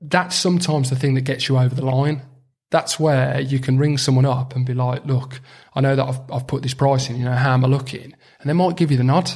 that's 0.00 0.36
sometimes 0.36 0.90
the 0.90 0.96
thing 0.96 1.14
that 1.14 1.22
gets 1.22 1.48
you 1.48 1.58
over 1.58 1.74
the 1.74 1.84
line. 1.84 2.22
That's 2.70 2.98
where 2.98 3.40
you 3.40 3.58
can 3.58 3.78
ring 3.78 3.96
someone 3.96 4.26
up 4.26 4.56
and 4.56 4.66
be 4.66 4.74
like, 4.74 5.06
look, 5.06 5.40
I 5.74 5.80
know 5.80 5.94
that 5.94 6.04
I've, 6.04 6.20
I've 6.30 6.46
put 6.46 6.62
this 6.62 6.74
price 6.74 7.08
in, 7.08 7.16
you 7.16 7.24
know, 7.24 7.32
how 7.32 7.54
am 7.54 7.64
I 7.64 7.68
looking? 7.68 8.14
And 8.40 8.50
they 8.50 8.52
might 8.52 8.76
give 8.76 8.90
you 8.90 8.96
the 8.96 9.04
nod. 9.04 9.30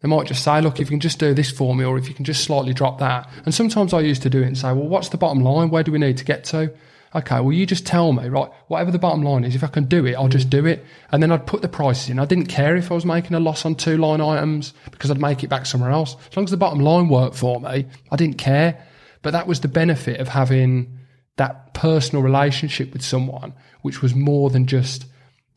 They 0.00 0.08
might 0.08 0.26
just 0.26 0.44
say, 0.44 0.60
look, 0.60 0.78
if 0.78 0.88
you 0.88 0.94
can 0.94 1.00
just 1.00 1.18
do 1.18 1.34
this 1.34 1.50
for 1.50 1.74
me, 1.74 1.84
or 1.84 1.98
if 1.98 2.08
you 2.08 2.14
can 2.14 2.24
just 2.24 2.44
slightly 2.44 2.72
drop 2.72 2.98
that. 3.00 3.28
And 3.44 3.52
sometimes 3.52 3.92
I 3.92 4.00
used 4.00 4.22
to 4.22 4.30
do 4.30 4.42
it 4.42 4.46
and 4.46 4.56
say, 4.56 4.72
well, 4.72 4.86
what's 4.86 5.08
the 5.08 5.18
bottom 5.18 5.42
line? 5.42 5.70
Where 5.70 5.82
do 5.82 5.90
we 5.90 5.98
need 5.98 6.18
to 6.18 6.24
get 6.24 6.44
to? 6.44 6.72
Okay, 7.14 7.40
well, 7.40 7.52
you 7.52 7.64
just 7.64 7.86
tell 7.86 8.12
me, 8.12 8.28
right? 8.28 8.50
Whatever 8.68 8.90
the 8.90 8.98
bottom 8.98 9.22
line 9.22 9.42
is, 9.42 9.54
if 9.54 9.64
I 9.64 9.68
can 9.68 9.84
do 9.84 10.04
it, 10.06 10.14
I'll 10.14 10.28
just 10.28 10.50
do 10.50 10.66
it. 10.66 10.84
And 11.10 11.22
then 11.22 11.32
I'd 11.32 11.46
put 11.46 11.62
the 11.62 11.68
prices 11.68 12.10
in. 12.10 12.18
I 12.18 12.26
didn't 12.26 12.46
care 12.46 12.76
if 12.76 12.92
I 12.92 12.94
was 12.94 13.06
making 13.06 13.34
a 13.34 13.40
loss 13.40 13.64
on 13.64 13.74
two 13.74 13.96
line 13.96 14.20
items 14.20 14.74
because 14.90 15.10
I'd 15.10 15.20
make 15.20 15.42
it 15.42 15.48
back 15.48 15.66
somewhere 15.66 15.90
else. 15.90 16.16
As 16.30 16.36
long 16.36 16.44
as 16.44 16.50
the 16.50 16.58
bottom 16.58 16.80
line 16.80 17.08
worked 17.08 17.36
for 17.36 17.60
me, 17.60 17.86
I 18.10 18.16
didn't 18.16 18.36
care. 18.36 18.86
But 19.22 19.30
that 19.30 19.46
was 19.46 19.60
the 19.60 19.68
benefit 19.68 20.20
of 20.20 20.28
having 20.28 20.98
that 21.36 21.72
personal 21.72 22.22
relationship 22.22 22.92
with 22.92 23.02
someone, 23.02 23.54
which 23.82 24.02
was 24.02 24.14
more 24.14 24.50
than 24.50 24.66
just 24.66 25.06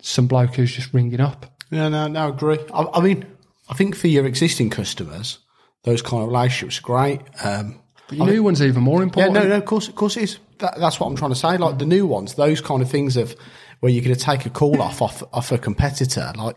some 0.01 0.27
bloke 0.27 0.55
who's 0.55 0.73
just 0.73 0.93
ringing 0.93 1.19
up. 1.19 1.45
Yeah, 1.69 1.89
no, 1.89 2.07
no, 2.07 2.27
I 2.27 2.29
agree. 2.29 2.59
I, 2.73 2.85
I 2.93 3.01
mean, 3.01 3.25
I 3.71 3.75
think 3.75 3.95
for 3.95 4.07
your 4.07 4.25
existing 4.25 4.69
customers, 4.69 5.39
those 5.83 6.01
kind 6.01 6.21
of 6.21 6.29
relationships 6.29 6.79
are 6.79 6.81
great. 6.81 7.21
Um, 7.43 7.81
But 8.09 8.17
your 8.17 8.27
new 8.27 8.43
one's 8.43 8.61
are 8.61 8.67
even 8.67 8.83
more 8.83 9.01
important. 9.01 9.33
yeah, 9.33 9.43
no, 9.43 9.49
no, 9.49 9.55
of 9.55 9.65
course, 9.65 9.87
of 9.87 9.95
course 9.95 10.17
it 10.17 10.23
is. 10.23 10.39
That, 10.59 10.77
that's 10.77 10.99
what 10.99 11.07
I'm 11.07 11.15
trying 11.15 11.31
to 11.31 11.35
say. 11.35 11.57
Like 11.57 11.79
the 11.79 11.85
new 11.85 12.05
ones, 12.05 12.35
those 12.35 12.61
kind 12.61 12.81
of 12.81 12.89
things 12.89 13.17
of 13.17 13.35
where 13.79 13.91
you're 13.91 14.03
going 14.03 14.15
to 14.15 14.21
take 14.21 14.45
a 14.45 14.49
call 14.49 14.81
off 14.81 15.01
off 15.01 15.23
off 15.33 15.51
a 15.51 15.57
competitor. 15.57 16.31
Like 16.35 16.55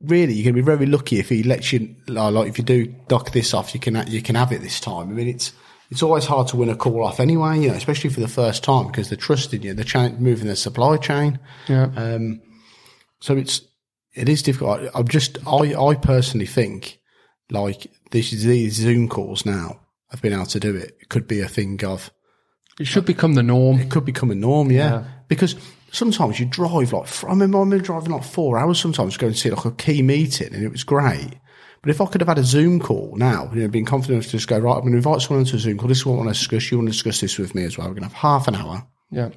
really, 0.00 0.34
you're 0.34 0.44
going 0.44 0.56
to 0.56 0.62
be 0.62 0.76
very 0.76 0.86
lucky 0.86 1.18
if 1.18 1.28
he 1.28 1.42
lets 1.42 1.72
you. 1.72 1.94
Like, 2.08 2.48
if 2.48 2.58
you 2.58 2.64
do 2.64 2.86
dock 3.08 3.30
this 3.32 3.54
off, 3.54 3.72
you 3.72 3.80
can 3.80 4.04
you 4.08 4.20
can 4.20 4.34
have 4.34 4.52
it 4.52 4.60
this 4.60 4.80
time. 4.80 5.08
I 5.08 5.12
mean, 5.12 5.28
it's 5.28 5.52
it's 5.90 6.02
always 6.02 6.26
hard 6.26 6.48
to 6.48 6.56
win 6.56 6.68
a 6.68 6.76
call 6.76 7.04
off 7.04 7.20
anyway. 7.20 7.60
You 7.60 7.68
know, 7.68 7.74
especially 7.74 8.10
for 8.10 8.20
the 8.20 8.28
first 8.28 8.64
time 8.64 8.88
because 8.88 9.08
they're 9.08 9.16
trusting 9.16 9.62
you. 9.62 9.74
They're 9.74 10.10
moving 10.10 10.48
the 10.48 10.56
supply 10.56 10.96
chain. 10.96 11.38
Yeah. 11.68 11.90
Um, 11.96 12.42
so 13.20 13.36
it's 13.36 13.62
it 14.14 14.28
is 14.28 14.42
difficult. 14.42 14.80
I- 14.80 14.98
I'm 14.98 15.08
just 15.08 15.38
I 15.46 15.74
I 15.74 15.94
personally 15.94 16.46
think 16.46 16.98
like 17.50 17.86
this 18.10 18.30
these 18.30 18.74
Zoom 18.74 19.08
calls 19.08 19.44
now 19.46 19.80
have 20.10 20.22
been 20.22 20.32
able 20.32 20.46
to 20.46 20.60
do 20.60 20.74
it. 20.76 20.96
It 21.00 21.08
could 21.08 21.26
be 21.26 21.40
a 21.40 21.48
thing 21.48 21.84
of 21.84 22.10
It 22.78 22.86
should 22.86 23.04
become 23.06 23.34
the 23.34 23.42
norm. 23.42 23.78
it 23.80 23.90
could 23.90 24.04
become 24.04 24.30
a 24.30 24.34
norm, 24.34 24.70
yeah. 24.70 25.04
Because 25.28 25.56
sometimes 25.92 26.38
you 26.40 26.46
drive 26.46 26.92
like 26.92 27.24
I 27.24 27.28
remember 27.28 27.58
I 27.58 27.60
remember 27.60 27.84
driving 27.84 28.10
like 28.12 28.24
four 28.24 28.58
hours 28.58 28.80
sometimes 28.80 29.16
going 29.16 29.16
to 29.16 29.18
go 29.18 29.26
and 29.28 29.36
see 29.38 29.50
like 29.50 29.64
a 29.64 29.70
key 29.84 30.02
meeting, 30.02 30.54
and 30.54 30.62
it 30.64 30.70
was 30.72 30.84
great. 30.84 31.38
But 31.82 31.90
if 31.90 32.00
I 32.00 32.06
could 32.06 32.20
have 32.22 32.28
had 32.28 32.38
a 32.38 32.44
Zoom 32.44 32.80
call 32.80 33.14
now, 33.16 33.50
you 33.52 33.60
know, 33.60 33.68
being 33.68 33.84
confident 33.84 34.14
enough 34.16 34.24
to 34.30 34.38
just 34.38 34.48
go 34.48 34.58
right, 34.58 34.74
I'm 34.74 34.80
going 34.80 34.92
to 34.92 34.96
invite 34.98 35.20
someone 35.20 35.44
to 35.44 35.56
a 35.56 35.58
Zoom 35.58 35.76
call. 35.76 35.88
This 35.88 35.98
is 35.98 36.06
what 36.06 36.14
I 36.14 36.16
want 36.16 36.28
to 36.30 36.34
discuss. 36.34 36.70
You 36.70 36.78
want 36.78 36.88
to 36.88 36.92
discuss 36.92 37.20
this 37.20 37.36
with 37.38 37.54
me 37.54 37.64
as 37.64 37.76
well. 37.76 37.86
We're 37.88 37.94
going 37.94 38.08
to 38.08 38.14
have 38.14 38.16
half 38.22 38.48
an 38.48 38.54
hour 38.54 38.86
Yeah. 39.10 39.28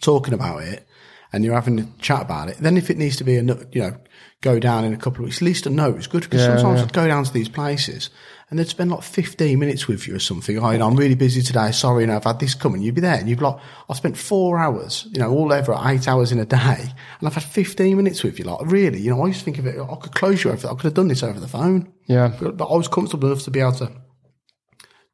talking 0.00 0.32
about 0.34 0.62
it 0.62 0.86
and 1.32 1.44
you're 1.44 1.54
having 1.54 1.78
a 1.80 1.86
chat 2.00 2.22
about 2.22 2.48
it, 2.48 2.56
then 2.58 2.76
if 2.76 2.90
it 2.90 2.98
needs 2.98 3.16
to 3.16 3.24
be 3.24 3.36
a, 3.36 3.42
you 3.42 3.80
know, 3.82 3.96
go 4.40 4.58
down 4.58 4.84
in 4.84 4.92
a 4.92 4.96
couple 4.96 5.20
of 5.20 5.24
weeks, 5.24 5.38
at 5.38 5.42
least 5.42 5.66
a 5.66 5.70
note 5.70 5.98
is 5.98 6.06
good 6.06 6.22
because 6.22 6.40
Yeah, 6.40 6.56
sometimes 6.56 6.78
yeah. 6.78 6.84
I'd 6.84 6.92
go 6.92 7.08
down 7.08 7.24
to 7.24 7.32
these 7.32 7.48
places 7.48 8.10
and 8.50 8.58
they'd 8.58 8.68
spend 8.68 8.90
like 8.90 9.02
15 9.02 9.58
minutes 9.58 9.88
with 9.88 10.06
you 10.06 10.14
or 10.14 10.20
something. 10.20 10.58
Oh, 10.58 10.70
you 10.70 10.78
know, 10.78 10.86
I'm 10.86 10.96
really 10.96 11.16
busy 11.16 11.42
today. 11.42 11.70
Sorry, 11.72 12.04
you 12.04 12.06
know, 12.06 12.16
I've 12.16 12.24
had 12.24 12.38
this 12.38 12.54
coming. 12.54 12.80
You'd 12.80 12.94
be 12.94 13.00
there 13.00 13.16
and 13.16 13.28
you'd 13.28 13.38
be 13.40 13.44
like, 13.44 13.58
I 13.88 13.94
spent 13.94 14.16
four 14.16 14.58
hours, 14.58 15.06
you 15.10 15.18
know, 15.18 15.30
all 15.30 15.52
over 15.52 15.76
eight 15.84 16.08
hours 16.08 16.32
in 16.32 16.38
a 16.38 16.46
day 16.46 16.92
and 17.18 17.28
I've 17.28 17.34
had 17.34 17.44
15 17.44 17.96
minutes 17.96 18.22
with 18.22 18.38
you. 18.38 18.44
Like, 18.44 18.60
really, 18.70 19.00
you 19.00 19.10
know, 19.10 19.22
I 19.22 19.26
used 19.26 19.40
to 19.40 19.44
think 19.44 19.58
of 19.58 19.66
it, 19.66 19.78
I 19.78 19.96
could 19.96 20.14
close 20.14 20.44
you 20.44 20.50
over, 20.52 20.68
I 20.68 20.72
could 20.72 20.84
have 20.84 20.94
done 20.94 21.08
this 21.08 21.22
over 21.22 21.40
the 21.40 21.48
phone. 21.48 21.92
Yeah. 22.06 22.32
But, 22.40 22.56
but 22.56 22.68
I 22.68 22.76
was 22.76 22.88
comfortable 22.88 23.30
enough 23.30 23.42
to 23.42 23.50
be 23.50 23.60
able 23.60 23.72
to 23.72 23.92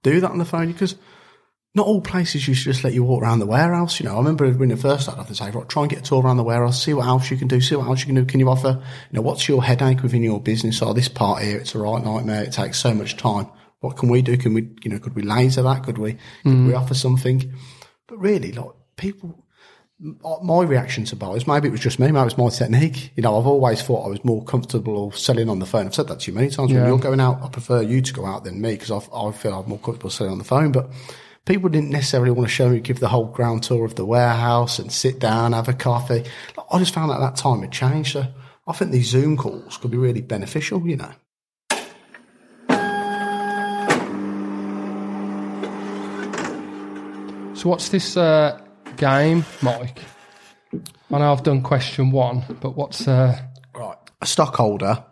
do 0.02 0.20
that 0.20 0.30
on 0.30 0.38
the 0.38 0.44
phone 0.44 0.70
because 0.70 0.96
not 1.74 1.86
all 1.86 2.00
places 2.00 2.46
used 2.46 2.62
to 2.62 2.70
just 2.70 2.84
let 2.84 2.92
you 2.92 3.02
walk 3.02 3.22
around 3.22 3.40
the 3.40 3.46
warehouse. 3.46 3.98
You 3.98 4.06
know, 4.06 4.14
I 4.14 4.18
remember 4.18 4.48
when 4.52 4.70
it 4.70 4.78
first 4.78 5.04
started, 5.04 5.20
off, 5.20 5.28
they 5.28 5.34
say, 5.34 5.50
right, 5.50 5.68
try 5.68 5.82
and 5.82 5.90
get 5.90 5.98
a 5.98 6.02
tour 6.02 6.22
around 6.22 6.36
the 6.36 6.44
warehouse, 6.44 6.82
see 6.82 6.94
what 6.94 7.06
else 7.06 7.30
you 7.30 7.36
can 7.36 7.48
do, 7.48 7.60
see 7.60 7.74
what 7.74 7.88
else 7.88 8.00
you 8.00 8.06
can 8.06 8.14
do. 8.14 8.24
Can 8.24 8.38
you 8.38 8.48
offer, 8.48 8.80
you 8.80 9.16
know, 9.16 9.22
what's 9.22 9.48
your 9.48 9.62
headache 9.62 10.02
within 10.02 10.22
your 10.22 10.40
business? 10.40 10.80
Oh, 10.82 10.92
this 10.92 11.08
part 11.08 11.42
here, 11.42 11.58
it's 11.58 11.74
a 11.74 11.78
right 11.78 12.02
nightmare. 12.02 12.44
It 12.44 12.52
takes 12.52 12.78
so 12.78 12.94
much 12.94 13.16
time. 13.16 13.48
What 13.80 13.96
can 13.96 14.08
we 14.08 14.22
do? 14.22 14.36
Can 14.36 14.54
we, 14.54 14.68
you 14.82 14.90
know, 14.90 15.00
could 15.00 15.16
we 15.16 15.22
laser 15.22 15.62
that? 15.62 15.82
Could 15.82 15.98
we, 15.98 16.12
could 16.44 16.66
we 16.66 16.72
mm. 16.72 16.78
offer 16.80 16.94
something? 16.94 17.52
But 18.06 18.18
really, 18.18 18.52
like 18.52 18.70
people, 18.96 19.44
my 19.98 20.62
reaction 20.62 21.04
to 21.06 21.16
buyers, 21.16 21.46
maybe 21.48 21.66
it 21.66 21.72
was 21.72 21.80
just 21.80 21.98
me, 21.98 22.06
maybe 22.06 22.20
it 22.20 22.24
was 22.24 22.38
my 22.38 22.50
technique. 22.50 23.12
You 23.16 23.24
know, 23.24 23.36
I've 23.36 23.48
always 23.48 23.82
thought 23.82 24.06
I 24.06 24.08
was 24.08 24.24
more 24.24 24.44
comfortable 24.44 25.10
selling 25.10 25.48
on 25.48 25.58
the 25.58 25.66
phone. 25.66 25.86
I've 25.86 25.94
said 25.94 26.06
that 26.06 26.20
to 26.20 26.30
you 26.30 26.36
many 26.36 26.50
times. 26.50 26.72
When 26.72 26.86
you're 26.86 26.98
going 26.98 27.20
out, 27.20 27.42
I 27.42 27.48
prefer 27.48 27.82
you 27.82 28.00
to 28.00 28.12
go 28.12 28.26
out 28.26 28.44
than 28.44 28.60
me 28.60 28.74
because 28.74 28.92
I 28.92 29.32
feel 29.32 29.58
I'm 29.58 29.68
more 29.68 29.78
comfortable 29.78 30.10
selling 30.10 30.32
on 30.32 30.38
the 30.38 30.44
phone. 30.44 30.70
But 30.70 30.90
people 31.44 31.68
didn't 31.68 31.90
necessarily 31.90 32.30
want 32.30 32.48
to 32.48 32.54
show 32.54 32.68
me, 32.68 32.80
give 32.80 33.00
the 33.00 33.08
whole 33.08 33.26
ground 33.26 33.62
tour 33.62 33.84
of 33.84 33.94
the 33.94 34.04
warehouse 34.04 34.78
and 34.78 34.90
sit 34.90 35.18
down, 35.18 35.52
have 35.52 35.68
a 35.68 35.72
coffee. 35.72 36.24
I 36.70 36.78
just 36.78 36.94
found 36.94 37.10
at 37.12 37.20
that 37.20 37.36
time 37.36 37.62
it 37.62 37.70
changed. 37.70 38.12
So 38.12 38.26
I 38.66 38.72
think 38.72 38.90
these 38.92 39.08
Zoom 39.08 39.36
calls 39.36 39.76
could 39.76 39.90
be 39.90 39.98
really 39.98 40.22
beneficial, 40.22 40.86
you 40.86 40.96
know. 40.96 41.12
So 47.54 47.70
what's 47.70 47.88
this 47.88 48.16
uh, 48.16 48.60
game, 48.96 49.44
Mike? 49.62 50.00
I 51.10 51.18
know 51.18 51.32
I've 51.32 51.42
done 51.42 51.62
question 51.62 52.10
one, 52.10 52.42
but 52.60 52.76
what's 52.76 53.06
uh, 53.06 53.38
Right. 53.74 53.96
A 54.20 54.26
stockholder, 54.26 55.04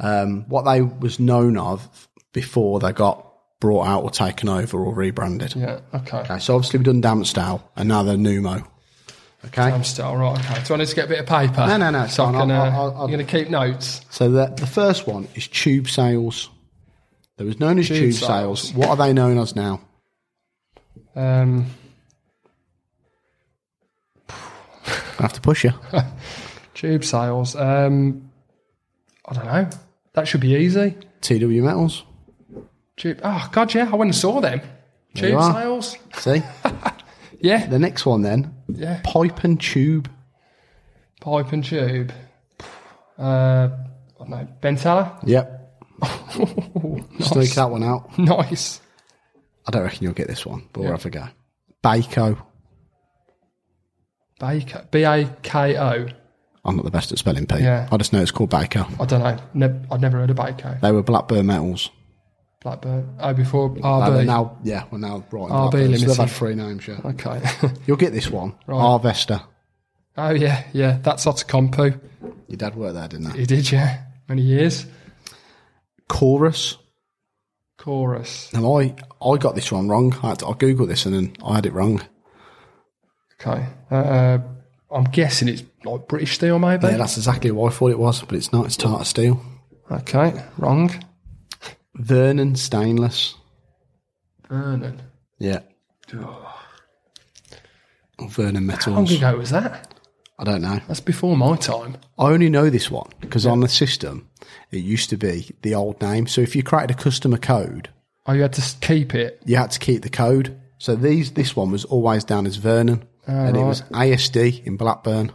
um, 0.00 0.44
what 0.48 0.62
they 0.62 0.80
was 0.82 1.18
known 1.18 1.56
of 1.56 2.08
before 2.32 2.80
they 2.80 2.92
got 2.92 3.33
brought 3.64 3.86
out 3.86 4.02
or 4.04 4.10
taken 4.10 4.46
over 4.50 4.76
or 4.78 4.92
rebranded. 4.94 5.56
yeah? 5.56 5.80
Okay, 5.94 6.18
Okay, 6.18 6.38
so 6.38 6.54
obviously 6.54 6.76
we've 6.78 6.84
done 6.84 7.00
now 7.88 8.02
they're 8.02 8.16
Numo. 8.18 8.66
Okay. 9.46 9.62
I'm 9.62 9.84
still 9.84 10.14
right. 10.16 10.38
Okay, 10.38 10.62
do 10.64 10.74
I 10.74 10.76
need 10.76 10.88
to 10.88 10.94
get 10.94 11.06
a 11.06 11.08
bit 11.08 11.20
of 11.20 11.26
paper? 11.26 11.66
No, 11.66 11.78
no, 11.78 11.90
no, 11.90 12.06
So 12.06 12.24
I 12.26 12.32
fine. 12.32 12.40
can, 12.42 12.50
I'll- 12.50 12.60
uh, 12.62 12.70
I'll- 12.70 12.94
I'll- 12.98 13.08
you're 13.08 13.16
going 13.16 13.26
to 13.26 13.38
keep 13.38 13.48
notes. 13.48 14.02
So 14.10 14.30
the, 14.30 14.46
the 14.48 14.66
first 14.66 15.06
one 15.06 15.28
is 15.34 15.48
tube 15.48 15.88
sales. 15.88 16.50
They 17.38 17.44
was 17.44 17.58
known 17.58 17.78
as 17.78 17.88
Tube 17.88 17.96
tube, 17.98 18.12
sales. 18.12 18.62
sales. 18.64 18.74
What 18.74 18.88
are 18.90 18.96
they 18.96 19.14
known 19.14 19.38
as 19.38 19.56
now? 19.56 19.80
Um, 21.16 21.64
I 24.28 25.22
have 25.22 25.32
to 25.32 25.40
push 25.40 25.64
you. 25.64 25.72
tube 26.74 27.02
sales. 27.04 27.56
Um, 27.56 28.30
I 29.26 29.32
don't 29.34 29.46
know. 29.46 29.70
That 30.12 30.28
should 30.28 30.40
be 30.42 30.54
easy. 30.54 30.96
TW 31.22 31.62
Metals. 31.62 32.04
Tube. 32.96 33.20
Oh 33.24 33.48
God, 33.52 33.74
yeah. 33.74 33.88
I 33.92 33.96
went 33.96 34.08
and 34.10 34.14
saw 34.16 34.40
them. 34.40 34.60
you 35.14 35.22
Tube 35.22 35.34
are. 35.38 35.52
sales. 35.52 35.96
See? 36.18 36.42
Yeah, 37.40 37.66
the 37.66 37.78
next 37.78 38.06
one 38.06 38.22
then, 38.22 38.54
yeah. 38.68 39.02
pipe 39.04 39.44
and 39.44 39.60
tube. 39.60 40.08
Pipe 41.20 41.52
and 41.52 41.62
tube. 41.62 42.10
Uh, 43.18 43.68
I 43.68 43.68
don't 44.18 44.30
know. 44.30 44.48
Benteler. 44.62 45.18
Yep. 45.24 45.82
Sneak 47.20 47.52
that 47.54 47.68
one 47.70 47.82
out. 47.82 48.18
nice. 48.18 48.80
I 49.66 49.72
don't 49.72 49.82
reckon 49.82 50.04
you'll 50.04 50.14
get 50.14 50.26
this 50.28 50.46
one, 50.46 50.68
but 50.72 50.80
we'll 50.84 50.92
have 50.92 51.04
a 51.04 51.10
go. 51.10 51.26
Baco. 51.82 52.38
Baker. 54.40 54.86
B 54.90 55.02
A 55.02 55.28
K 55.42 55.76
O. 55.78 56.06
I'm 56.64 56.76
not 56.76 56.84
the 56.86 56.90
best 56.90 57.12
at 57.12 57.18
spelling 57.18 57.46
P. 57.46 57.58
Yeah. 57.58 57.88
I 57.92 57.96
just 57.98 58.14
know 58.14 58.22
it's 58.22 58.30
called 58.30 58.50
Baco. 58.50 58.86
I 58.98 59.04
don't 59.04 59.20
know. 59.22 59.36
Ne- 59.68 59.86
I'd 59.90 60.00
never 60.00 60.16
heard 60.18 60.30
of 60.30 60.36
Baker. 60.36 60.78
They 60.80 60.92
were 60.92 61.02
Blackburn 61.02 61.44
Metals. 61.46 61.90
Blackbird. 62.64 63.04
Oh, 63.20 63.32
before 63.34 63.76
Uh, 63.82 64.10
they're 64.10 64.24
now, 64.24 64.56
yeah, 64.64 64.84
we're 64.90 64.98
now 64.98 65.22
right. 65.30 65.50
RB 65.50 65.50
Blackburn. 65.50 65.70
So 65.70 65.78
they've 65.78 65.90
Limited. 66.00 66.16
had 66.16 66.30
three 66.30 66.54
names, 66.54 66.88
yeah. 66.88 67.00
Okay. 67.04 67.42
You'll 67.86 67.96
get 67.98 68.12
this 68.12 68.30
one. 68.30 68.54
Avesta. 68.66 69.42
oh 70.16 70.30
yeah, 70.30 70.64
yeah. 70.72 70.98
That's 71.02 71.26
Outokumpu. 71.26 72.00
Your 72.48 72.56
dad 72.56 72.74
worked 72.74 72.94
there, 72.94 73.06
didn't 73.08 73.30
they? 73.32 73.40
He 73.40 73.46
did, 73.46 73.70
yeah. 73.70 74.02
Many 74.28 74.42
years. 74.42 74.86
Corus. 76.08 76.78
Corus. 77.78 78.50
Now 78.54 78.78
I 78.80 78.94
I 79.22 79.36
got 79.36 79.54
this 79.54 79.70
one 79.70 79.88
wrong. 79.88 80.14
I, 80.22 80.30
had 80.30 80.38
to, 80.38 80.46
I 80.48 80.52
googled 80.52 80.88
this 80.88 81.04
and 81.06 81.14
then 81.14 81.36
I 81.44 81.56
had 81.56 81.66
it 81.66 81.72
wrong. 81.74 82.00
Okay. 83.40 83.66
Uh, 83.90 84.38
I'm 84.90 85.04
guessing 85.04 85.48
it's 85.48 85.62
like 85.84 86.08
British 86.08 86.34
Steel, 86.36 86.58
maybe. 86.58 86.86
Yeah, 86.86 86.96
that's 86.96 87.16
exactly 87.18 87.50
what 87.50 87.72
I 87.72 87.76
thought 87.76 87.90
it 87.90 87.98
was, 87.98 88.22
but 88.22 88.36
it's 88.36 88.52
not. 88.54 88.64
It's 88.66 88.76
Tata 88.78 89.04
Steel. 89.04 89.42
okay. 89.90 90.42
Wrong. 90.56 90.90
Vernon 91.96 92.56
Stainless. 92.56 93.34
Vernon. 94.48 95.00
Yeah. 95.38 95.60
Vernon 98.28 98.66
Metals. 98.66 98.84
How 98.84 98.92
long 98.92 99.10
ago 99.10 99.36
was 99.38 99.50
that? 99.50 99.92
I 100.38 100.44
don't 100.44 100.62
know. 100.62 100.80
That's 100.88 101.00
before 101.00 101.36
my 101.36 101.56
time. 101.56 101.96
I 102.18 102.30
only 102.30 102.48
know 102.50 102.68
this 102.70 102.90
one 102.90 103.08
because 103.20 103.46
on 103.46 103.60
the 103.60 103.68
system 103.68 104.28
it 104.70 104.78
used 104.78 105.10
to 105.10 105.16
be 105.16 105.50
the 105.62 105.74
old 105.74 106.00
name. 106.02 106.26
So 106.26 106.40
if 106.40 106.56
you 106.56 106.62
created 106.62 106.90
a 106.96 107.00
customer 107.00 107.38
code, 107.38 107.88
Oh, 108.26 108.32
you 108.32 108.42
had 108.42 108.52
to 108.54 108.76
keep 108.80 109.14
it. 109.14 109.40
you 109.44 109.56
had 109.56 109.70
to 109.72 109.78
keep 109.78 110.02
the 110.02 110.08
code. 110.10 110.58
So 110.78 110.96
these 110.96 111.32
this 111.32 111.54
one 111.54 111.70
was 111.70 111.84
always 111.84 112.24
down 112.24 112.46
as 112.46 112.56
Vernon, 112.56 113.04
ah, 113.28 113.30
and 113.32 113.56
it 113.56 113.62
was 113.62 113.82
ASD 113.92 114.64
in 114.66 114.76
Blackburn. 114.76 115.30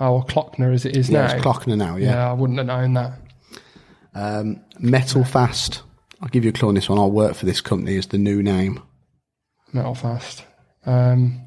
Oh, 0.00 0.12
well, 0.14 0.24
Klöckner 0.26 0.72
as 0.74 0.84
it 0.84 0.96
is 0.96 1.08
Yeah, 1.10 1.26
now. 1.26 1.34
it's 1.34 1.44
Klöckner 1.44 1.76
now. 1.76 1.96
Yeah. 1.96 2.10
Yeah, 2.14 2.30
I 2.30 2.32
wouldn't 2.32 2.58
have 2.58 2.66
known 2.66 2.94
that. 2.94 3.18
Metal 4.14 5.24
Fast. 5.24 5.82
I'll 6.22 6.28
give 6.28 6.44
you 6.44 6.50
a 6.50 6.52
clue 6.52 6.68
on 6.68 6.74
this 6.74 6.88
one. 6.88 6.98
I'll 6.98 7.10
work 7.10 7.34
for 7.34 7.44
this 7.46 7.60
company 7.60 7.96
as 7.98 8.06
the 8.06 8.18
new 8.18 8.42
name. 8.42 8.82
Metal 9.72 9.94
fast. 9.94 10.44
Um, 10.86 11.40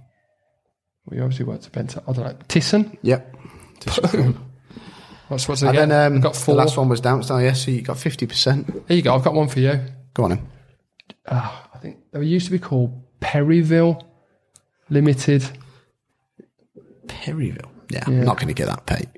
we 1.06 1.20
obviously 1.20 1.46
worked 1.46 1.66
at 1.66 1.72
Benta. 1.72 2.04
I 2.08 2.12
don't 2.14 2.26
know. 2.26 2.38
Thyssen. 2.50 2.98
Yep. 3.02 3.36
What's 5.30 5.48
what's 5.48 5.62
it 5.62 5.68
And 5.68 5.78
again? 5.78 5.90
then 5.90 6.14
um, 6.14 6.22
got 6.22 6.34
the 6.36 6.40
four. 6.40 6.56
last 6.56 6.78
one 6.78 6.88
was 6.90 7.02
Damstahl. 7.02 7.42
Yes, 7.44 7.66
so 7.66 7.72
you 7.72 7.82
got 7.82 7.98
fifty 7.98 8.26
percent. 8.28 8.68
Here 8.88 8.96
you 8.98 9.02
go. 9.02 9.14
I've 9.16 9.24
got 9.24 9.34
one 9.34 9.48
for 9.50 9.60
you. 9.60 9.80
Go 10.14 10.24
on, 10.26 10.30
then. 10.32 10.48
Ah, 11.28 11.70
I 11.74 11.78
think 11.80 11.98
they 12.12 12.24
used 12.24 12.46
to 12.46 12.52
be 12.52 12.60
called 12.60 13.04
Perryville 13.20 14.06
Limited. 14.90 15.44
Perryville. 17.08 17.72
Yeah, 17.90 18.04
I'm 18.08 18.24
not 18.24 18.38
going 18.38 18.48
to 18.48 18.54
get 18.54 18.68
that, 18.68 18.86
Pete. 18.86 19.10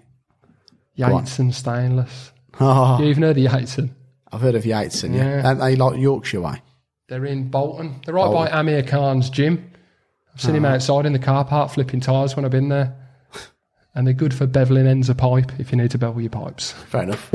on. 1.03 1.11
Yates 1.19 1.37
and 1.39 1.53
Stainless. 1.53 2.31
Oh, 2.59 2.99
You 2.99 3.05
even 3.09 3.23
heard 3.23 3.37
of 3.37 3.43
Yateson? 3.51 3.89
I've 4.31 4.41
heard 4.41 4.55
of 4.55 4.63
Yateson. 4.63 5.15
Yeah, 5.15 5.37
Yeah. 5.37 5.47
Aren't 5.47 5.59
they 5.59 5.75
like 5.75 5.97
Yorkshire 5.99 6.41
way? 6.41 6.61
They're 7.07 7.25
in 7.25 7.49
Bolton. 7.49 7.99
They're 8.05 8.13
right 8.13 8.31
by 8.31 8.47
Amir 8.49 8.83
Khan's 8.83 9.29
gym. 9.29 9.71
I've 10.33 10.41
seen 10.41 10.55
him 10.55 10.65
outside 10.65 11.05
in 11.07 11.13
the 11.13 11.19
car 11.19 11.43
park 11.43 11.71
flipping 11.71 11.99
tyres 11.99 12.35
when 12.35 12.45
I've 12.45 12.51
been 12.51 12.69
there. 12.69 12.95
And 13.95 14.05
they're 14.05 14.13
good 14.13 14.33
for 14.33 14.45
beveling 14.45 14.85
ends 14.87 15.09
of 15.09 15.17
pipe 15.17 15.51
if 15.59 15.71
you 15.71 15.77
need 15.77 15.89
to 15.91 15.97
bevel 15.97 16.21
your 16.21 16.29
pipes. 16.29 16.71
Fair 16.73 17.03
enough. 17.03 17.29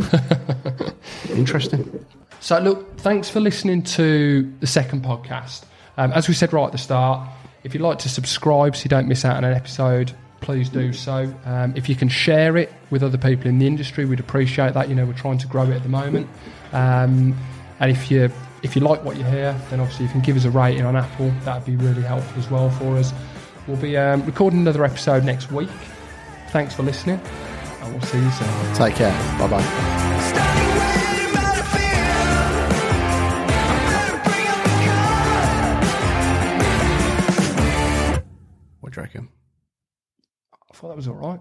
Interesting. 1.30 2.04
So, 2.40 2.58
look, 2.60 2.98
thanks 2.98 3.28
for 3.28 3.40
listening 3.40 3.82
to 3.82 4.50
the 4.60 4.66
second 4.66 5.02
podcast. 5.04 5.64
Um, 5.96 6.12
as 6.12 6.28
we 6.28 6.34
said 6.34 6.52
right 6.52 6.66
at 6.66 6.72
the 6.72 6.78
start, 6.78 7.28
if 7.64 7.74
you'd 7.74 7.82
like 7.82 7.98
to 8.00 8.08
subscribe 8.08 8.76
so 8.76 8.84
you 8.84 8.88
don't 8.88 9.08
miss 9.08 9.24
out 9.24 9.36
on 9.36 9.44
an 9.44 9.54
episode, 9.54 10.12
please 10.44 10.68
do 10.68 10.92
so. 10.92 11.34
Um, 11.46 11.72
if 11.74 11.88
you 11.88 11.96
can 11.96 12.08
share 12.08 12.56
it 12.56 12.72
with 12.90 13.02
other 13.02 13.18
people 13.18 13.48
in 13.48 13.58
the 13.58 13.66
industry, 13.66 14.04
we'd 14.04 14.20
appreciate 14.20 14.74
that. 14.74 14.88
You 14.88 14.94
know, 14.94 15.06
we're 15.06 15.14
trying 15.14 15.38
to 15.38 15.46
grow 15.46 15.64
it 15.64 15.74
at 15.74 15.82
the 15.82 15.88
moment. 15.88 16.28
Um, 16.72 17.36
and 17.80 17.90
if 17.90 18.10
you 18.10 18.30
if 18.62 18.76
you 18.76 18.82
like 18.82 19.02
what 19.04 19.16
you 19.16 19.24
hear, 19.24 19.58
then 19.70 19.80
obviously 19.80 20.06
you 20.06 20.12
can 20.12 20.20
give 20.20 20.36
us 20.36 20.44
a 20.44 20.50
rating 20.50 20.84
on 20.84 20.96
Apple. 20.96 21.30
That'd 21.44 21.64
be 21.64 21.76
really 21.76 22.02
helpful 22.02 22.38
as 22.38 22.50
well 22.50 22.70
for 22.70 22.96
us. 22.96 23.12
We'll 23.66 23.78
be 23.78 23.96
um, 23.96 24.24
recording 24.26 24.60
another 24.60 24.84
episode 24.84 25.24
next 25.24 25.50
week. 25.50 25.70
Thanks 26.50 26.74
for 26.74 26.82
listening, 26.82 27.20
and 27.80 27.92
we'll 27.92 28.02
see 28.02 28.18
you 28.18 28.30
soon. 28.30 28.74
Take 28.74 28.94
care. 28.96 29.12
Bye 29.38 29.48
bye. 29.48 29.62
What 38.80 38.92
do 38.92 39.00
you 39.00 39.04
reckon? 39.04 39.43
Thought 40.84 40.88
that 40.90 40.96
was 40.96 41.08
all 41.08 41.14
right. 41.14 41.40